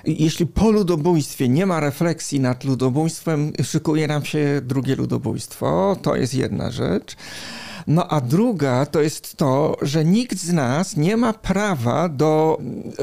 Jeśli 0.05 0.47
po 0.47 0.71
ludobójstwie 0.71 1.49
nie 1.49 1.65
ma 1.65 1.79
refleksji 1.79 2.39
nad 2.39 2.63
ludobójstwem, 2.63 3.51
szykuje 3.63 4.07
nam 4.07 4.25
się 4.25 4.61
drugie 4.63 4.95
ludobójstwo. 4.95 5.97
To 6.01 6.15
jest 6.15 6.33
jedna 6.33 6.71
rzecz. 6.71 7.15
No 7.87 8.07
a 8.07 8.21
druga 8.21 8.85
to 8.85 9.01
jest 9.01 9.37
to, 9.37 9.77
że 9.81 10.05
nikt 10.05 10.37
z 10.37 10.53
nas 10.53 10.97
nie 10.97 11.17
ma 11.17 11.33
prawa 11.33 12.09
do, 12.09 12.57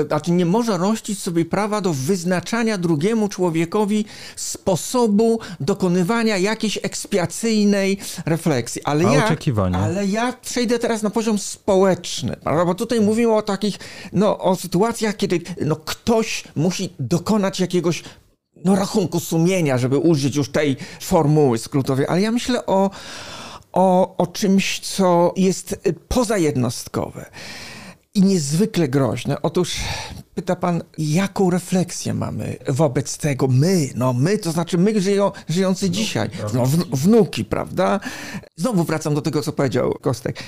znaczy 0.07 0.31
nie 0.31 0.47
może 0.47 0.79
rościć 0.79 1.19
sobie 1.19 1.45
prawa 1.45 1.81
do 1.81 1.93
wyznaczania 1.93 2.79
drugiemu 2.79 3.29
człowiekowi 3.29 4.05
sposobu 4.37 5.41
dokonywania 5.61 6.39
jakiejś 6.39 6.79
ekspiacyjnej 6.83 7.99
refleksji. 8.27 8.83
Ale 8.85 9.09
A 9.09 9.13
ja, 9.13 9.25
oczekiwania? 9.25 9.79
ale 9.79 10.07
ja 10.07 10.33
przejdę 10.33 10.79
teraz 10.79 11.03
na 11.03 11.11
poziom 11.11 11.39
społeczny, 11.39 12.37
bo 12.67 12.75
tutaj 12.75 13.01
mówimy 13.01 13.35
o 13.35 13.43
takich, 13.43 13.79
no 14.13 14.39
o 14.39 14.57
sytuacjach, 14.57 15.17
kiedy 15.17 15.41
no, 15.61 15.77
ktoś 15.77 16.45
musi 16.57 16.95
dokonać 16.99 17.61
jakiegoś 17.61 18.03
no, 18.65 18.77
rachunku 18.77 19.21
sumienia, 19.21 19.79
żeby 19.79 19.99
użyć 19.99 20.37
już 20.37 20.49
tej 20.49 20.77
formuły 21.01 21.59
skrótowej, 21.59 22.07
ale 22.09 22.21
ja 22.21 22.33
myślę 22.33 22.67
o, 22.67 22.91
o, 23.75 24.17
o 24.17 24.27
czymś, 24.27 24.81
co 24.81 25.33
jest 25.37 25.73
y, 25.87 25.93
pozajednostkowe 25.93 27.31
i 28.15 28.23
niezwykle 28.23 28.89
groźne. 28.89 29.43
Otóż 29.43 29.77
pyta 30.35 30.57
pan, 30.57 30.83
jaką 30.99 31.51
refleksję 31.51 32.15
mamy 32.15 32.57
wobec 32.69 33.19
tego? 33.19 33.49
My, 33.49 33.89
no 33.95 34.13
my, 34.13 34.39
to 34.39 34.53
znaczy 34.53 34.79
my 34.79 35.01
żyją, 35.01 35.33
żyjący 35.49 35.91
dzisiaj, 35.91 36.31
no, 36.55 36.67
wn 36.67 36.83
wnuki, 36.93 37.45
prawda? 37.45 38.01
Znowu 38.57 38.85
wracam 38.85 39.15
do 39.15 39.23
tego, 39.23 39.43
co 39.43 39.53
powiedział 39.53 39.95
Kostek. 40.01 40.43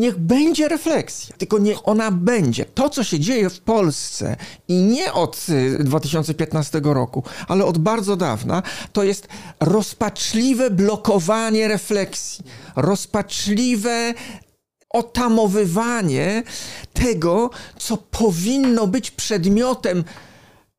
Niech 0.00 0.18
będzie 0.18 0.68
refleksja, 0.68 1.36
tylko 1.38 1.58
niech 1.58 1.88
ona 1.88 2.10
będzie. 2.10 2.64
To, 2.64 2.90
co 2.90 3.04
się 3.04 3.20
dzieje 3.20 3.50
w 3.50 3.60
Polsce 3.60 4.36
i 4.68 4.74
nie 4.74 5.12
od 5.12 5.46
y, 5.48 5.84
2015 5.84 6.80
roku, 6.84 7.22
ale 7.48 7.64
od 7.64 7.78
bardzo 7.78 8.16
dawna, 8.16 8.62
to 8.92 9.02
jest 9.02 9.28
rozpaczliwe 9.60 10.70
blokowanie 10.70 11.68
refleksji, 11.68 12.44
rozpaczliwe 12.76 14.14
otamowywanie 14.90 16.42
tego, 16.92 17.50
co 17.78 17.96
powinno 17.96 18.86
być 18.86 19.10
przedmiotem 19.10 20.04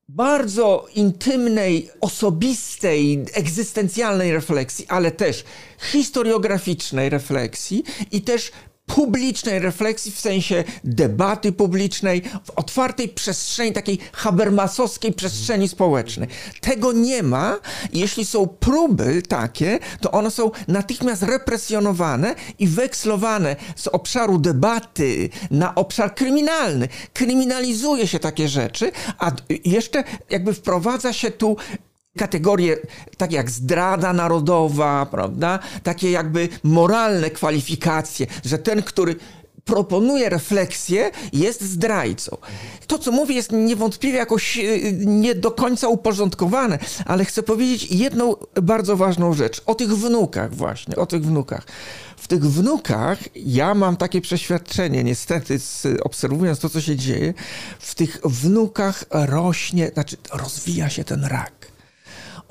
bardzo 0.10 0.88
intymnej, 0.96 1.90
osobistej, 2.02 3.26
egzystencjalnej 3.34 4.34
refleksji, 4.34 4.86
ale 4.88 5.12
też 5.12 5.44
historiograficznej 5.80 7.10
refleksji 7.10 7.84
i 8.12 8.22
też 8.22 8.52
publicznej 8.96 9.60
refleksji 9.60 10.12
w 10.12 10.20
sensie 10.20 10.64
debaty 10.84 11.52
publicznej, 11.52 12.22
w 12.44 12.50
otwartej 12.50 13.10
przestrzeni, 13.10 13.74
takiej 13.74 14.00
habermasowskiej 14.14 15.14
przestrzeni 15.14 15.68
społecznej. 15.68 16.30
Tego 16.62 16.94
nie 16.94 17.24
ma. 17.24 17.60
Jeśli 17.94 18.26
są 18.26 18.48
próby 18.48 19.22
takie, 19.22 19.80
to 20.02 20.12
one 20.12 20.32
są 20.32 20.52
natychmiast 20.68 21.24
represjonowane 21.24 22.36
i 22.60 22.68
wekslowane 22.68 23.56
z 23.76 23.88
obszaru 23.88 24.38
debaty 24.38 25.30
na 25.52 25.76
obszar 25.76 26.16
kryminalny. 26.16 26.88
Kryminalizuje 27.14 28.08
się 28.08 28.20
takie 28.20 28.48
rzeczy, 28.48 28.92
a 29.20 29.32
jeszcze 29.66 30.04
jakby 30.30 30.54
wprowadza 30.54 31.14
się 31.14 31.32
tu 31.32 31.58
kategorie 32.18 32.78
takie 33.18 33.36
jak 33.36 33.52
zdrada 33.52 34.14
narodowa, 34.14 35.06
prawda? 35.06 35.60
Takie 35.84 36.12
jakby 36.12 36.50
moralne 36.64 37.30
kwalifikacje, 37.30 38.28
że 38.46 38.58
ten, 38.58 38.84
który 38.84 39.16
proponuje 39.66 40.30
refleksję, 40.30 41.12
jest 41.34 41.62
zdrajcą. 41.62 42.38
To, 42.88 43.00
co 43.00 43.12
mówię, 43.12 43.36
jest 43.36 43.52
niewątpliwie 43.52 44.18
jakoś 44.18 44.58
y, 44.58 44.94
nie 45.06 45.36
do 45.36 45.52
końca 45.52 45.88
uporządkowane, 45.88 46.80
ale 47.06 47.26
chcę 47.26 47.44
powiedzieć 47.44 47.92
jedną 47.92 48.36
bardzo 48.62 48.98
ważną 48.98 49.34
rzecz. 49.34 49.62
O 49.66 49.76
tych 49.76 49.90
wnukach 49.98 50.56
właśnie, 50.56 50.96
o 50.96 51.06
tych 51.06 51.26
wnukach. 51.26 51.66
W 52.18 52.28
tych 52.28 52.46
wnukach 52.46 53.20
ja 53.36 53.74
mam 53.74 53.98
takie 53.98 54.22
przeświadczenie, 54.22 55.04
niestety, 55.04 55.60
obserwując 56.04 56.60
to, 56.60 56.70
co 56.70 56.82
się 56.82 56.96
dzieje, 56.96 57.34
w 57.80 57.96
tych 57.96 58.22
wnukach 58.24 59.06
rośnie, 59.12 59.92
znaczy 59.94 60.18
rozwija 60.34 60.90
się 60.90 61.04
ten 61.04 61.26
rak 61.26 61.71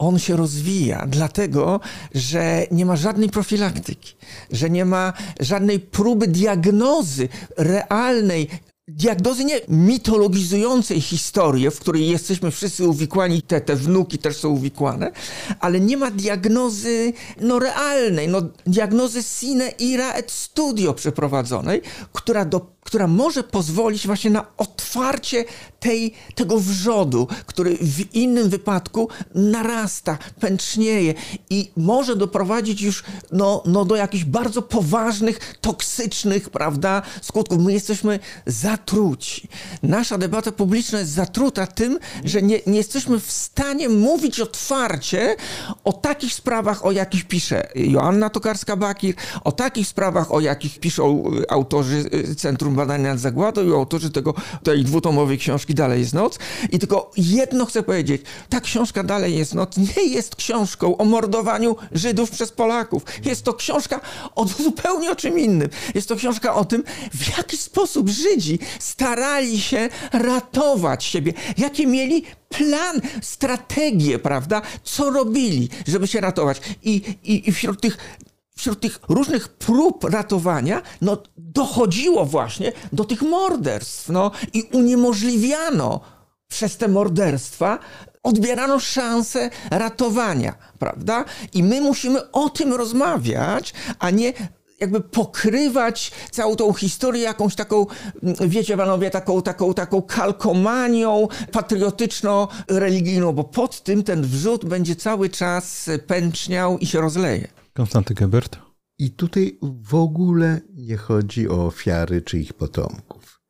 on 0.00 0.18
się 0.18 0.36
rozwija, 0.36 1.06
dlatego 1.08 1.80
że 2.14 2.66
nie 2.70 2.86
ma 2.86 2.96
żadnej 2.96 3.28
profilaktyki, 3.28 4.14
że 4.50 4.70
nie 4.70 4.84
ma 4.84 5.12
żadnej 5.40 5.80
próby 5.80 6.28
diagnozy 6.28 7.28
realnej, 7.56 8.48
diagnozy 8.88 9.44
nie 9.44 9.60
mitologizującej 9.68 11.00
historię, 11.00 11.70
w 11.70 11.80
której 11.80 12.08
jesteśmy 12.08 12.50
wszyscy 12.50 12.88
uwikłani, 12.88 13.42
te, 13.42 13.60
te 13.60 13.76
wnuki 13.76 14.18
też 14.18 14.36
są 14.36 14.48
uwikłane, 14.48 15.12
ale 15.60 15.80
nie 15.80 15.96
ma 15.96 16.10
diagnozy 16.10 17.12
no, 17.40 17.58
realnej, 17.58 18.28
no, 18.28 18.42
diagnozy 18.66 19.22
sine 19.22 19.68
ira 19.78 20.12
et 20.12 20.30
studio 20.30 20.94
przeprowadzonej, 20.94 21.82
która 22.12 22.44
do 22.44 22.79
która 22.90 23.06
może 23.06 23.42
pozwolić 23.42 24.06
właśnie 24.06 24.30
na 24.30 24.46
otwarcie 24.56 25.44
tej, 25.80 26.14
tego 26.34 26.60
wrzodu, 26.60 27.28
który 27.46 27.76
w 27.76 28.14
innym 28.14 28.48
wypadku 28.48 29.08
narasta, 29.34 30.18
pęcznieje 30.40 31.14
i 31.50 31.70
może 31.76 32.16
doprowadzić 32.16 32.82
już 32.82 33.04
no, 33.32 33.62
no 33.66 33.84
do 33.84 33.96
jakichś 33.96 34.24
bardzo 34.24 34.62
poważnych, 34.62 35.54
toksycznych, 35.60 36.50
prawda, 36.50 37.02
skutków. 37.22 37.58
My 37.58 37.72
jesteśmy 37.72 38.18
zatruci. 38.46 39.48
Nasza 39.82 40.18
debata 40.18 40.52
publiczna 40.52 40.98
jest 40.98 41.12
zatruta 41.12 41.66
tym, 41.66 41.98
że 42.24 42.42
nie, 42.42 42.60
nie 42.66 42.76
jesteśmy 42.76 43.20
w 43.20 43.32
stanie 43.32 43.88
mówić 43.88 44.40
otwarcie 44.40 45.36
o 45.84 45.92
takich 45.92 46.34
sprawach, 46.34 46.84
o 46.84 46.92
jakich 46.92 47.28
pisze 47.28 47.68
Joanna 47.74 48.28
Tokarska-Bakir, 48.28 49.14
o 49.44 49.52
takich 49.52 49.88
sprawach, 49.88 50.32
o 50.32 50.40
jakich 50.40 50.80
piszą 50.80 51.24
autorzy 51.48 52.10
Centrum 52.36 52.79
Badań 52.80 53.02
nad 53.02 53.18
Zagładą 53.18 53.68
i 53.68 53.72
autorzy 53.72 54.10
tego, 54.10 54.34
tej 54.62 54.84
dwutomowej 54.84 55.38
książki 55.38 55.74
Dalej 55.74 56.00
jest 56.00 56.14
noc. 56.14 56.38
I 56.72 56.78
tylko 56.78 57.10
jedno 57.16 57.66
chcę 57.66 57.82
powiedzieć. 57.82 58.22
Ta 58.48 58.60
książka 58.60 59.02
Dalej 59.02 59.38
jest 59.38 59.54
noc 59.54 59.76
nie 59.76 60.02
jest 60.02 60.36
książką 60.36 60.96
o 60.96 61.04
mordowaniu 61.04 61.76
Żydów 61.92 62.30
przez 62.30 62.52
Polaków. 62.52 63.02
Jest 63.24 63.42
to 63.42 63.54
książka 63.54 64.00
o 64.34 64.44
zupełnie 64.44 65.10
o 65.10 65.16
czym 65.16 65.38
innym. 65.38 65.68
Jest 65.94 66.08
to 66.08 66.16
książka 66.16 66.54
o 66.54 66.64
tym, 66.64 66.84
w 67.14 67.38
jaki 67.38 67.56
sposób 67.56 68.08
Żydzi 68.08 68.58
starali 68.78 69.60
się 69.60 69.88
ratować 70.12 71.04
siebie. 71.04 71.32
Jakie 71.58 71.86
mieli 71.86 72.24
plan, 72.48 73.00
strategię, 73.22 74.18
prawda? 74.18 74.62
Co 74.84 75.10
robili, 75.10 75.68
żeby 75.86 76.06
się 76.06 76.20
ratować. 76.20 76.60
I, 76.82 76.94
i, 77.24 77.48
i 77.48 77.52
wśród 77.52 77.80
tych 77.80 77.96
wśród 78.60 78.80
tych 78.80 79.00
różnych 79.08 79.48
prób 79.48 80.04
ratowania, 80.04 80.82
no, 81.00 81.22
dochodziło 81.36 82.24
właśnie 82.26 82.72
do 82.92 83.04
tych 83.04 83.22
morderstw, 83.22 84.08
no, 84.08 84.30
i 84.52 84.62
uniemożliwiano 84.62 86.00
przez 86.48 86.76
te 86.76 86.88
morderstwa, 86.88 87.78
odbierano 88.22 88.80
szansę 88.80 89.50
ratowania, 89.70 90.54
prawda? 90.78 91.24
I 91.54 91.62
my 91.62 91.80
musimy 91.80 92.30
o 92.30 92.50
tym 92.50 92.72
rozmawiać, 92.72 93.74
a 93.98 94.10
nie 94.10 94.32
jakby 94.80 95.00
pokrywać 95.00 96.12
całą 96.30 96.56
tą 96.56 96.72
historię 96.72 97.22
jakąś 97.22 97.54
taką, 97.54 97.86
wiecie 98.40 98.76
panowie, 98.76 99.10
taką, 99.10 99.42
taką, 99.42 99.74
taką 99.74 100.02
kalkomanią 100.02 101.28
patriotyczno-religijną, 101.52 103.32
bo 103.32 103.44
pod 103.44 103.82
tym 103.82 104.02
ten 104.02 104.22
wrzód 104.22 104.64
będzie 104.64 104.96
cały 104.96 105.28
czas 105.28 105.90
pęczniał 106.06 106.78
i 106.78 106.86
się 106.86 107.00
rozleje. 107.00 107.59
Konstanty 107.80 108.14
Gebert. 108.14 108.58
I 108.98 109.10
tutaj 109.10 109.58
w 109.62 109.94
ogóle 109.94 110.60
nie 110.74 110.96
chodzi 110.96 111.48
o 111.48 111.66
ofiary 111.66 112.22
czy 112.22 112.38
ich 112.38 112.52
potomków. 112.52 113.40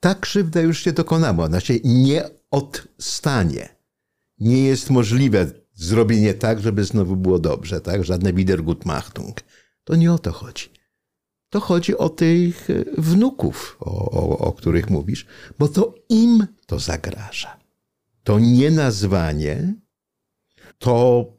Ta 0.00 0.14
krzywda 0.14 0.60
już 0.60 0.80
się 0.80 0.92
dokonała, 0.92 1.44
ona 1.44 1.60
się 1.60 1.74
nie 1.84 2.24
odstanie. 2.50 3.76
Nie 4.38 4.62
jest 4.62 4.90
możliwe 4.90 5.50
zrobienie 5.74 6.34
tak, 6.34 6.60
żeby 6.60 6.84
znowu 6.84 7.16
było 7.16 7.38
dobrze, 7.38 7.80
tak? 7.80 8.04
Żadne 8.04 8.32
Wiedergutmachtung. 8.32 9.40
To 9.84 9.96
nie 9.96 10.12
o 10.12 10.18
to 10.18 10.32
chodzi. 10.32 10.68
To 11.48 11.60
chodzi 11.60 11.96
o 11.98 12.08
tych 12.08 12.68
wnuków, 12.98 13.76
o, 13.80 14.10
o, 14.10 14.38
o 14.38 14.52
których 14.52 14.90
mówisz, 14.90 15.26
bo 15.58 15.68
to 15.68 15.94
im 16.08 16.46
to 16.66 16.78
zagraża. 16.78 17.60
To 18.24 18.38
nienazwanie, 18.38 19.74
to 20.78 21.35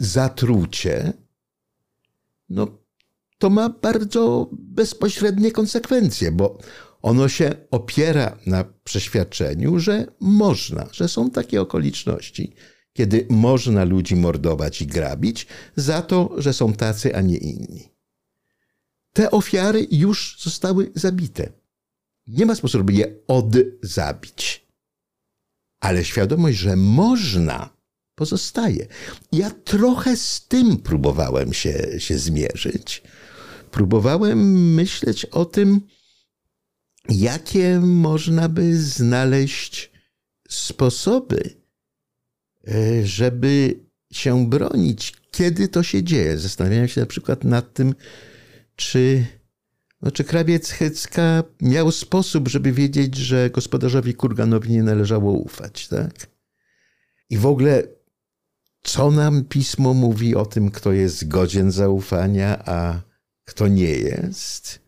zatrucie, 0.00 1.12
no 2.48 2.78
to 3.38 3.50
ma 3.50 3.68
bardzo 3.68 4.50
bezpośrednie 4.52 5.52
konsekwencje, 5.52 6.32
bo 6.32 6.58
ono 7.02 7.28
się 7.28 7.54
opiera 7.70 8.38
na 8.46 8.64
przeświadczeniu, 8.84 9.78
że 9.78 10.06
można, 10.20 10.88
że 10.92 11.08
są 11.08 11.30
takie 11.30 11.60
okoliczności, 11.60 12.52
kiedy 12.92 13.26
można 13.30 13.84
ludzi 13.84 14.16
mordować 14.16 14.82
i 14.82 14.86
grabić 14.86 15.46
za 15.76 16.02
to, 16.02 16.34
że 16.36 16.52
są 16.52 16.72
tacy, 16.72 17.16
a 17.16 17.20
nie 17.20 17.36
inni. 17.36 17.88
Te 19.12 19.30
ofiary 19.30 19.86
już 19.90 20.36
zostały 20.42 20.92
zabite. 20.94 21.52
Nie 22.26 22.46
ma 22.46 22.54
sposobu, 22.54 22.92
je 22.92 23.14
odzabić. 23.26 24.66
Ale 25.80 26.04
świadomość, 26.04 26.58
że 26.58 26.76
można 26.76 27.79
pozostaje. 28.20 28.86
Ja 29.32 29.50
trochę 29.50 30.16
z 30.16 30.46
tym 30.48 30.76
próbowałem 30.76 31.52
się, 31.52 32.00
się 32.00 32.18
zmierzyć. 32.18 33.02
Próbowałem 33.70 34.74
myśleć 34.74 35.24
o 35.24 35.44
tym, 35.44 35.80
jakie 37.08 37.80
można 37.80 38.48
by 38.48 38.76
znaleźć 38.76 39.90
sposoby, 40.48 41.56
e, 42.68 43.06
żeby 43.06 43.80
się 44.12 44.46
bronić, 44.46 45.12
kiedy 45.30 45.68
to 45.68 45.82
się 45.82 46.02
dzieje. 46.02 46.38
Zastanawiałem 46.38 46.88
się 46.88 47.00
na 47.00 47.06
przykład 47.06 47.44
nad 47.44 47.74
tym, 47.74 47.94
czy, 48.76 49.26
no, 50.02 50.10
czy 50.10 50.24
krawiec 50.24 50.70
Hycka 50.70 51.44
miał 51.62 51.90
sposób, 51.90 52.48
żeby 52.48 52.72
wiedzieć, 52.72 53.16
że 53.16 53.50
gospodarzowi 53.50 54.14
Kurganowi 54.14 54.70
nie 54.70 54.82
należało 54.82 55.32
ufać. 55.32 55.88
Tak? 55.88 56.30
I 57.30 57.36
w 57.38 57.46
ogóle, 57.46 57.99
co 58.82 59.10
nam 59.10 59.44
pismo 59.44 59.94
mówi 59.94 60.34
o 60.34 60.46
tym, 60.46 60.70
kto 60.70 60.92
jest 60.92 61.28
godzien 61.28 61.70
zaufania, 61.70 62.62
a 62.66 63.00
kto 63.44 63.68
nie 63.68 63.90
jest? 63.90 64.80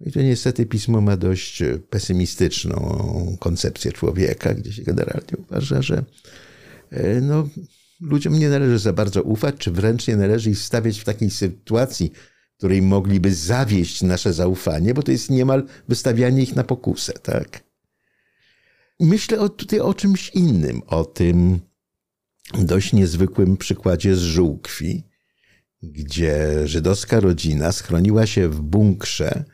I 0.00 0.12
to 0.12 0.22
niestety 0.22 0.66
pismo 0.66 1.00
ma 1.00 1.16
dość 1.16 1.62
pesymistyczną 1.90 3.36
koncepcję 3.40 3.92
człowieka, 3.92 4.54
gdzie 4.54 4.72
się 4.72 4.82
generalnie 4.82 5.36
uważa, 5.38 5.82
że 5.82 6.04
e, 6.90 7.20
no, 7.20 7.48
ludziom 8.00 8.38
nie 8.38 8.48
należy 8.48 8.78
za 8.78 8.92
bardzo 8.92 9.22
ufać, 9.22 9.54
czy 9.58 9.70
wręcz 9.70 10.08
nie 10.08 10.16
należy 10.16 10.50
ich 10.50 10.58
stawiać 10.58 11.00
w 11.00 11.04
takiej 11.04 11.30
sytuacji, 11.30 12.12
w 12.54 12.56
której 12.58 12.82
mogliby 12.82 13.34
zawieść 13.34 14.02
nasze 14.02 14.32
zaufanie, 14.32 14.94
bo 14.94 15.02
to 15.02 15.12
jest 15.12 15.30
niemal 15.30 15.66
wystawianie 15.88 16.42
ich 16.42 16.56
na 16.56 16.64
pokusę, 16.64 17.12
tak? 17.12 17.64
Myślę 19.00 19.40
o, 19.40 19.48
tutaj 19.48 19.80
o 19.80 19.94
czymś 19.94 20.30
innym, 20.30 20.82
o 20.86 21.04
tym 21.04 21.60
dość 22.52 22.92
niezwykłym 22.92 23.56
przykładzie 23.56 24.16
z 24.16 24.20
Żółkwi, 24.20 25.04
gdzie 25.82 26.68
żydowska 26.68 27.20
rodzina 27.20 27.72
schroniła 27.72 28.26
się 28.26 28.48
w 28.48 28.60
bunkrze 28.60 29.44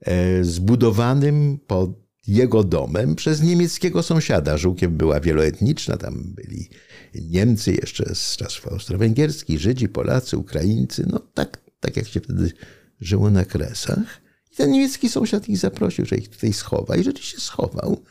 e, 0.00 0.44
zbudowanym 0.44 1.58
pod 1.66 2.08
jego 2.26 2.64
domem 2.64 3.14
przez 3.14 3.42
niemieckiego 3.42 4.02
sąsiada. 4.02 4.58
Żółkiem 4.58 4.96
była 4.96 5.20
wieloetniczna, 5.20 5.96
tam 5.96 6.34
byli 6.34 6.68
Niemcy 7.14 7.72
jeszcze 7.72 8.14
z 8.14 8.36
czasów 8.36 8.68
austro-węgierskich, 8.68 9.60
Żydzi, 9.60 9.88
Polacy, 9.88 10.36
Ukraińcy, 10.36 11.06
no 11.10 11.18
tak, 11.18 11.60
tak 11.80 11.96
jak 11.96 12.08
się 12.08 12.20
wtedy 12.20 12.52
żyło 13.00 13.30
na 13.30 13.44
Kresach. 13.44 14.20
I 14.52 14.56
ten 14.56 14.70
niemiecki 14.70 15.08
sąsiad 15.08 15.48
ich 15.48 15.58
zaprosił, 15.58 16.04
że 16.04 16.16
ich 16.16 16.28
tutaj 16.28 16.52
schowa 16.52 16.96
i 16.96 17.04
rzeczywiście 17.04 17.40
schował. 17.40 18.02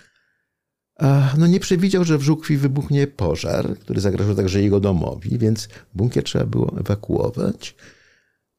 No 1.38 1.48
nie 1.48 1.60
przewidział, 1.60 2.04
że 2.04 2.18
w 2.18 2.22
Żukwi 2.22 2.58
wybuchnie 2.58 3.08
pożar, 3.08 3.80
który 3.80 4.02
zagrażał 4.02 4.36
także 4.36 4.62
jego 4.62 4.80
domowi, 4.80 5.38
więc 5.38 5.70
bunkier 5.94 6.24
trzeba 6.24 6.46
było 6.46 6.80
ewakuować. 6.80 7.76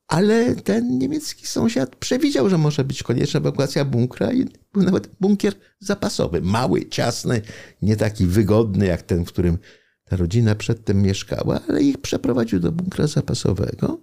Ale 0.08 0.54
ten 0.56 0.98
niemiecki 0.98 1.46
sąsiad 1.46 1.96
przewidział, 1.96 2.48
że 2.48 2.58
może 2.58 2.84
być 2.84 3.02
konieczna 3.02 3.40
ewakuacja 3.40 3.84
bunkra 3.84 4.32
i 4.32 4.44
był 4.72 4.82
nawet 4.82 5.10
bunkier 5.20 5.54
zapasowy. 5.80 6.42
Mały, 6.42 6.88
ciasny, 6.88 7.42
nie 7.82 7.96
taki 7.96 8.26
wygodny 8.26 8.86
jak 8.86 9.02
ten, 9.02 9.24
w 9.24 9.28
którym 9.28 9.58
ta 10.04 10.16
rodzina 10.16 10.54
przedtem 10.54 11.02
mieszkała, 11.02 11.60
ale 11.68 11.82
ich 11.82 11.98
przeprowadził 11.98 12.60
do 12.60 12.72
bunkra 12.72 13.06
zapasowego. 13.06 14.00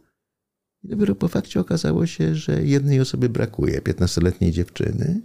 I 0.84 0.88
dopiero 0.88 1.16
po 1.16 1.28
fakcie 1.28 1.60
okazało 1.60 2.06
się, 2.06 2.36
że 2.36 2.64
jednej 2.64 3.00
osoby 3.00 3.30
brakuje, 3.30 3.82
15-letniej 3.82 4.52
dziewczyny, 4.52 5.22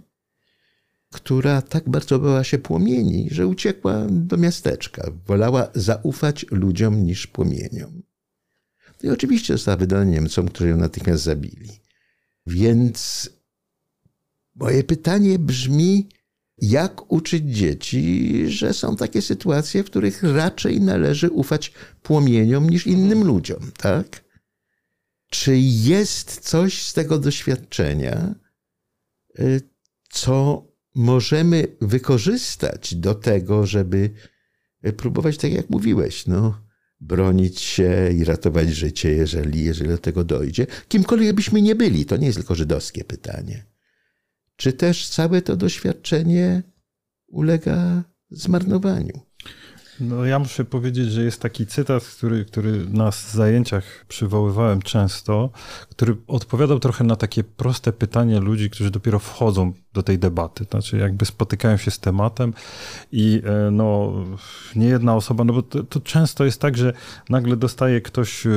która 1.11 1.61
tak 1.61 1.89
bardzo 1.89 2.19
bała 2.19 2.43
się 2.43 2.57
płomieni, 2.57 3.27
że 3.31 3.47
uciekła 3.47 4.07
do 4.09 4.37
miasteczka. 4.37 5.11
Wolała 5.27 5.67
zaufać 5.75 6.45
ludziom 6.51 7.03
niż 7.05 7.27
płomieniom. 7.27 8.01
I 9.03 9.09
oczywiście 9.09 9.53
została 9.53 9.77
wydana 9.77 10.03
Niemcom, 10.03 10.47
którzy 10.47 10.69
ją 10.69 10.77
natychmiast 10.77 11.23
zabili. 11.23 11.69
Więc 12.47 13.29
moje 14.55 14.83
pytanie 14.83 15.39
brzmi, 15.39 16.09
jak 16.57 17.11
uczyć 17.11 17.57
dzieci, 17.57 18.43
że 18.47 18.73
są 18.73 18.95
takie 18.95 19.21
sytuacje, 19.21 19.83
w 19.83 19.85
których 19.85 20.23
raczej 20.23 20.81
należy 20.81 21.29
ufać 21.29 21.73
płomieniom 22.03 22.69
niż 22.69 22.87
innym 22.87 23.23
ludziom, 23.23 23.71
tak? 23.77 24.23
Czy 25.29 25.57
jest 25.57 26.39
coś 26.39 26.81
z 26.83 26.93
tego 26.93 27.17
doświadczenia, 27.17 28.35
y, 29.39 29.61
co 30.09 30.70
możemy 30.95 31.67
wykorzystać 31.81 32.95
do 32.95 33.15
tego, 33.15 33.65
żeby 33.65 34.09
próbować, 34.97 35.37
tak 35.37 35.51
jak 35.51 35.69
mówiłeś, 35.69 36.27
no, 36.27 36.61
bronić 36.99 37.61
się 37.61 38.09
i 38.13 38.23
ratować 38.23 38.69
życie, 38.69 39.09
jeżeli, 39.09 39.63
jeżeli 39.63 39.89
do 39.89 39.97
tego 39.97 40.23
dojdzie. 40.23 40.67
Kimkolwiek 40.87 41.35
byśmy 41.35 41.61
nie 41.61 41.75
byli, 41.75 42.05
to 42.05 42.17
nie 42.17 42.25
jest 42.25 42.37
tylko 42.37 42.55
żydowskie 42.55 43.03
pytanie. 43.03 43.65
Czy 44.55 44.73
też 44.73 45.09
całe 45.09 45.41
to 45.41 45.55
doświadczenie 45.55 46.63
ulega 47.27 48.03
zmarnowaniu? 48.29 49.21
No 49.99 50.25
ja 50.25 50.39
muszę 50.39 50.65
powiedzieć, 50.65 51.11
że 51.11 51.23
jest 51.23 51.41
taki 51.41 51.67
cytat, 51.67 52.03
który, 52.03 52.45
który 52.45 52.85
na 52.89 53.11
zajęciach 53.11 54.05
przywoływałem 54.07 54.81
często, 54.81 55.51
który 55.89 56.15
odpowiadał 56.27 56.79
trochę 56.79 57.03
na 57.03 57.15
takie 57.15 57.43
proste 57.43 57.93
pytanie 57.93 58.39
ludzi, 58.39 58.69
którzy 58.69 58.91
dopiero 58.91 59.19
wchodzą 59.19 59.73
do 59.93 60.03
tej 60.03 60.19
debaty. 60.19 60.65
Znaczy 60.71 60.97
jakby 60.97 61.25
spotykają 61.25 61.77
się 61.77 61.91
z 61.91 61.99
tematem 61.99 62.53
i 63.11 63.41
e, 63.67 63.71
no 63.71 64.13
nie 64.75 64.87
jedna 64.87 65.15
osoba, 65.15 65.43
no 65.43 65.53
bo 65.53 65.61
to, 65.61 65.83
to 65.83 65.99
często 65.99 66.45
jest 66.45 66.61
tak, 66.61 66.77
że 66.77 66.93
nagle 67.29 67.55
dostaje 67.55 68.01
ktoś 68.01 68.45
e, 68.45 68.49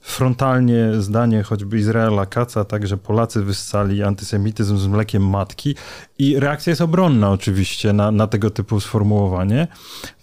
frontalnie 0.00 0.90
zdanie 0.98 1.42
choćby 1.42 1.78
Izraela 1.78 2.26
Kaca, 2.26 2.64
tak, 2.64 2.86
że 2.86 2.96
Polacy 2.96 3.42
wyssali 3.42 4.02
antysemityzm 4.02 4.78
z 4.78 4.86
mlekiem 4.86 5.28
matki 5.28 5.74
i 6.18 6.40
reakcja 6.40 6.70
jest 6.70 6.82
obronna 6.82 7.30
oczywiście 7.30 7.92
na, 7.92 8.10
na 8.10 8.26
tego 8.26 8.50
typu 8.50 8.80
sformułowanie. 8.80 9.68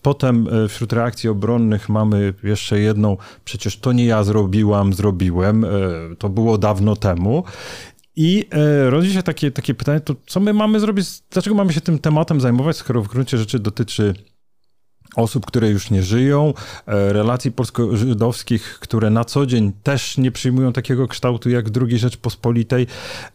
Potem 0.01 0.47
e, 0.47 0.67
wśród 0.67 0.93
reakcji 0.93 1.29
obronnych 1.29 1.89
mamy 1.89 2.33
jeszcze 2.43 2.79
jedną, 2.79 3.17
przecież 3.45 3.79
to 3.79 3.91
nie 3.91 4.05
ja 4.05 4.23
zrobiłam, 4.23 4.93
zrobiłem, 4.93 5.65
to 6.19 6.29
było 6.29 6.57
dawno 6.57 6.95
temu. 6.95 7.43
I 8.21 8.45
e, 8.51 8.89
rodzi 8.89 9.13
się 9.13 9.23
takie, 9.23 9.51
takie 9.51 9.73
pytanie, 9.73 9.99
to 9.99 10.15
co 10.27 10.39
my 10.39 10.53
mamy 10.53 10.79
zrobić, 10.79 11.07
dlaczego 11.31 11.55
mamy 11.55 11.73
się 11.73 11.81
tym 11.81 11.99
tematem 11.99 12.41
zajmować, 12.41 12.77
skoro 12.77 13.01
w 13.01 13.07
gruncie 13.07 13.37
rzeczy 13.37 13.59
dotyczy 13.59 14.13
osób, 15.15 15.45
które 15.45 15.69
już 15.69 15.91
nie 15.91 16.03
żyją, 16.03 16.53
e, 16.87 17.13
relacji 17.13 17.51
polsko-żydowskich, 17.51 18.77
które 18.79 19.09
na 19.09 19.25
co 19.25 19.45
dzień 19.45 19.71
też 19.83 20.17
nie 20.17 20.31
przyjmują 20.31 20.73
takiego 20.73 21.07
kształtu 21.07 21.49
jak 21.49 21.65
II 21.81 21.97
Rzeczpospolitej 21.97 22.87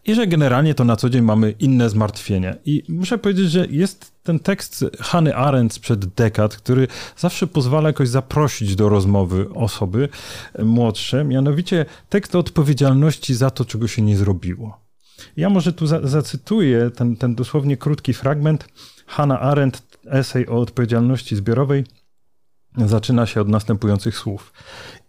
i 0.04 0.14
że 0.14 0.26
generalnie 0.26 0.74
to 0.74 0.84
na 0.84 0.96
co 0.96 1.10
dzień 1.10 1.22
mamy 1.22 1.50
inne 1.50 1.90
zmartwienia. 1.90 2.54
I 2.64 2.82
muszę 2.88 3.18
powiedzieć, 3.18 3.50
że 3.50 3.66
jest 3.70 4.12
ten 4.22 4.38
tekst 4.38 4.84
Hany 5.00 5.36
Arendt 5.36 5.74
sprzed 5.74 6.06
dekad, 6.06 6.56
który 6.56 6.88
zawsze 7.16 7.46
pozwala 7.46 7.88
jakoś 7.88 8.08
zaprosić 8.08 8.76
do 8.76 8.88
rozmowy 8.88 9.46
osoby 9.54 10.08
młodsze, 10.58 11.24
mianowicie 11.24 11.86
tekst 12.08 12.34
odpowiedzialności 12.34 13.34
za 13.34 13.50
to, 13.50 13.64
czego 13.64 13.88
się 13.88 14.02
nie 14.02 14.16
zrobiło. 14.16 14.84
Ja 15.36 15.50
może 15.50 15.72
tu 15.72 15.86
za 15.86 16.06
zacytuję 16.06 16.90
ten, 16.90 17.16
ten 17.16 17.34
dosłownie 17.34 17.76
krótki 17.76 18.14
fragment. 18.14 18.68
Hannah 19.06 19.42
Arendt 19.42 19.93
esej 20.10 20.48
o 20.48 20.60
odpowiedzialności 20.60 21.36
zbiorowej 21.36 21.84
zaczyna 22.76 23.26
się 23.26 23.40
od 23.40 23.48
następujących 23.48 24.16
słów. 24.16 24.52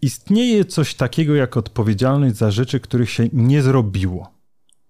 Istnieje 0.01 0.65
coś 0.65 0.95
takiego 0.95 1.35
jak 1.35 1.57
odpowiedzialność 1.57 2.35
za 2.35 2.51
rzeczy, 2.51 2.79
których 2.79 3.09
się 3.09 3.29
nie 3.33 3.61
zrobiło. 3.61 4.31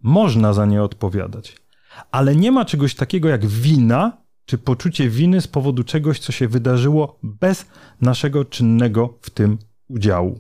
Można 0.02 0.54
za 0.54 0.66
nie 0.66 0.84
odpowiadać, 0.84 1.58
ale 2.12 2.36
nie 2.36 2.52
ma 2.52 2.66
czegoś 2.66 2.96
takiego 2.96 3.30
jak 3.30 3.46
wina 3.46 4.26
czy 4.46 4.58
poczucie 4.58 5.10
winy 5.10 5.42
z 5.42 5.48
powodu 5.48 5.84
czegoś, 5.84 6.20
co 6.20 6.32
się 6.32 6.48
wydarzyło 6.48 7.20
bez 7.24 7.66
naszego 8.02 8.46
czynnego 8.46 9.18
w 9.22 9.30
tym 9.30 9.58
udziału. 9.88 10.40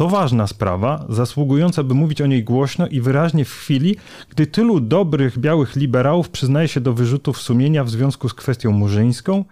To 0.00 0.08
ważna 0.08 0.46
sprawa, 0.46 1.06
zasługująca, 1.08 1.82
by 1.82 1.94
mówić 1.94 2.20
o 2.20 2.26
niej 2.26 2.44
głośno 2.44 2.86
i 2.86 3.00
wyraźnie 3.00 3.44
w 3.44 3.52
chwili, 3.52 3.96
gdy 4.28 4.46
tylu 4.46 4.80
dobrych 4.80 5.38
białych 5.38 5.76
liberałów 5.76 6.30
przyznaje 6.30 6.68
się 6.68 6.80
do 6.80 6.92
wyrzutów 6.92 7.42
sumienia 7.42 7.84
w 7.84 7.90
związku 7.90 8.28
z 8.28 8.34
kwestią 8.34 8.72
murzyńską. 8.72 9.44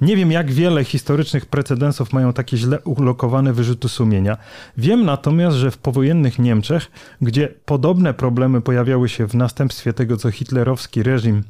Nie 0.00 0.16
wiem, 0.16 0.32
jak 0.32 0.52
wiele 0.52 0.84
historycznych 0.84 1.46
precedensów 1.46 2.12
mają 2.12 2.32
takie 2.32 2.56
źle 2.56 2.80
ulokowane 2.80 3.52
wyrzuty 3.52 3.88
sumienia. 3.88 4.36
Wiem 4.76 5.04
natomiast, 5.04 5.56
że 5.56 5.70
w 5.70 5.78
powojennych 5.78 6.38
Niemczech, 6.38 6.90
gdzie 7.20 7.48
podobne 7.64 8.14
problemy 8.14 8.60
pojawiały 8.60 9.08
się 9.08 9.26
w 9.26 9.34
następstwie 9.34 9.92
tego, 9.92 10.16
co 10.16 10.30
hitlerowski 10.30 11.02
reżim 11.02 11.42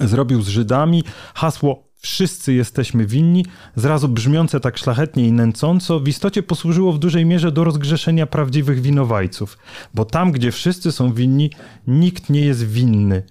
zrobił 0.00 0.42
z 0.42 0.48
Żydami, 0.48 1.04
hasło 1.34 1.91
wszyscy 2.02 2.52
jesteśmy 2.52 3.06
winni, 3.06 3.46
zrazu 3.76 4.08
brzmiące 4.08 4.60
tak 4.60 4.78
szlachetnie 4.78 5.26
i 5.26 5.32
nęcąco, 5.32 6.00
w 6.00 6.08
istocie 6.08 6.42
posłużyło 6.42 6.92
w 6.92 6.98
dużej 6.98 7.26
mierze 7.26 7.52
do 7.52 7.64
rozgrzeszenia 7.64 8.26
prawdziwych 8.26 8.80
winowajców, 8.80 9.58
bo 9.94 10.04
tam, 10.04 10.32
gdzie 10.32 10.52
wszyscy 10.52 10.92
są 10.92 11.12
winni, 11.12 11.50
nikt 11.86 12.30
nie 12.30 12.40
jest 12.40 12.66
winny. 12.66 13.22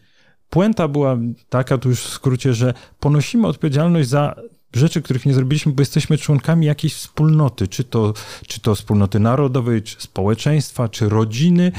Puenta 0.49 0.87
była 0.87 1.17
taka, 1.49 1.77
tu 1.77 1.89
już 1.89 1.99
w 1.99 2.09
skrócie, 2.09 2.53
że 2.53 2.73
ponosimy 2.99 3.47
odpowiedzialność 3.47 4.09
za 4.09 4.35
rzeczy, 4.73 5.01
których 5.01 5.25
nie 5.25 5.33
zrobiliśmy, 5.33 5.71
bo 5.71 5.81
jesteśmy 5.81 6.17
członkami 6.17 6.65
jakiejś 6.65 6.93
wspólnoty, 6.93 7.67
czy 7.67 7.83
to, 7.83 8.13
czy 8.47 8.61
to 8.61 8.75
wspólnoty 8.75 9.19
narodowej, 9.19 9.83
czy 9.83 9.95
społeczeństwa, 10.01 10.89
czy 10.89 11.09
rodziny 11.09 11.71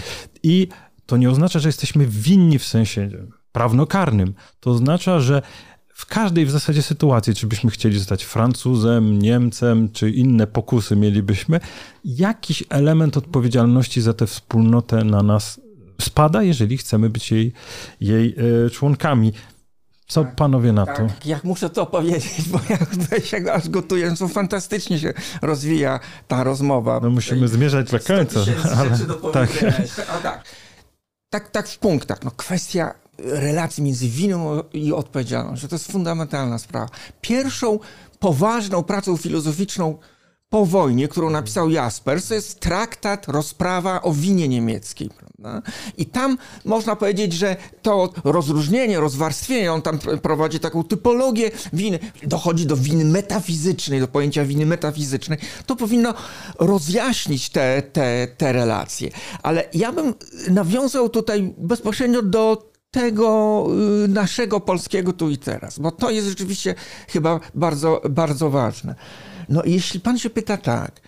i 0.42 0.68
to 1.06 1.16
nie 1.16 1.30
oznacza, 1.30 1.58
że 1.58 1.68
jesteśmy 1.68 2.06
winni 2.06 2.58
w 2.58 2.64
sensie 2.64 3.10
prawnokarnym. 3.52 4.34
To 4.60 4.70
oznacza, 4.70 5.20
że 5.20 5.42
w 6.02 6.06
każdej 6.06 6.46
w 6.46 6.50
zasadzie 6.50 6.82
sytuacji, 6.82 7.34
czy 7.34 7.46
byśmy 7.46 7.70
chcieli 7.70 7.98
zostać 7.98 8.24
Francuzem, 8.24 9.18
Niemcem, 9.18 9.92
czy 9.92 10.10
inne 10.10 10.46
pokusy 10.46 10.96
mielibyśmy, 10.96 11.60
jakiś 12.04 12.64
element 12.70 13.16
odpowiedzialności 13.16 14.00
za 14.00 14.12
tę 14.12 14.26
wspólnotę 14.26 15.04
na 15.04 15.22
nas 15.22 15.60
spada, 16.00 16.42
jeżeli 16.42 16.78
chcemy 16.78 17.10
być 17.10 17.30
jej, 17.30 17.52
jej 18.00 18.34
e, 18.66 18.70
członkami. 18.70 19.32
Co 20.06 20.24
tak, 20.24 20.36
panowie 20.36 20.72
na 20.72 20.86
tak, 20.86 20.96
to? 20.96 21.08
Jak 21.24 21.44
muszę 21.44 21.70
to 21.70 21.86
powiedzieć, 21.86 22.48
bo 22.48 22.60
ja 22.70 22.78
tutaj 22.78 23.20
się 23.20 23.52
aż 23.52 23.68
gotuję, 23.68 24.16
co 24.16 24.28
fantastycznie 24.28 24.98
się 24.98 25.14
rozwija 25.42 26.00
ta 26.28 26.44
rozmowa. 26.44 27.00
No 27.02 27.10
musimy 27.10 27.48
zmierzać 27.48 27.90
do 27.90 28.00
końca. 28.00 28.40
Ale, 28.76 28.90
tak. 29.32 29.50
A 30.08 30.18
tak. 30.18 30.44
tak. 31.30 31.50
Tak, 31.50 31.68
w 31.68 31.78
punktach. 31.78 32.24
No, 32.24 32.30
kwestia 32.30 32.94
relacji 33.24 33.82
między 33.82 34.08
winą 34.08 34.62
i 34.72 34.92
odpowiedzialnością. 34.92 35.68
To 35.68 35.74
jest 35.74 35.92
fundamentalna 35.92 36.58
sprawa. 36.58 36.88
Pierwszą 37.20 37.78
poważną 38.18 38.82
pracą 38.82 39.16
filozoficzną 39.16 39.98
po 40.52 40.66
wojnie, 40.66 41.08
którą 41.08 41.30
napisał 41.30 41.70
Jaspers, 41.70 42.28
to 42.28 42.34
jest 42.34 42.60
traktat, 42.60 43.28
rozprawa 43.28 44.02
o 44.02 44.12
winie 44.12 44.48
niemieckiej. 44.48 45.10
Prawda? 45.10 45.70
I 45.98 46.06
tam 46.06 46.38
można 46.64 46.96
powiedzieć, 46.96 47.32
że 47.32 47.56
to 47.82 48.12
rozróżnienie, 48.24 49.00
rozwarstwienie, 49.00 49.72
on 49.72 49.82
tam 49.82 49.98
prowadzi 49.98 50.60
taką 50.60 50.84
typologię 50.84 51.50
winy, 51.72 51.98
dochodzi 52.22 52.66
do 52.66 52.76
winy 52.76 53.04
metafizycznej, 53.04 54.00
do 54.00 54.08
pojęcia 54.08 54.44
winy 54.44 54.66
metafizycznej, 54.66 55.38
to 55.66 55.76
powinno 55.76 56.14
rozjaśnić 56.58 57.48
te, 57.48 57.82
te, 57.82 58.28
te 58.36 58.52
relacje. 58.52 59.10
Ale 59.42 59.68
ja 59.74 59.92
bym 59.92 60.14
nawiązał 60.50 61.08
tutaj 61.08 61.54
bezpośrednio 61.58 62.22
do 62.22 62.71
tego 62.92 63.66
y, 64.04 64.08
naszego 64.08 64.60
polskiego 64.60 65.12
tu 65.12 65.30
i 65.30 65.38
teraz, 65.38 65.78
bo 65.78 65.90
to 65.90 66.10
jest 66.10 66.28
rzeczywiście 66.28 66.74
chyba 67.08 67.40
bardzo, 67.54 68.02
bardzo 68.10 68.50
ważne. 68.50 68.94
No 69.48 69.62
jeśli 69.64 70.00
pan 70.00 70.18
się 70.18 70.30
pyta 70.30 70.56
tak, 70.56 71.00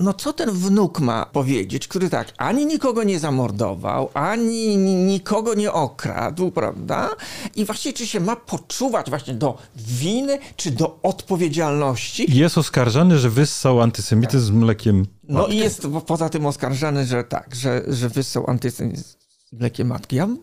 no 0.00 0.14
co 0.14 0.32
ten 0.32 0.50
wnuk 0.50 1.00
ma 1.00 1.26
powiedzieć, 1.26 1.88
który 1.88 2.10
tak 2.10 2.28
ani 2.36 2.66
nikogo 2.66 3.04
nie 3.04 3.18
zamordował, 3.18 4.10
ani 4.14 4.76
nikogo 4.76 5.54
nie 5.54 5.72
okradł, 5.72 6.50
prawda? 6.50 7.10
I 7.56 7.64
właśnie 7.64 7.92
czy 7.92 8.06
się 8.06 8.20
ma 8.20 8.36
poczuwać 8.36 9.10
właśnie 9.10 9.34
do 9.34 9.58
winy, 9.76 10.38
czy 10.56 10.70
do 10.70 10.98
odpowiedzialności? 11.02 12.38
Jest 12.38 12.58
oskarżany, 12.58 13.18
że 13.18 13.30
wyssał 13.30 13.80
antysemityzm 13.80 14.46
z 14.46 14.50
mlekiem. 14.50 15.06
No 15.28 15.46
i 15.46 15.56
jest 15.56 15.86
poza 16.06 16.28
tym 16.28 16.46
oskarżany, 16.46 17.06
że 17.06 17.24
tak, 17.24 17.54
że, 17.54 17.82
że 17.88 18.08
wyssał 18.08 18.50
antysemityzm 18.50 19.20
z 19.52 19.60
mlekiem 19.60 19.88
matki. 19.88 20.16
Ja 20.16 20.26
bym 20.26 20.38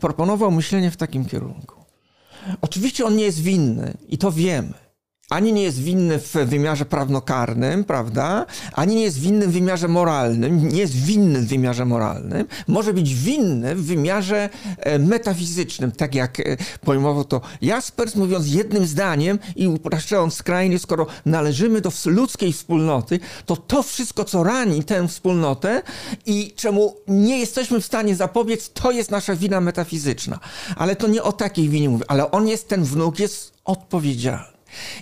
proponował 0.00 0.50
myślenie 0.50 0.90
w 0.90 0.96
takim 0.96 1.24
kierunku. 1.24 1.84
Oczywiście 2.60 3.04
on 3.04 3.16
nie 3.16 3.24
jest 3.24 3.40
winny 3.42 3.96
i 4.08 4.18
to 4.18 4.32
wiemy 4.32 4.74
ani 5.32 5.52
nie 5.52 5.62
jest 5.62 5.82
winny 5.82 6.18
w 6.18 6.32
wymiarze 6.32 6.84
prawnokarnym, 6.84 7.84
prawda? 7.84 8.46
Ani 8.72 8.94
nie 8.94 9.02
jest 9.02 9.20
winny 9.20 9.46
w 9.48 9.52
wymiarze 9.52 9.88
moralnym, 9.88 10.68
nie 10.68 10.80
jest 10.80 10.94
winny 10.94 11.40
w 11.40 11.48
wymiarze 11.48 11.84
moralnym, 11.84 12.46
może 12.68 12.94
być 12.94 13.14
winny 13.14 13.74
w 13.74 13.84
wymiarze 13.84 14.48
e, 14.78 14.98
metafizycznym, 14.98 15.92
tak 15.92 16.14
jak 16.14 16.40
e, 16.40 16.56
pojmował 16.84 17.24
to 17.24 17.40
Jaspers, 17.62 18.14
mówiąc 18.14 18.48
jednym 18.48 18.86
zdaniem 18.86 19.38
i 19.56 19.68
upraszczając 19.68 20.34
skrajnie, 20.34 20.78
skoro 20.78 21.06
należymy 21.26 21.80
do 21.80 21.90
ludzkiej 22.06 22.52
wspólnoty, 22.52 23.20
to 23.46 23.56
to 23.56 23.82
wszystko, 23.82 24.24
co 24.24 24.44
rani 24.44 24.84
tę 24.84 25.08
wspólnotę 25.08 25.82
i 26.26 26.52
czemu 26.56 26.96
nie 27.08 27.38
jesteśmy 27.38 27.80
w 27.80 27.86
stanie 27.86 28.16
zapobiec, 28.16 28.70
to 28.72 28.90
jest 28.90 29.10
nasza 29.10 29.36
wina 29.36 29.60
metafizyczna. 29.60 30.38
Ale 30.76 30.96
to 30.96 31.08
nie 31.08 31.22
o 31.22 31.32
takiej 31.32 31.68
winie 31.68 31.88
mówię, 31.88 32.04
ale 32.08 32.30
on 32.30 32.48
jest, 32.48 32.68
ten 32.68 32.84
wnuk 32.84 33.18
jest 33.18 33.52
odpowiedzialny. 33.64 34.51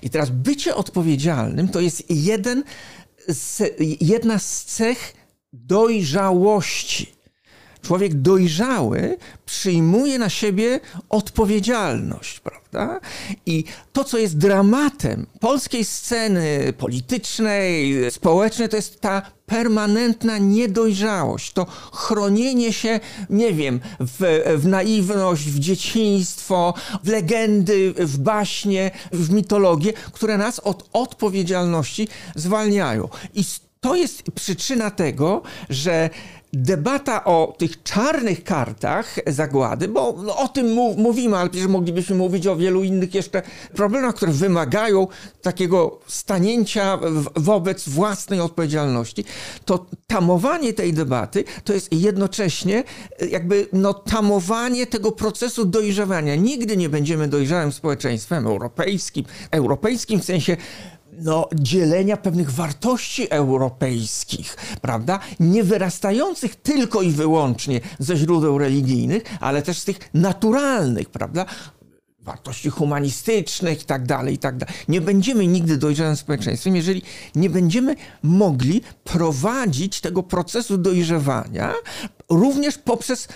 I 0.03 0.11
teraz 0.11 0.31
bycie 0.31 0.75
odpowiedzialnym 0.75 1.69
to 1.69 1.81
jest 1.81 2.11
jeden 2.11 2.65
z, 3.29 3.63
jedna 4.01 4.39
z 4.39 4.65
cech 4.65 5.15
dojrzałości. 5.53 7.20
Człowiek 7.83 8.15
dojrzały 8.15 9.17
przyjmuje 9.47 10.19
na 10.19 10.29
siebie 10.29 10.81
odpowiedzialność, 11.09 12.41
prawda? 12.41 13.01
I 13.47 13.65
to, 13.93 14.05
co 14.05 14.19
jest 14.19 14.39
dramatem 14.39 15.27
polskiej 15.41 15.85
sceny 15.85 16.73
politycznej, 16.79 17.95
społecznej, 18.11 18.69
to 18.69 18.77
jest 18.77 19.01
ta 19.01 19.23
permanentna 19.47 20.39
niedojrzałość, 20.39 21.53
to 21.53 21.67
chronienie 21.93 22.73
się, 22.73 23.01
nie 23.31 23.53
wiem, 23.53 23.81
w, 24.01 24.43
w 24.57 24.67
naiwność, 24.67 25.43
w 25.43 25.59
dzieciństwo, 25.59 26.75
w 27.05 27.09
legendy, 27.09 27.95
w 27.97 28.19
baśnie, 28.19 28.91
w 29.13 29.31
mitologię, 29.31 29.93
które 29.93 30.39
nas 30.39 30.59
od 30.59 30.89
odpowiedzialności 30.93 32.09
zwalniają. 32.35 33.09
I 33.35 33.45
to 33.81 33.95
jest 33.95 34.23
przyczyna 34.35 34.91
tego, 34.91 35.43
że 35.71 36.11
debata 36.53 37.25
o 37.25 37.55
tych 37.59 37.83
czarnych 37.83 38.45
kartach 38.45 39.17
zagłady, 39.27 39.89
bo 39.89 40.15
no, 40.23 40.37
o 40.37 40.49
tym 40.49 40.73
mówimy, 40.97 41.37
ale 41.37 41.51
przecież 41.51 41.69
moglibyśmy 41.69 42.17
mówić 42.17 42.47
o 42.47 42.57
wielu 42.57 42.83
innych 42.85 43.15
jeszcze 43.15 43.43
problemach, 43.75 44.15
które 44.15 44.33
wymagają 44.33 45.09
takiego 45.43 46.01
stanięcia 46.07 46.99
wobec 47.37 47.89
własnej 47.89 48.41
odpowiedzialności, 48.41 49.25
to 49.65 49.87
tamowanie 50.07 50.73
tej 50.73 50.93
debaty 50.93 51.45
to 51.65 51.73
jest 51.73 51.93
jednocześnie 51.93 52.85
e, 53.21 53.27
jakby 53.27 53.69
no, 53.73 53.95
tamowanie 53.95 54.87
tego 54.87 55.13
procesu 55.13 55.65
dojrzewania. 55.65 56.35
Nigdy 56.35 56.77
nie 56.77 56.89
będziemy 56.89 57.29
dojrzałym 57.29 57.73
społeczeństwem 57.73 58.47
europejskim, 58.47 59.25
europejskim 59.51 60.21
w 60.21 60.25
sensie 60.25 60.57
no, 61.21 61.49
dzielenia 61.55 62.17
pewnych 62.17 62.51
wartości 62.51 63.31
europejskich, 63.31 64.57
prawda? 64.83 65.19
Nie 65.41 65.65
wyrastających 65.65 66.57
tylko 66.57 67.03
i 67.03 67.11
wyłącznie 67.11 67.81
ze 67.99 68.17
źródeł 68.17 68.59
religijnych, 68.59 69.23
ale 69.41 69.63
też 69.63 69.79
z 69.79 69.85
tych 69.85 69.99
naturalnych, 70.15 71.11
prawda? 71.11 71.47
wartości 72.21 72.71
humanistycznych 72.71 73.83
i 73.83 73.85
tak 73.85 74.07
dalej, 74.07 74.35
i 74.35 74.39
tak 74.39 74.57
dalej. 74.57 74.75
Nie 74.89 75.01
będziemy 75.01 75.47
nigdy 75.47 75.77
dojrzałym 75.77 76.17
społeczeństwem, 76.17 76.77
jeżeli 76.77 77.03
nie 77.35 77.51
będziemy 77.51 77.97
mogli 78.23 78.83
prowadzić 79.05 80.01
tego 80.01 80.23
procesu 80.23 80.79
dojrzewania 80.79 81.75
również 82.29 82.79
poprzez 82.79 83.29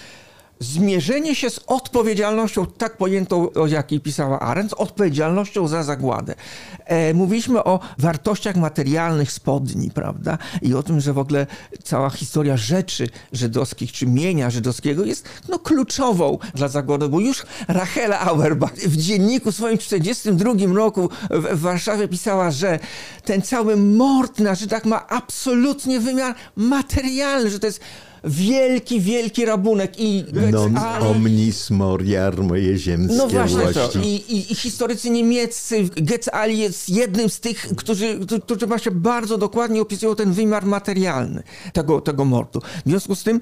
zmierzenie 0.61 1.35
się 1.35 1.51
z 1.51 1.61
odpowiedzialnością, 1.67 2.67
tak 2.67 2.97
pojętą, 2.97 3.53
o 3.53 3.67
jakiej 3.67 4.01
pisała 4.01 4.41
Arendt, 4.41 4.71
z 4.71 4.75
odpowiedzialnością 4.75 5.69
za 5.69 5.83
zagładę. 5.83 6.35
E, 6.85 7.15
mówiliśmy 7.15 7.65
o 7.65 7.81
wartościach 7.99 8.57
materialnych 8.57 9.33
spodni, 9.33 9.91
prawda? 9.91 10.39
I 10.63 10.75
o 10.75 10.83
tym, 10.83 11.01
że 11.01 11.13
w 11.13 11.19
ogóle 11.19 11.47
cała 11.83 12.11
historia 12.11 12.57
rzeczy 12.57 13.09
żydowskich, 13.33 13.93
czy 13.93 14.07
mienia 14.07 14.51
żydowskiego 14.51 15.05
jest 15.05 15.29
no, 15.49 15.59
kluczową 15.59 16.39
dla 16.55 16.69
zagłady, 16.69 17.09
bo 17.09 17.21
już 17.21 17.47
Rachela 17.69 18.21
Auerbach 18.21 18.75
w 18.75 18.97
dzienniku 18.97 19.53
swoim 19.53 19.79
42 19.79 20.53
roku 20.75 21.09
w, 21.31 21.57
w 21.57 21.61
Warszawie 21.61 22.09
pisała, 22.09 22.51
że 22.51 22.79
ten 23.25 23.43
cały 23.43 23.77
mord 23.77 24.39
na 24.39 24.55
Żydach 24.55 24.85
ma 24.85 25.09
absolutnie 25.09 26.01
wymiar 26.01 26.35
materialny, 26.57 27.51
że 27.51 27.59
to 27.59 27.67
jest 27.67 27.81
wielki, 28.27 29.01
wielki 29.01 29.45
rabunek 29.45 30.01
i 30.01 30.25
Non 30.53 30.77
Ali... 30.77 31.07
omnis 31.07 31.71
moriar 31.71 32.43
moje 32.43 32.79
ziemskie 32.79 33.17
No 33.17 33.29
właśnie 33.29 33.73
to. 33.73 33.99
I, 34.03 34.07
i, 34.09 34.53
I, 34.53 34.55
historycy 34.55 35.11
niemieccy, 35.11 35.89
Goetz 35.97 36.29
Ali 36.33 36.59
jest 36.59 36.89
jednym 36.89 37.29
z 37.29 37.41
tych, 37.41 37.69
którzy, 37.77 38.19
którzy 38.45 38.67
właśnie 38.67 38.93
bardzo 38.93 39.39
dokładnie 39.39 39.83
opisują 39.83 40.17
ten 40.17 40.33
wymiar 40.33 40.67
materialny 40.67 41.43
tego, 41.73 42.01
tego 42.01 42.25
mordu. 42.25 42.61
W 42.87 42.91
związku 42.91 43.15
z 43.15 43.25
tym 43.25 43.41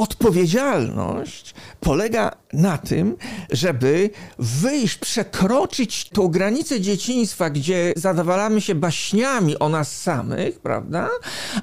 Odpowiedzialność 0.00 1.54
polega 1.80 2.32
na 2.52 2.78
tym, 2.78 3.16
żeby 3.50 4.10
wyjść, 4.38 4.98
przekroczyć 4.98 6.08
tą 6.08 6.28
granicę 6.28 6.80
dzieciństwa, 6.80 7.50
gdzie 7.50 7.92
zadawalamy 7.96 8.60
się 8.60 8.74
baśniami 8.74 9.58
o 9.58 9.68
nas 9.68 10.00
samych, 10.00 10.60
prawda? 10.60 11.08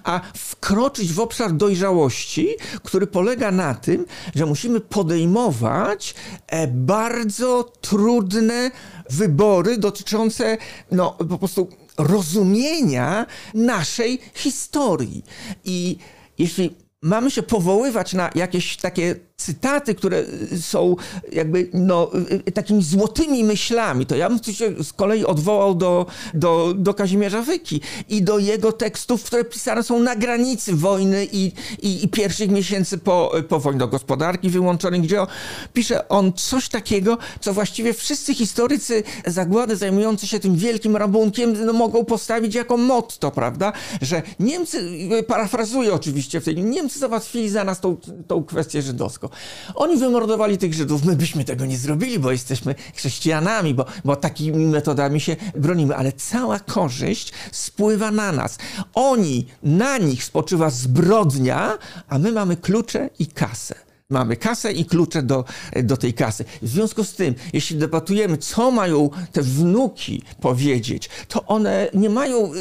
A 0.04 0.22
wkroczyć 0.36 1.14
w 1.14 1.20
obszar 1.20 1.54
dojrzałości, 1.54 2.48
który 2.84 3.08
polega 3.08 3.52
na 3.52 3.76
tym, 3.76 4.06
że 4.36 4.46
musimy 4.46 4.80
podejmować 4.80 6.16
e, 6.48 6.68
bardzo 6.68 7.64
trudne 7.64 8.72
wybory 9.10 9.78
dotyczące, 9.78 10.58
no, 10.92 11.12
po 11.12 11.38
prostu 11.38 11.70
rozumienia 11.98 13.26
naszej 13.54 14.20
historii. 14.34 15.24
I 15.66 15.98
jeśli 16.38 16.87
mamy 17.08 17.32
się 17.32 17.44
powoływać 17.44 18.14
na 18.14 18.30
jakieś 18.36 18.78
takie 18.78 19.16
cytaty, 19.38 19.96
które 19.96 20.24
są 20.62 20.96
jakby 21.32 21.70
no, 21.74 22.12
takimi 22.54 22.84
złotymi 22.84 23.44
myślami, 23.44 24.06
to 24.06 24.16
ja 24.16 24.30
bym 24.30 24.40
się 24.54 24.84
z 24.84 24.94
kolei 24.94 25.26
odwołał 25.26 25.76
do, 25.76 26.06
do, 26.34 26.74
do 26.78 26.94
Kazimierza 26.94 27.42
Wyki 27.42 27.82
i 28.10 28.22
do 28.22 28.40
jego 28.40 28.72
tekstów, 28.72 29.24
które 29.24 29.46
pisane 29.46 29.84
są 29.84 30.00
na 30.00 30.16
granicy 30.16 30.76
wojny 30.76 31.28
i, 31.32 31.52
i, 31.82 32.04
i 32.04 32.08
pierwszych 32.08 32.50
miesięcy 32.50 32.98
po, 32.98 33.32
po 33.50 33.60
wojnie 33.60 33.80
do 33.80 33.88
gospodarki 33.88 34.50
wyłączonej, 34.50 35.02
gdzie 35.02 35.22
on, 35.22 35.28
pisze 35.74 36.10
on 36.10 36.34
coś 36.34 36.70
takiego, 36.70 37.18
co 37.42 37.54
właściwie 37.54 37.94
wszyscy 37.94 38.34
historycy 38.34 39.04
zagłady 39.26 39.76
zajmujący 39.76 40.28
się 40.28 40.40
tym 40.40 40.56
wielkim 40.56 40.96
rabunkiem 40.96 41.66
no, 41.66 41.74
mogą 41.74 42.06
postawić 42.06 42.56
jako 42.56 42.78
motto, 42.78 43.32
prawda? 43.32 43.74
Że 44.02 44.22
Niemcy, 44.40 44.90
parafrazuję 45.28 45.94
oczywiście 45.94 46.42
w 46.42 46.46
tej, 46.46 46.56
Niemcy 46.56 46.97
załatwili 46.98 47.50
za 47.50 47.64
nas 47.64 47.80
tą, 47.80 47.98
tą 48.28 48.44
kwestię 48.44 48.82
żydowską. 48.82 49.30
Oni 49.76 49.98
wymordowali 49.98 50.58
tych 50.58 50.74
Żydów, 50.74 51.06
my 51.06 51.16
byśmy 51.16 51.44
tego 51.44 51.66
nie 51.66 51.78
zrobili, 51.78 52.20
bo 52.20 52.32
jesteśmy 52.32 52.76
chrześcijanami, 52.96 53.74
bo, 53.74 53.86
bo 54.06 54.16
takimi 54.16 54.66
metodami 54.66 55.22
się 55.22 55.36
bronimy, 55.56 55.96
ale 55.96 56.12
cała 56.12 56.60
korzyść 56.60 57.34
spływa 57.52 58.12
na 58.12 58.32
nas. 58.32 58.58
Oni, 58.94 59.48
na 59.64 59.98
nich 59.98 60.24
spoczywa 60.24 60.70
zbrodnia, 60.70 61.78
a 62.10 62.20
my 62.20 62.32
mamy 62.32 62.58
klucze 62.58 63.10
i 63.20 63.28
kasę. 63.28 63.87
Mamy 64.10 64.38
kasę 64.38 64.72
i 64.72 64.86
klucze 64.86 65.24
do, 65.24 65.46
do 65.84 65.98
tej 65.98 66.14
kasy. 66.14 66.46
W 66.62 66.68
związku 66.68 67.04
z 67.04 67.14
tym, 67.14 67.36
jeśli 67.54 67.78
debatujemy, 67.78 68.38
co 68.38 68.72
mają 68.72 69.10
te 69.32 69.42
wnuki 69.42 70.24
powiedzieć, 70.42 71.10
to 71.28 71.46
one 71.46 71.90
nie 71.94 72.10
mają, 72.10 72.54
y, 72.54 72.58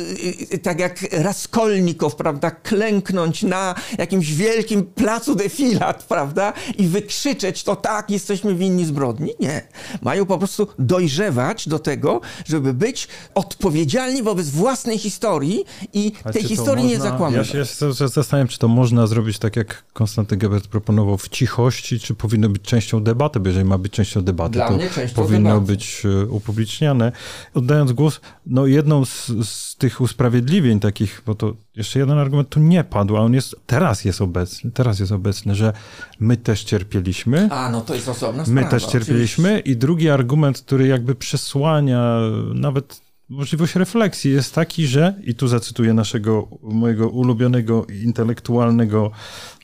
y, 0.54 0.58
tak 0.58 0.80
jak 0.80 0.98
Raskolnikow, 1.12 2.16
prawda, 2.16 2.50
klęknąć 2.50 3.42
na 3.42 3.74
jakimś 3.98 4.32
wielkim 4.34 4.84
placu 4.84 5.34
defilat, 5.34 6.02
prawda, 6.02 6.52
i 6.78 6.86
wykrzyczeć, 6.88 7.62
to 7.64 7.76
tak, 7.76 8.10
jesteśmy 8.10 8.54
winni 8.54 8.84
zbrodni. 8.84 9.30
Nie. 9.40 9.62
Mają 10.02 10.26
po 10.26 10.38
prostu 10.38 10.68
dojrzewać 10.78 11.68
do 11.68 11.78
tego, 11.78 12.20
żeby 12.46 12.74
być 12.74 13.08
odpowiedzialni 13.34 14.22
wobec 14.22 14.48
własnej 14.48 14.98
historii 14.98 15.64
i 15.92 16.12
tej 16.32 16.42
historii 16.44 16.84
nie 16.84 16.98
można- 16.98 17.10
zakłamywać. 17.10 17.54
Ja 17.54 17.64
się 17.64 17.92
zastanawiam, 18.08 18.48
czy 18.48 18.58
to 18.58 18.68
można 18.68 19.06
zrobić 19.06 19.38
tak, 19.38 19.56
jak 19.56 19.84
Konstanty 19.92 20.36
Gebert 20.36 20.66
proponował 20.66 21.18
w 21.18 21.35
cichości, 21.36 22.00
czy 22.00 22.14
powinno 22.14 22.48
być 22.48 22.62
częścią 22.62 23.02
debaty, 23.02 23.40
bo 23.40 23.48
jeżeli 23.48 23.64
ma 23.64 23.78
być 23.78 23.92
częścią 23.92 24.22
debaty, 24.22 24.52
Dla 24.52 24.68
to 24.68 24.78
częścią 24.94 25.14
powinno 25.22 25.54
debaty. 25.54 25.72
być 25.72 26.02
e, 26.04 26.26
upubliczniane. 26.26 27.12
Oddając 27.54 27.92
głos, 27.92 28.20
no 28.46 28.66
jedną 28.66 29.04
z, 29.04 29.26
z 29.48 29.76
tych 29.76 30.00
usprawiedliwień 30.00 30.80
takich, 30.80 31.22
bo 31.26 31.34
to 31.34 31.54
jeszcze 31.76 31.98
jeden 31.98 32.18
argument 32.18 32.48
tu 32.48 32.60
nie 32.60 32.84
padł, 32.84 33.16
a 33.16 33.20
on 33.20 33.34
jest, 33.34 33.56
teraz 33.66 34.04
jest 34.04 34.20
obecny, 34.20 34.70
teraz 34.70 35.00
jest 35.00 35.12
obecny, 35.12 35.54
że 35.54 35.72
my 36.20 36.36
też 36.36 36.64
cierpieliśmy. 36.64 37.48
A, 37.52 37.70
no 37.70 37.80
to 37.80 37.94
jest 37.94 38.08
osobna 38.08 38.44
sprawa. 38.44 38.60
My 38.60 38.70
też 38.70 38.84
cierpieliśmy. 38.84 39.58
I 39.60 39.76
drugi 39.76 40.10
argument, 40.10 40.58
który 40.60 40.86
jakby 40.86 41.14
przesłania 41.14 42.20
nawet 42.54 43.05
możliwość 43.28 43.74
refleksji, 43.74 44.32
jest 44.32 44.54
taki, 44.54 44.86
że, 44.86 45.14
i 45.24 45.34
tu 45.34 45.48
zacytuję 45.48 45.94
naszego, 45.94 46.48
mojego 46.62 47.08
ulubionego 47.08 47.86
intelektualnego 48.04 49.10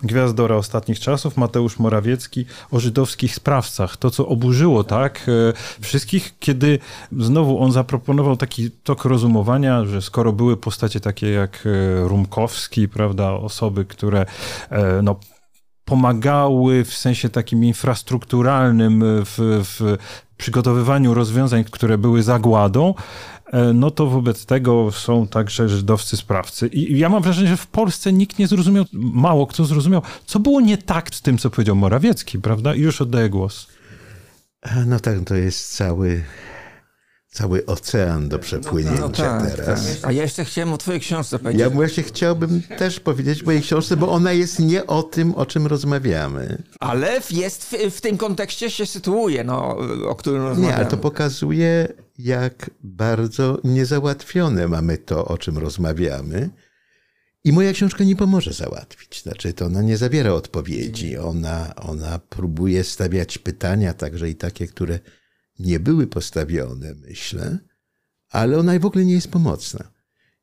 gwiazdora 0.02 0.56
ostatnich 0.56 1.00
czasów, 1.00 1.36
Mateusz 1.36 1.78
Morawiecki, 1.78 2.46
o 2.70 2.80
żydowskich 2.80 3.34
sprawcach. 3.34 3.96
To, 3.96 4.10
co 4.10 4.28
oburzyło, 4.28 4.84
tak, 4.84 5.26
e, 5.28 5.52
wszystkich, 5.80 6.34
kiedy 6.38 6.78
znowu 7.12 7.62
on 7.62 7.72
zaproponował 7.72 8.36
taki 8.36 8.70
tok 8.70 9.04
rozumowania, 9.04 9.84
że 9.84 10.02
skoro 10.02 10.32
były 10.32 10.56
postacie 10.56 11.00
takie 11.00 11.30
jak 11.30 11.64
e, 11.66 12.08
Rumkowski, 12.08 12.88
prawda, 12.88 13.32
osoby, 13.32 13.84
które 13.84 14.26
e, 14.70 15.02
no, 15.02 15.20
pomagały 15.84 16.84
w 16.84 16.94
sensie 16.94 17.28
takim 17.28 17.64
infrastrukturalnym 17.64 19.04
w, 19.04 19.62
w 19.64 19.96
przygotowywaniu 20.36 21.14
rozwiązań, 21.14 21.64
które 21.64 21.98
były 21.98 22.22
zagładą, 22.22 22.94
no 23.74 23.90
to 23.90 24.06
wobec 24.06 24.46
tego 24.46 24.92
są 24.92 25.26
także 25.26 25.68
żydowscy 25.68 26.16
sprawcy. 26.16 26.66
I 26.66 26.98
ja 26.98 27.08
mam 27.08 27.22
wrażenie, 27.22 27.48
że 27.48 27.56
w 27.56 27.66
Polsce 27.66 28.12
nikt 28.12 28.38
nie 28.38 28.46
zrozumiał, 28.46 28.84
mało 28.92 29.46
kto 29.46 29.64
zrozumiał, 29.64 30.02
co 30.26 30.40
było 30.40 30.60
nie 30.60 30.78
tak 30.78 31.14
z 31.14 31.22
tym, 31.22 31.38
co 31.38 31.50
powiedział 31.50 31.76
Morawiecki, 31.76 32.38
prawda? 32.38 32.74
I 32.74 32.80
już 32.80 33.00
oddaję 33.00 33.30
głos. 33.30 33.68
No 34.86 35.00
tak, 35.00 35.20
to 35.24 35.34
jest 35.34 35.76
cały, 35.76 36.24
cały 37.32 37.66
ocean 37.66 38.28
do 38.28 38.38
przepłynięcia 38.38 39.00
No 39.00 39.08
tak, 39.08 39.50
teraz. 39.56 39.86
tak. 39.86 40.08
A 40.08 40.12
ja 40.12 40.22
jeszcze 40.22 40.44
chciałem 40.44 40.72
o 40.72 40.78
twojej 40.78 41.00
książce 41.00 41.38
powiedzieć. 41.38 41.60
Ja 41.60 41.70
właśnie 41.70 42.02
chciałbym 42.02 42.62
też 42.62 43.00
powiedzieć 43.00 43.42
o 43.42 43.46
mojej 43.46 43.62
książce, 43.62 43.96
bo 43.96 44.08
ona 44.08 44.32
jest 44.32 44.58
nie 44.58 44.86
o 44.86 45.02
tym, 45.02 45.34
o 45.34 45.46
czym 45.46 45.66
rozmawiamy. 45.66 46.62
Ale 46.80 47.20
jest 47.30 47.64
w, 47.64 47.96
w 47.96 48.00
tym 48.00 48.16
kontekście 48.16 48.70
się 48.70 48.86
sytuuje, 48.86 49.44
no, 49.44 49.76
o 50.08 50.14
którym 50.14 50.42
Nie, 50.42 50.48
rozmawiamy. 50.48 50.76
ale 50.76 50.86
to 50.86 50.96
pokazuje, 50.96 51.88
jak 52.18 52.70
bardzo 52.82 53.58
niezałatwione 53.64 54.68
mamy 54.68 54.98
to, 54.98 55.24
o 55.24 55.38
czym 55.38 55.58
rozmawiamy. 55.58 56.50
I 57.44 57.52
moja 57.52 57.72
książka 57.72 58.04
nie 58.04 58.16
pomoże 58.16 58.52
załatwić. 58.52 59.22
Znaczy, 59.22 59.52
to 59.52 59.66
ona 59.66 59.82
nie 59.82 59.96
zawiera 59.96 60.32
odpowiedzi. 60.32 61.18
Ona, 61.18 61.74
ona 61.76 62.18
próbuje 62.18 62.84
stawiać 62.84 63.38
pytania, 63.38 63.94
także 63.94 64.28
i 64.30 64.34
takie, 64.34 64.66
które 64.66 64.98
nie 65.58 65.80
były 65.80 66.06
postawione, 66.06 66.94
myślę, 66.94 67.58
ale 68.28 68.58
ona 68.58 68.78
w 68.78 68.86
ogóle 68.86 69.04
nie 69.04 69.14
jest 69.14 69.28
pomocna. 69.28 69.92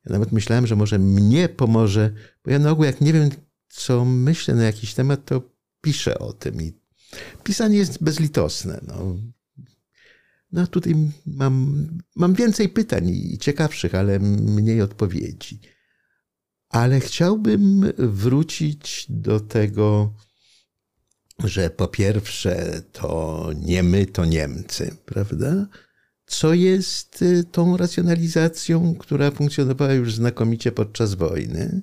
Ja 0.06 0.12
nawet 0.12 0.32
myślałem, 0.32 0.66
że 0.66 0.76
może 0.76 0.98
mnie 0.98 1.48
pomoże, 1.48 2.12
bo 2.44 2.50
ja 2.50 2.58
na 2.58 2.70
ogół, 2.70 2.84
jak 2.84 3.00
nie 3.00 3.12
wiem, 3.12 3.30
co 3.68 4.04
myślę 4.04 4.54
na 4.54 4.62
jakiś 4.62 4.94
temat, 4.94 5.24
to 5.24 5.42
piszę 5.80 6.18
o 6.18 6.32
tym. 6.32 6.62
I 6.62 6.72
pisanie 7.44 7.78
jest 7.78 8.02
bezlitosne. 8.02 8.80
No, 8.86 9.16
no 10.52 10.66
tutaj 10.66 10.94
mam, 11.26 11.86
mam 12.16 12.34
więcej 12.34 12.68
pytań 12.68 13.08
i 13.08 13.38
ciekawszych, 13.38 13.94
ale 13.94 14.18
mniej 14.20 14.82
odpowiedzi. 14.82 15.60
Ale 16.68 17.00
chciałbym 17.00 17.92
wrócić 17.98 19.06
do 19.08 19.40
tego, 19.40 20.14
że 21.44 21.70
po 21.70 21.88
pierwsze 21.88 22.82
to 22.92 23.50
nie 23.60 23.82
my, 23.82 24.06
to 24.06 24.24
Niemcy, 24.24 24.96
prawda? 25.04 25.66
Co 26.26 26.54
jest 26.54 27.22
y, 27.22 27.44
tą 27.44 27.76
racjonalizacją, 27.76 28.94
która 28.94 29.30
funkcjonowała 29.30 29.92
już 29.92 30.14
znakomicie 30.14 30.72
podczas 30.72 31.14
wojny 31.14 31.82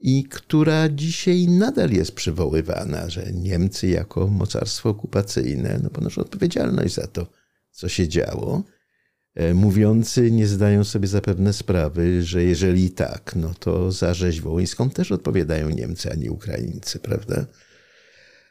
i 0.00 0.24
która 0.24 0.88
dzisiaj 0.88 1.48
nadal 1.48 1.90
jest 1.90 2.12
przywoływana, 2.12 3.10
że 3.10 3.32
Niemcy 3.32 3.88
jako 3.88 4.26
mocarstwo 4.26 4.88
okupacyjne 4.88 5.80
no, 5.82 5.90
ponoszą 5.90 6.20
odpowiedzialność 6.20 6.94
za 6.94 7.06
to, 7.06 7.26
co 7.70 7.88
się 7.88 8.08
działo. 8.08 8.62
E, 9.34 9.54
Mówiący 9.54 10.30
nie 10.30 10.46
zdają 10.46 10.84
sobie 10.84 11.08
zapewne 11.08 11.52
sprawy, 11.52 12.22
że 12.22 12.42
jeżeli 12.42 12.90
tak, 12.90 13.32
no 13.36 13.54
to 13.54 13.92
za 13.92 14.14
rzeź 14.14 14.40
wołyńską 14.40 14.90
też 14.90 15.12
odpowiadają 15.12 15.70
Niemcy, 15.70 16.12
a 16.12 16.14
nie 16.14 16.30
Ukraińcy, 16.30 16.98
prawda? 16.98 17.46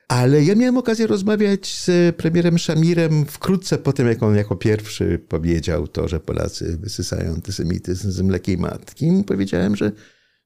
Ale 0.09 0.43
ja 0.43 0.55
miałem 0.55 0.77
okazję 0.77 1.07
rozmawiać 1.07 1.67
z 1.67 2.15
premierem 2.15 2.57
Szamirem 2.57 3.25
wkrótce 3.25 3.77
po 3.77 3.93
tym, 3.93 4.07
jak 4.07 4.23
on 4.23 4.35
jako 4.35 4.55
pierwszy 4.55 5.19
powiedział 5.27 5.87
to, 5.87 6.07
że 6.07 6.19
Polacy 6.19 6.77
wysysają 6.77 7.33
antysemityzm 7.33 8.11
z 8.11 8.21
mlekiej 8.21 8.57
matki. 8.57 9.23
Powiedziałem, 9.27 9.75
że 9.75 9.91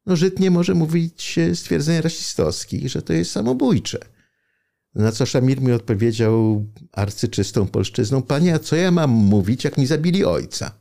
no, 0.06 0.16
Żyd 0.16 0.40
nie 0.40 0.52
może 0.52 0.74
mówić 0.74 1.40
stwierdzeń 1.54 2.02
rasistowskich, 2.02 2.90
że 2.90 3.02
to 3.02 3.14
jest 3.14 3.32
samobójcze. 3.32 4.00
Na 4.96 5.12
co 5.12 5.26
Szamir 5.26 5.62
mi 5.62 5.72
odpowiedział 5.72 6.66
arcyczystą 6.92 7.68
polszczyzną, 7.68 8.22
panie, 8.22 8.56
a 8.56 8.60
co 8.60 8.76
ja 8.76 8.92
mam 8.92 9.10
mówić, 9.10 9.64
jak 9.64 9.78
mi 9.78 9.86
zabili 9.86 10.26
ojca? 10.26 10.72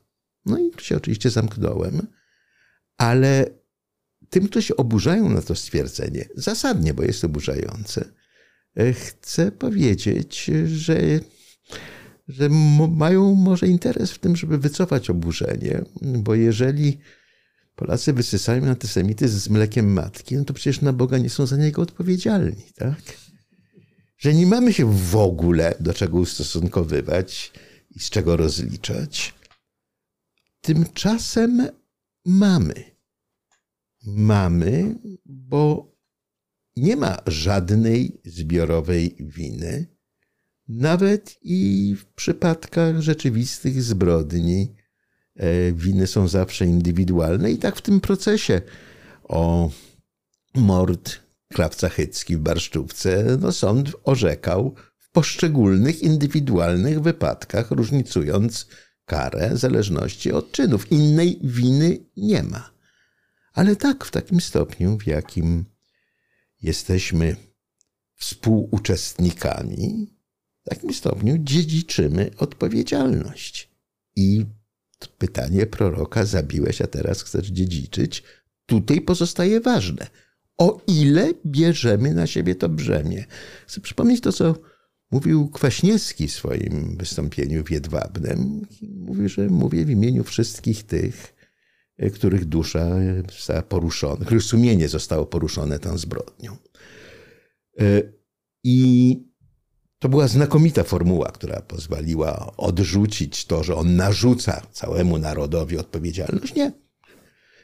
No 0.46 0.58
i 0.58 0.70
się 0.78 0.96
oczywiście 0.96 1.30
zamknąłem, 1.30 2.06
ale 2.96 3.46
tym, 4.30 4.48
którzy 4.48 4.66
się 4.66 4.76
oburzają 4.76 5.28
na 5.28 5.42
to 5.42 5.54
stwierdzenie, 5.54 6.28
zasadnie, 6.36 6.94
bo 6.94 7.02
jest 7.02 7.24
oburzające, 7.24 8.04
chcę 8.94 9.52
powiedzieć, 9.52 10.50
że, 10.64 11.00
że 12.28 12.48
mają 12.90 13.34
może 13.34 13.66
interes 13.66 14.12
w 14.12 14.18
tym, 14.18 14.36
żeby 14.36 14.58
wycofać 14.58 15.10
oburzenie, 15.10 15.84
bo 16.02 16.34
jeżeli 16.34 16.98
Polacy 17.76 18.12
wysysają 18.12 18.66
antysemityzm 18.66 19.38
z 19.38 19.48
mlekiem 19.48 19.92
matki, 19.92 20.36
no 20.36 20.44
to 20.44 20.54
przecież 20.54 20.80
na 20.80 20.92
Boga 20.92 21.18
nie 21.18 21.30
są 21.30 21.46
za 21.46 21.56
niego 21.56 21.82
odpowiedzialni, 21.82 22.62
tak? 22.74 23.02
Że 24.18 24.34
nie 24.34 24.46
mamy 24.46 24.72
się 24.72 24.92
w 24.92 25.16
ogóle 25.16 25.74
do 25.80 25.94
czego 25.94 26.18
ustosunkowywać 26.18 27.52
i 27.90 28.00
z 28.00 28.10
czego 28.10 28.36
rozliczać. 28.36 29.34
Tymczasem 30.60 31.68
mamy. 32.24 32.74
Mamy, 34.06 34.98
bo 35.24 35.91
nie 36.76 36.96
ma 36.96 37.18
żadnej 37.26 38.20
zbiorowej 38.24 39.16
winy, 39.20 39.86
nawet 40.68 41.36
i 41.42 41.94
w 41.98 42.06
przypadkach 42.06 43.00
rzeczywistych 43.00 43.82
zbrodni 43.82 44.74
e, 45.36 45.72
winy 45.72 46.06
są 46.06 46.28
zawsze 46.28 46.66
indywidualne 46.66 47.52
i 47.52 47.58
tak 47.58 47.76
w 47.76 47.82
tym 47.82 48.00
procesie 48.00 48.60
o 49.22 49.70
mord 50.54 51.20
Krawca 51.52 51.88
Chycki 51.88 52.36
w 52.36 52.40
Barszczówce, 52.40 53.36
no 53.40 53.52
sąd 53.52 53.92
orzekał 54.04 54.74
w 54.98 55.10
poszczególnych, 55.10 56.02
indywidualnych 56.02 57.00
wypadkach, 57.00 57.70
różnicując 57.70 58.66
karę 59.04 59.50
w 59.54 59.58
zależności 59.58 60.32
od 60.32 60.52
czynów. 60.52 60.92
Innej 60.92 61.38
winy 61.42 61.98
nie 62.16 62.42
ma. 62.42 62.70
Ale 63.54 63.76
tak 63.76 64.04
w 64.04 64.10
takim 64.10 64.40
stopniu, 64.40 64.98
w 64.98 65.06
jakim 65.06 65.64
jesteśmy 66.62 67.36
współuczestnikami, 68.16 70.16
w 70.64 70.68
takim 70.68 70.94
stopniu 70.94 71.38
dziedziczymy 71.38 72.30
odpowiedzialność. 72.36 73.70
I 74.16 74.46
pytanie 75.18 75.66
proroka 75.66 76.24
zabiłeś, 76.24 76.82
a 76.82 76.86
teraz 76.86 77.22
chcesz 77.22 77.46
dziedziczyć, 77.46 78.22
tutaj 78.66 79.00
pozostaje 79.00 79.60
ważne. 79.60 80.06
O 80.58 80.82
ile 80.86 81.32
bierzemy 81.46 82.14
na 82.14 82.26
siebie 82.26 82.54
to 82.54 82.68
brzemię? 82.68 83.24
Chcę 83.66 83.80
przypomnieć 83.80 84.20
to, 84.20 84.32
co 84.32 84.54
mówił 85.10 85.48
Kwaśniewski 85.48 86.28
w 86.28 86.32
swoim 86.32 86.96
wystąpieniu 86.96 87.64
w 87.64 87.70
Jedwabnem. 87.70 88.66
Mówi, 88.82 89.28
że 89.28 89.48
mówię 89.48 89.84
w 89.84 89.90
imieniu 89.90 90.24
wszystkich 90.24 90.82
tych, 90.82 91.31
których 92.10 92.44
dusza 92.44 92.88
została 93.36 93.62
poruszona, 93.62 94.24
których 94.24 94.42
sumienie 94.42 94.88
zostało 94.88 95.26
poruszone 95.26 95.78
tą 95.78 95.98
zbrodnią. 95.98 96.56
E, 97.80 98.02
I 98.64 99.16
to 99.98 100.08
była 100.08 100.28
znakomita 100.28 100.82
formuła, 100.82 101.30
która 101.30 101.60
pozwoliła 101.60 102.52
odrzucić 102.56 103.46
to, 103.46 103.64
że 103.64 103.76
on 103.76 103.96
narzuca 103.96 104.62
całemu 104.72 105.18
narodowi 105.18 105.78
odpowiedzialność. 105.78 106.54
Nie. 106.54 106.72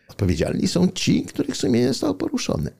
Odpowiedzialni 0.09 0.69
są 0.69 0.89
ci, 0.89 1.23
których 1.23 1.57
sumienie 1.57 1.89
zostało 1.89 2.15
poruszone. 2.15 2.71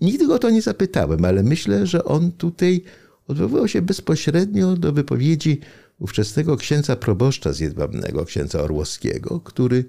Nigdy 0.00 0.26
go 0.26 0.38
to 0.38 0.50
nie 0.50 0.62
zapytałem, 0.62 1.24
ale 1.24 1.42
myślę, 1.42 1.86
że 1.86 2.04
on 2.04 2.32
tutaj 2.32 2.82
odwoływał 3.26 3.68
się 3.68 3.82
bezpośrednio 3.82 4.76
do 4.76 4.92
wypowiedzi 4.92 5.60
ówczesnego 5.98 6.56
księdza 6.56 6.96
proboszcza 6.96 7.52
z 7.52 7.60
Jedwabnego, 7.60 8.24
księdza 8.24 8.60
Orłowskiego, 8.60 9.40
który 9.40 9.84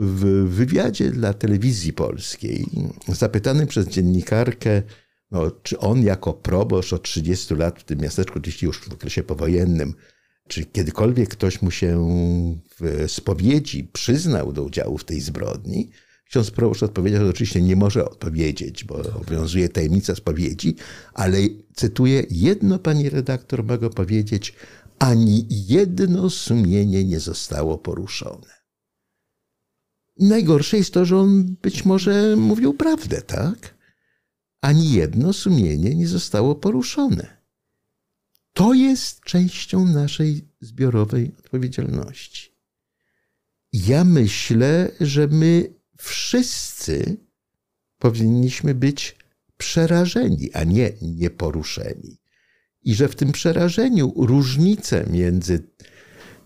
w 0.00 0.48
wywiadzie 0.48 1.10
dla 1.10 1.34
telewizji 1.34 1.92
polskiej, 1.92 2.66
zapytany 3.08 3.66
przez 3.66 3.88
dziennikarkę, 3.88 4.82
no, 5.30 5.50
czy 5.50 5.78
on 5.78 6.02
jako 6.02 6.32
proboszcz 6.32 6.92
od 6.92 7.02
30 7.02 7.54
lat 7.54 7.80
w 7.80 7.84
tym 7.84 7.98
miasteczku, 7.98 8.38
oczywiście 8.38 8.66
już 8.66 8.80
w 8.80 8.92
okresie 8.92 9.22
powojennym, 9.22 9.94
czy 10.48 10.64
kiedykolwiek 10.64 11.28
ktoś 11.28 11.62
mu 11.62 11.70
się 11.70 12.06
w 12.80 13.04
spowiedzi 13.08 13.84
przyznał 13.84 14.52
do 14.52 14.62
udziału 14.62 14.98
w 14.98 15.04
tej 15.04 15.20
zbrodni, 15.20 15.90
ksiądz 16.24 16.50
proboszcz 16.50 16.82
odpowiedział, 16.82 17.24
że 17.24 17.30
oczywiście 17.30 17.62
nie 17.62 17.76
może 17.76 18.04
odpowiedzieć, 18.04 18.84
bo 18.84 18.94
obowiązuje 18.94 19.68
tajemnica 19.68 20.14
spowiedzi, 20.14 20.76
ale 21.14 21.38
cytuję, 21.74 22.26
jedno 22.30 22.78
pani 22.78 23.10
redaktor 23.10 23.64
mogę 23.64 23.90
powiedzieć, 23.90 24.54
ani 24.98 25.46
jedno 25.50 26.30
sumienie 26.30 27.04
nie 27.04 27.20
zostało 27.20 27.78
poruszone. 27.78 28.59
Najgorsze 30.20 30.76
jest 30.76 30.94
to, 30.94 31.04
że 31.04 31.16
on 31.16 31.56
być 31.62 31.84
może 31.84 32.36
mówił 32.36 32.74
prawdę, 32.74 33.22
tak? 33.22 33.74
Ani 34.60 34.92
jedno 34.92 35.32
sumienie 35.32 35.94
nie 35.94 36.08
zostało 36.08 36.54
poruszone. 36.54 37.36
To 38.52 38.74
jest 38.74 39.20
częścią 39.20 39.84
naszej 39.84 40.48
zbiorowej 40.60 41.32
odpowiedzialności. 41.38 42.56
Ja 43.72 44.04
myślę, 44.04 44.90
że 45.00 45.26
my 45.26 45.74
wszyscy 45.98 47.16
powinniśmy 47.98 48.74
być 48.74 49.16
przerażeni, 49.56 50.52
a 50.52 50.64
nie 50.64 50.92
nieporuszeni. 51.02 52.20
I 52.82 52.94
że 52.94 53.08
w 53.08 53.16
tym 53.16 53.32
przerażeniu 53.32 54.12
różnice 54.16 55.06
między 55.10 55.68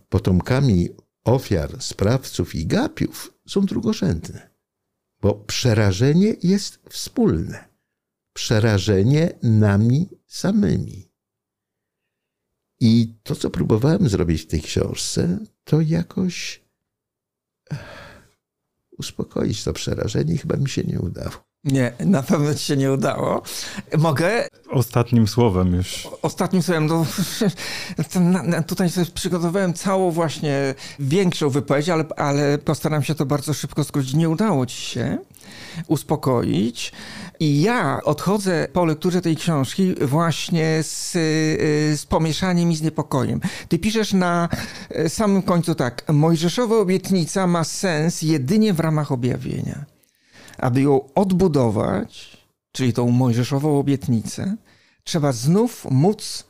potomkami 0.09 0.89
ofiar, 1.25 1.83
sprawców 1.83 2.55
i 2.55 2.66
gapiów 2.66 3.34
są 3.49 3.67
drugorzędne, 3.67 4.51
bo 5.21 5.35
przerażenie 5.35 6.37
jest 6.43 6.81
wspólne. 6.89 7.75
Przerażenie 8.33 9.39
nami 9.43 10.09
samymi. 10.27 11.11
I 12.81 13.15
to, 13.23 13.37
co 13.37 13.51
próbowałem 13.51 14.09
zrobić 14.09 14.43
w 14.43 14.47
tej 14.47 14.63
książce, 14.63 15.39
to 15.65 15.81
jakoś 15.81 16.65
uspokoić 18.99 19.65
to 19.65 19.73
przerażenie 19.73 20.39
chyba 20.39 20.57
mi 20.57 20.69
się 20.69 20.85
nie 20.85 21.01
udało. 21.01 21.44
Nie, 21.65 21.93
na 22.01 22.23
pewno 22.23 22.55
ci 22.55 22.65
się 22.65 22.77
nie 22.77 22.93
udało. 22.93 23.43
Mogę? 23.99 24.49
Ostatnim 24.71 25.29
słowem 25.29 25.75
już. 25.75 26.09
Ostatnim 26.23 26.62
słowem, 26.62 26.87
no, 26.87 27.07
tutaj 28.67 28.91
sobie 28.91 29.07
przygotowałem 29.07 29.75
całą 29.75 30.11
właśnie 30.11 30.75
większą 30.99 31.51
wypowiedź, 31.51 31.89
ale, 31.89 32.05
ale 32.17 32.59
postaram 32.59 33.03
się 33.03 33.15
to 33.15 33.27
bardzo 33.27 33.55
szybko 33.55 33.85
skrócić. 33.85 34.15
Nie 34.15 34.29
udało 34.29 34.67
ci 34.67 34.77
się 34.77 35.19
uspokoić. 35.89 36.93
I 37.41 37.62
ja 37.62 38.01
odchodzę 38.05 38.69
po 38.73 38.85
lekturze 38.85 39.21
tej 39.21 39.37
książki 39.37 39.95
właśnie 40.01 40.83
z, 40.83 41.12
z 42.01 42.07
pomieszaniem 42.07 42.73
i 42.73 42.77
z 42.77 42.83
niepokojem. 42.83 43.41
Ty 43.69 43.79
piszesz 43.79 44.12
na 44.12 44.49
samym 45.09 45.43
końcu 45.43 45.75
tak. 45.75 46.12
Mojżeszowa 46.12 46.77
obietnica 46.77 47.47
ma 47.47 47.65
sens 47.65 48.23
jedynie 48.23 48.75
w 48.75 48.81
ramach 48.81 49.12
objawienia. 49.12 49.94
Aby 50.59 50.83
ją 50.83 51.13
odbudować, 51.15 52.37
czyli 52.73 52.93
tą 52.93 53.11
mojżeszową 53.11 53.79
obietnicę, 53.79 54.57
trzeba 55.05 55.33
znów 55.33 55.87
móc 55.91 56.45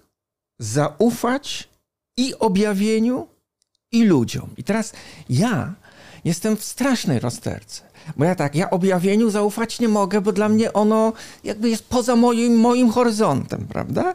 zaufać 0.58 1.68
i 2.16 2.34
objawieniu, 2.34 3.28
i 3.92 4.04
ludziom. 4.04 4.50
I 4.56 4.64
teraz 4.64 4.92
ja 5.28 5.74
jestem 6.24 6.56
w 6.56 6.64
strasznej 6.64 7.20
rozterce. 7.20 7.82
Bo 8.16 8.24
ja 8.24 8.34
tak, 8.34 8.54
ja 8.54 8.70
objawieniu 8.70 9.30
zaufać 9.30 9.80
nie 9.80 9.88
mogę, 9.88 10.20
bo 10.20 10.32
dla 10.32 10.48
mnie 10.48 10.72
ono 10.72 11.12
jakby 11.44 11.70
jest 11.70 11.84
poza 11.84 12.16
moim, 12.16 12.56
moim 12.56 12.90
horyzontem, 12.90 13.66
prawda? 13.68 14.14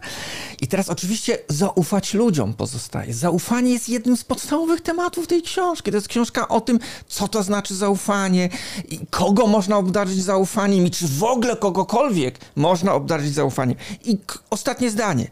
I 0.62 0.68
teraz 0.68 0.90
oczywiście 0.90 1.38
zaufać 1.48 2.14
ludziom 2.14 2.54
pozostaje. 2.54 3.14
Zaufanie 3.14 3.74
jest 3.74 3.90
jednym 3.90 4.18
z 4.18 4.24
podstawowych 4.24 4.82
tematów 4.82 5.28
tej 5.28 5.42
książki. 5.42 5.92
To 5.92 5.98
jest 5.98 6.08
książka 6.08 6.48
o 6.48 6.62
tym, 6.62 6.80
co 7.08 7.28
to 7.28 7.44
znaczy 7.44 7.76
zaufanie, 7.76 8.50
i 8.90 9.00
kogo 9.10 9.48
można 9.48 9.78
obdarzyć 9.78 10.24
zaufaniem 10.24 10.86
i 10.86 10.92
czy 10.92 11.08
w 11.08 11.24
ogóle 11.24 11.56
kogokolwiek 11.56 12.40
można 12.56 12.94
obdarzyć 12.94 13.34
zaufaniem. 13.34 13.78
I 14.06 14.18
ostatnie 14.50 14.90
zdanie. 14.90 15.28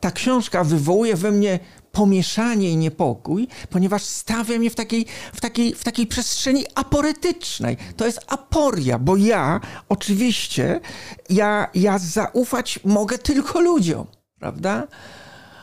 Ta 0.00 0.10
książka 0.10 0.64
wywołuje 0.64 1.16
we 1.16 1.30
mnie 1.30 1.58
pomieszanie 1.96 2.70
i 2.70 2.76
niepokój, 2.76 3.48
ponieważ 3.70 4.02
stawia 4.02 4.58
mnie 4.58 4.70
w 4.70 4.74
takiej, 4.74 5.06
w 5.34 5.40
takiej, 5.40 5.74
w 5.74 5.84
takiej 5.84 6.06
przestrzeni 6.06 6.64
aporetycznej. 6.74 7.76
To 7.96 8.06
jest 8.06 8.20
aporia, 8.26 8.98
bo 8.98 9.16
ja 9.16 9.60
oczywiście, 9.88 10.80
ja, 11.30 11.70
ja 11.74 11.98
zaufać 11.98 12.80
mogę 12.84 13.18
tylko 13.18 13.60
ludziom, 13.60 14.06
prawda? 14.38 14.86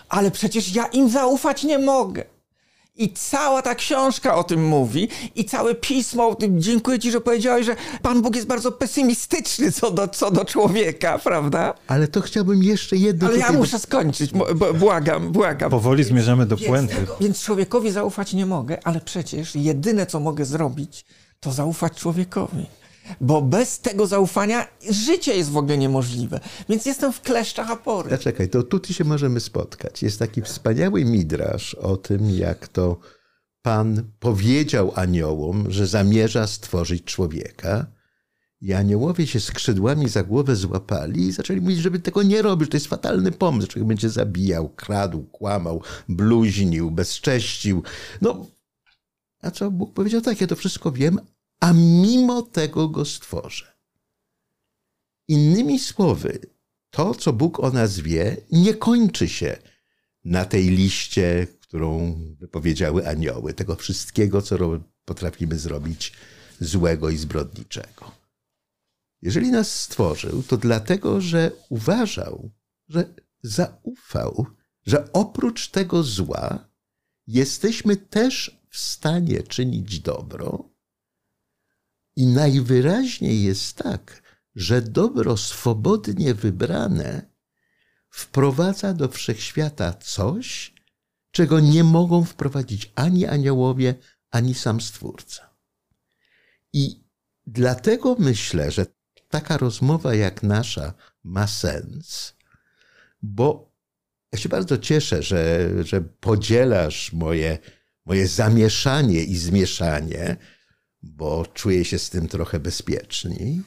Ale 0.09 0.31
przecież 0.31 0.75
ja 0.75 0.85
im 0.85 1.09
zaufać 1.09 1.63
nie 1.63 1.79
mogę. 1.79 2.32
I 2.95 3.13
cała 3.13 3.61
ta 3.61 3.75
książka 3.75 4.35
o 4.35 4.43
tym 4.43 4.65
mówi, 4.67 5.09
i 5.35 5.45
całe 5.45 5.75
pismo 5.75 6.27
o 6.27 6.35
tym. 6.35 6.61
Dziękuję 6.61 6.99
Ci, 6.99 7.11
że 7.11 7.21
powiedziałeś, 7.21 7.65
że 7.65 7.75
Pan 8.01 8.21
Bóg 8.21 8.35
jest 8.35 8.47
bardzo 8.47 8.71
pesymistyczny 8.71 9.71
co 9.71 9.91
do, 9.91 10.07
co 10.07 10.31
do 10.31 10.45
człowieka, 10.45 11.19
prawda? 11.19 11.73
Ale 11.87 12.07
to 12.07 12.21
chciałbym 12.21 12.63
jeszcze 12.63 12.95
jedno. 12.95 13.27
Ale 13.27 13.37
ja 13.37 13.51
muszę 13.51 13.79
skończyć, 13.79 14.31
błagam, 14.79 15.31
błagam. 15.31 15.71
Powoli 15.71 16.03
zmierzamy 16.03 16.45
do 16.45 16.57
puenty. 16.57 16.95
Więc, 16.95 17.09
więc 17.21 17.43
człowiekowi 17.43 17.91
zaufać 17.91 18.33
nie 18.33 18.45
mogę, 18.45 18.77
ale 18.83 19.01
przecież 19.01 19.55
jedyne, 19.55 20.05
co 20.05 20.19
mogę 20.19 20.45
zrobić, 20.45 21.05
to 21.39 21.51
zaufać 21.51 21.93
człowiekowi 21.93 22.65
bo 23.21 23.41
bez 23.41 23.79
tego 23.79 24.07
zaufania 24.07 24.67
życie 24.89 25.35
jest 25.35 25.51
w 25.51 25.57
ogóle 25.57 25.77
niemożliwe. 25.77 26.39
Więc 26.69 26.85
jestem 26.85 27.13
w 27.13 27.21
kleszczach 27.21 27.71
apory. 27.71 28.09
Zaczekaj, 28.09 28.49
to 28.49 28.63
tutaj 28.63 28.93
się 28.93 29.03
możemy 29.03 29.39
spotkać. 29.39 30.03
Jest 30.03 30.19
taki 30.19 30.41
wspaniały 30.41 31.05
midrasz 31.05 31.75
o 31.75 31.97
tym, 31.97 32.29
jak 32.29 32.67
to 32.67 32.99
Pan 33.63 34.03
powiedział 34.19 34.91
aniołom, 34.95 35.71
że 35.71 35.87
zamierza 35.87 36.47
stworzyć 36.47 37.03
człowieka. 37.03 37.85
I 38.61 38.73
aniołowie 38.73 39.27
się 39.27 39.39
skrzydłami 39.39 40.09
za 40.09 40.23
głowę 40.23 40.55
złapali 40.55 41.27
i 41.27 41.31
zaczęli 41.31 41.61
mówić, 41.61 41.79
żeby 41.79 41.99
tego 41.99 42.23
nie 42.23 42.41
robić, 42.41 42.71
to 42.71 42.77
jest 42.77 42.87
fatalny 42.87 43.31
pomysł. 43.31 43.67
Człowiek 43.67 43.87
będzie 43.87 44.09
zabijał, 44.09 44.69
kradł, 44.69 45.23
kłamał, 45.23 45.81
bluźnił, 46.09 46.91
bezcześcił. 46.91 47.83
No, 48.21 48.45
a 49.41 49.51
co 49.51 49.71
Bóg 49.71 49.93
powiedział? 49.93 50.21
Tak, 50.21 50.41
ja 50.41 50.47
to 50.47 50.55
wszystko 50.55 50.91
wiem, 50.91 51.19
a 51.63 51.73
mimo 51.73 52.41
tego 52.41 52.89
go 52.89 53.05
stworzę. 53.05 53.73
Innymi 55.27 55.79
słowy, 55.79 56.39
to, 56.89 57.15
co 57.15 57.33
Bóg 57.33 57.59
o 57.59 57.71
nas 57.71 57.99
wie, 57.99 58.37
nie 58.51 58.73
kończy 58.73 59.29
się 59.29 59.57
na 60.25 60.45
tej 60.45 60.69
liście, 60.69 61.47
którą 61.61 62.15
wypowiedziały 62.39 63.07
anioły, 63.07 63.53
tego 63.53 63.75
wszystkiego, 63.75 64.41
co 64.41 64.57
potrafimy 65.05 65.59
zrobić 65.59 66.13
złego 66.59 67.09
i 67.09 67.17
zbrodniczego. 67.17 68.11
Jeżeli 69.21 69.51
nas 69.51 69.81
stworzył, 69.81 70.43
to 70.43 70.57
dlatego, 70.57 71.21
że 71.21 71.51
uważał, 71.69 72.49
że 72.87 73.13
zaufał, 73.41 74.45
że 74.85 75.13
oprócz 75.13 75.69
tego 75.69 76.03
zła 76.03 76.67
jesteśmy 77.27 77.97
też 77.97 78.61
w 78.69 78.77
stanie 78.77 79.43
czynić 79.43 79.99
dobro. 79.99 80.72
I 82.15 82.27
najwyraźniej 82.27 83.43
jest 83.43 83.77
tak, 83.77 84.21
że 84.55 84.81
dobro 84.81 85.37
swobodnie 85.37 86.33
wybrane 86.33 87.33
wprowadza 88.09 88.93
do 88.93 89.09
wszechświata 89.09 89.93
coś, 89.93 90.73
czego 91.31 91.59
nie 91.59 91.83
mogą 91.83 92.23
wprowadzić 92.23 92.91
ani 92.95 93.25
aniołowie, 93.25 93.95
ani 94.31 94.53
sam 94.53 94.81
Stwórca. 94.81 95.49
I 96.73 97.03
dlatego 97.47 98.15
myślę, 98.19 98.71
że 98.71 98.85
taka 99.29 99.57
rozmowa 99.57 100.15
jak 100.15 100.43
nasza 100.43 100.93
ma 101.23 101.47
sens, 101.47 102.33
bo 103.21 103.73
ja 104.31 104.39
się 104.39 104.49
bardzo 104.49 104.77
cieszę, 104.77 105.23
że, 105.23 105.69
że 105.83 106.01
podzielasz 106.01 107.13
moje, 107.13 107.57
moje 108.05 108.27
zamieszanie 108.27 109.23
i 109.23 109.37
zmieszanie, 109.37 110.37
bo 111.03 111.45
czuję 111.45 111.85
się 111.85 111.99
z 111.99 112.09
tym 112.09 112.27
trochę 112.27 112.59
bezpieczniej, 112.59 113.61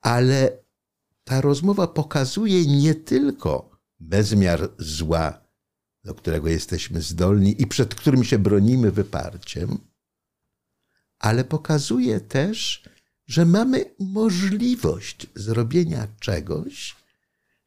ale 0.00 0.58
ta 1.24 1.40
rozmowa 1.40 1.86
pokazuje 1.86 2.66
nie 2.66 2.94
tylko 2.94 3.78
bezmiar 4.00 4.70
zła, 4.78 5.40
do 6.04 6.14
którego 6.14 6.48
jesteśmy 6.48 7.02
zdolni 7.02 7.62
i 7.62 7.66
przed 7.66 7.94
którym 7.94 8.24
się 8.24 8.38
bronimy 8.38 8.90
wyparciem, 8.92 9.78
ale 11.18 11.44
pokazuje 11.44 12.20
też, 12.20 12.88
że 13.26 13.44
mamy 13.44 13.84
możliwość 13.98 15.26
zrobienia 15.34 16.08
czegoś, 16.20 16.96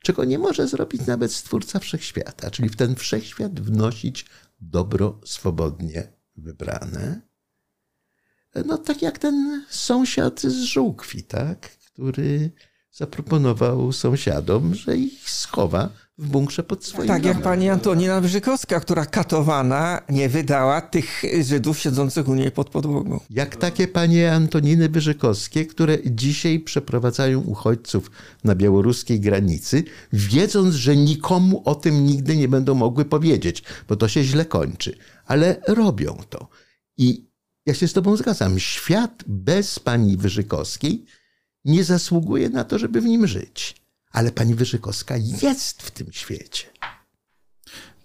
czego 0.03 0.23
nie 0.23 0.40
może 0.40 0.68
zrobić 0.68 1.06
nawet 1.06 1.34
Stwórca 1.34 1.80
Wszechświata, 1.80 2.52
czyli 2.52 2.69
w 2.69 2.76
ten 2.76 2.95
wszechświat 2.95 3.60
wnosić 3.60 4.26
dobro 4.60 5.22
swobodnie 5.26 6.14
wybrane. 6.36 7.30
No 8.65 8.78
tak 8.78 9.02
jak 9.02 9.19
ten 9.19 9.65
sąsiad 9.69 10.41
z 10.41 10.64
żółkwi, 10.64 11.23
tak? 11.23 11.69
który 11.94 12.52
zaproponował 12.91 13.91
sąsiadom, 13.91 14.76
że 14.76 14.98
ich 14.98 15.30
schowa 15.30 15.90
w 16.18 16.28
bunkrze 16.28 16.64
pod 16.64 16.86
swoim 16.86 17.07
Tak 17.07 17.26
jak 17.26 17.34
domem. 17.34 17.44
pani 17.44 17.69
Antonina 17.69 18.22
Wyżykowska, 18.22 18.80
która 18.80 19.06
katowana 19.06 20.02
nie 20.10 20.30
wydała 20.30 20.82
tych 20.82 21.23
Żydów 21.44 21.80
siedzących 21.80 22.28
u 22.28 22.36
niej 22.36 22.52
pod 22.52 22.69
podłogą. 22.69 23.19
Jak 23.30 23.56
takie 23.56 23.88
panie 23.88 24.34
Antoniny 24.34 24.90
Wyżykowskie, 24.90 25.65
które 25.65 25.98
dzisiaj 26.06 26.60
przeprowadzają 26.60 27.41
uchodźców 27.41 28.11
na 28.44 28.56
białoruskiej 28.56 29.19
granicy, 29.19 29.84
wiedząc, 30.14 30.76
że 30.76 30.95
nikomu 30.95 31.61
o 31.65 31.76
tym 31.76 32.06
nigdy 32.06 32.38
nie 32.38 32.48
będą 32.48 32.76
mogły 32.76 33.06
powiedzieć, 33.06 33.64
bo 33.88 33.95
to 33.95 34.07
się 34.07 34.23
źle 34.23 34.45
kończy. 34.45 34.98
Ale 35.26 35.61
robią 35.68 36.18
to. 36.30 36.48
I 36.98 37.30
ja 37.65 37.73
się 37.73 37.88
z 37.88 37.93
tobą 37.93 38.15
zgadzam. 38.15 38.59
Świat 38.59 39.23
bez 39.27 39.79
pani 39.79 40.17
Wyżykowskiej 40.17 41.05
nie 41.65 41.83
zasługuje 41.83 42.49
na 42.49 42.63
to, 42.63 42.79
żeby 42.79 43.01
w 43.01 43.05
nim 43.05 43.27
żyć. 43.27 43.75
Ale 44.11 44.31
pani 44.31 44.55
Wyżykowska 44.55 45.17
jest 45.17 45.81
w 45.81 45.91
tym 45.91 46.07
świecie. 46.11 46.67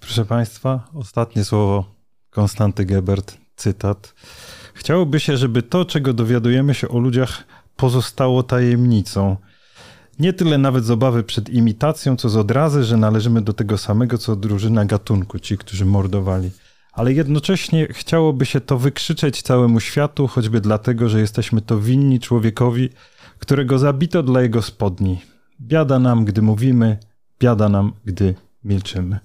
Proszę 0.00 0.24
Państwa, 0.24 0.88
ostatnie 0.94 1.44
słowo 1.44 1.94
Konstanty 2.30 2.84
Gebert, 2.84 3.36
cytat. 3.56 4.14
Chciałoby 4.74 5.20
się, 5.20 5.36
żeby 5.36 5.62
to, 5.62 5.84
czego 5.84 6.12
dowiadujemy 6.12 6.74
się 6.74 6.88
o 6.88 6.98
ludziach, 6.98 7.44
pozostało 7.76 8.42
tajemnicą. 8.42 9.36
Nie 10.18 10.32
tyle 10.32 10.58
nawet 10.58 10.84
z 10.84 10.90
obawy 10.90 11.22
przed 11.22 11.48
imitacją, 11.48 12.16
co 12.16 12.28
z 12.28 12.36
odrazy, 12.36 12.84
że 12.84 12.96
należymy 12.96 13.42
do 13.42 13.52
tego 13.52 13.78
samego, 13.78 14.18
co 14.18 14.36
drużyna 14.36 14.84
gatunku, 14.84 15.38
ci, 15.38 15.58
którzy 15.58 15.86
mordowali. 15.86 16.50
Ale 16.96 17.12
jednocześnie 17.12 17.86
chciałoby 17.90 18.46
się 18.46 18.60
to 18.60 18.78
wykrzyczeć 18.78 19.42
całemu 19.42 19.80
światu, 19.80 20.26
choćby 20.26 20.60
dlatego, 20.60 21.08
że 21.08 21.20
jesteśmy 21.20 21.60
to 21.60 21.80
winni 21.80 22.20
człowiekowi, 22.20 22.90
którego 23.38 23.78
zabito 23.78 24.22
dla 24.22 24.42
jego 24.42 24.62
spodni. 24.62 25.22
Biada 25.60 25.98
nam, 25.98 26.24
gdy 26.24 26.42
mówimy, 26.42 26.98
biada 27.40 27.68
nam, 27.68 27.92
gdy 28.04 28.34
milczymy. 28.64 29.18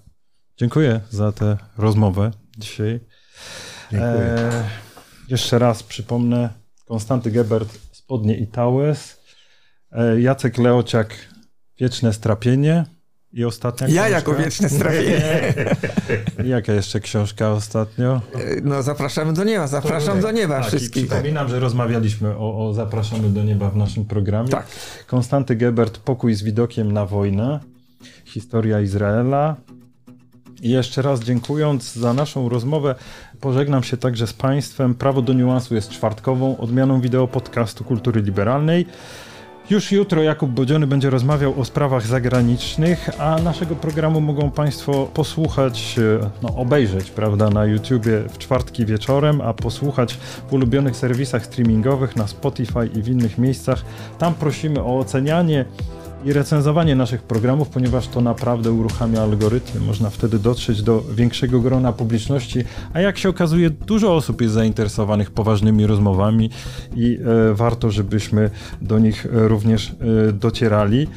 Dziękuję 0.58 1.02
za 1.10 1.32
tę 1.32 1.58
rozmowę 1.78 2.32
dzisiaj. 2.58 3.00
Dziękuję. 3.92 4.12
E, 4.12 4.70
jeszcze 5.30 5.60
raz 5.60 5.84
przypomnę, 5.84 6.50
Konstanty 6.86 7.32
Gebert, 7.32 7.80
Spodnie 7.92 8.38
i 8.38 8.48
Tałes, 8.48 9.22
e, 9.92 10.22
Jacek 10.22 10.58
Leociak, 10.58 11.16
Wieczne 11.80 12.14
Strapienie 12.14 12.86
i 13.34 13.46
ostatnia 13.46 13.88
Ja 13.88 13.94
książka. 14.02 14.10
jako 14.10 14.34
wieczne 14.44 14.70
strawienie. 14.70 15.54
Jaka 16.46 16.74
jeszcze 16.74 17.00
książka 17.00 17.52
ostatnio? 17.52 18.22
No 18.64 18.84
zapraszamy 18.84 19.34
do 19.34 19.44
nieba, 19.44 19.68
zapraszam 19.68 20.22
do 20.22 20.32
nieba 20.32 20.60
Tak, 20.60 20.68
wszystkich. 20.68 21.08
przypominam, 21.08 21.50
że 21.50 21.60
rozmawialiśmy 21.60 22.38
o, 22.38 22.68
o 22.70 22.74
Zapraszamy 22.74 23.30
do 23.30 23.44
nieba 23.44 23.70
w 23.70 23.76
naszym 23.76 24.06
programie. 24.06 24.50
Tak. 24.50 24.68
Konstanty 25.08 25.56
Gebert, 25.56 25.98
Pokój 25.98 26.34
z 26.34 26.44
widokiem 26.44 26.92
na 26.92 27.06
wojnę, 27.06 27.60
historia 28.26 28.82
Izraela. 28.82 29.56
I 30.62 30.70
jeszcze 30.70 31.02
raz 31.02 31.20
dziękując 31.24 31.94
za 31.96 32.14
naszą 32.14 32.50
rozmowę, 32.50 32.96
pożegnam 33.40 33.84
się 33.84 33.98
także 33.98 34.28
z 34.28 34.34
Państwem. 34.34 34.96
Prawo 34.96 35.22
do 35.22 35.34
niuansu 35.34 35.76
jest 35.76 35.90
czwartkową 35.90 36.58
odmianą 36.58 37.02
wideo 37.02 37.28
podcastu 37.28 37.84
Kultury 37.84 38.22
Liberalnej. 38.22 38.86
Już 39.72 39.92
jutro 39.92 40.24
Jakub 40.24 40.52
Bodziony 40.52 40.88
będzie 40.88 41.10
rozmawiał 41.10 41.60
o 41.60 41.66
sprawach 41.66 42.08
zagranicznych, 42.08 43.10
a 43.18 43.42
naszego 43.42 43.76
programu 43.76 44.22
mogą 44.22 44.52
Państwo 44.52 45.06
posłuchać, 45.14 45.96
e, 46.00 46.30
no 46.42 46.56
obejrzeć, 46.56 47.12
prawda, 47.12 47.50
na 47.50 47.66
YouTubie 47.66 48.24
w 48.30 48.38
czwartki 48.38 48.86
wieczorem, 48.86 49.42
a 49.42 49.54
posłuchać 49.54 50.14
w 50.50 50.54
ulubionych 50.54 50.96
serwisach 50.96 51.46
streamingowych 51.46 52.16
na 52.16 52.28
Spotify 52.28 52.90
i 52.96 53.02
w 53.02 53.08
innych 53.08 53.38
miejscach. 53.38 53.86
Tam 54.20 54.34
prosimy 54.34 54.84
o 54.84 54.98
ocenianie 55.00 55.66
i 56.26 56.34
recenzowanie 56.34 56.96
naszych 56.96 57.24
programów, 57.24 57.70
ponieważ 57.70 58.08
to 58.08 58.22
naprawdę 58.22 58.72
uruchamia 58.72 59.22
algorytmy. 59.22 59.82
Można 59.82 60.10
wtedy 60.10 60.40
dotrzeć 60.40 60.82
do 60.84 61.04
większego 61.16 61.60
grona 61.60 61.94
publiczności, 61.94 62.64
a 62.94 63.00
jak 63.00 63.18
się 63.18 63.30
okazuje, 63.30 63.70
dużo 63.70 64.16
osób 64.16 64.42
jest 64.42 64.54
zainteresowanych 64.54 65.32
poważnymi 65.32 65.88
rozmowami 65.88 66.50
i 66.96 67.20
e, 67.50 67.54
warto, 67.54 67.92
żebyśmy 67.92 68.50
do 68.82 69.00
nich 69.00 69.26
e, 69.26 69.48
również 69.48 69.96
e, 70.30 70.34
docierali. 70.34 71.08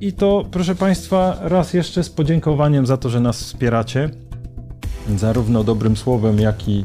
I 0.00 0.12
to, 0.12 0.44
proszę 0.50 0.74
Państwa, 0.74 1.38
raz 1.40 1.74
jeszcze 1.74 2.04
z 2.04 2.10
podziękowaniem 2.10 2.86
za 2.86 2.96
to, 2.96 3.08
że 3.08 3.20
nas 3.20 3.40
wspieracie, 3.40 4.10
zarówno 5.16 5.64
dobrym 5.64 5.96
słowem, 5.96 6.38
jak 6.38 6.68
i 6.68 6.84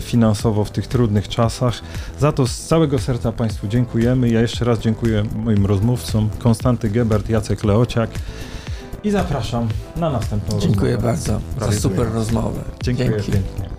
finansowo 0.00 0.64
w 0.64 0.70
tych 0.70 0.86
trudnych 0.86 1.28
czasach. 1.28 1.80
Za 2.18 2.32
to 2.32 2.46
z 2.46 2.58
całego 2.58 2.98
serca 2.98 3.32
Państwu 3.32 3.68
dziękujemy. 3.68 4.28
Ja 4.30 4.40
jeszcze 4.40 4.64
raz 4.64 4.78
dziękuję 4.78 5.24
moim 5.36 5.66
rozmówcom, 5.66 6.30
Konstanty 6.38 6.90
Gebert, 6.90 7.28
Jacek 7.28 7.64
Leociak 7.64 8.10
i 9.04 9.10
zapraszam 9.10 9.68
na 9.96 10.10
następną 10.10 10.60
Dziękuję 10.60 10.92
rozmowę. 10.92 11.12
bardzo 11.12 11.40
za 11.60 11.80
super 11.80 12.12
rozmowę. 12.12 12.60
Dziękuję 12.82 13.08
Dzięki. 13.10 13.32
pięknie. 13.32 13.71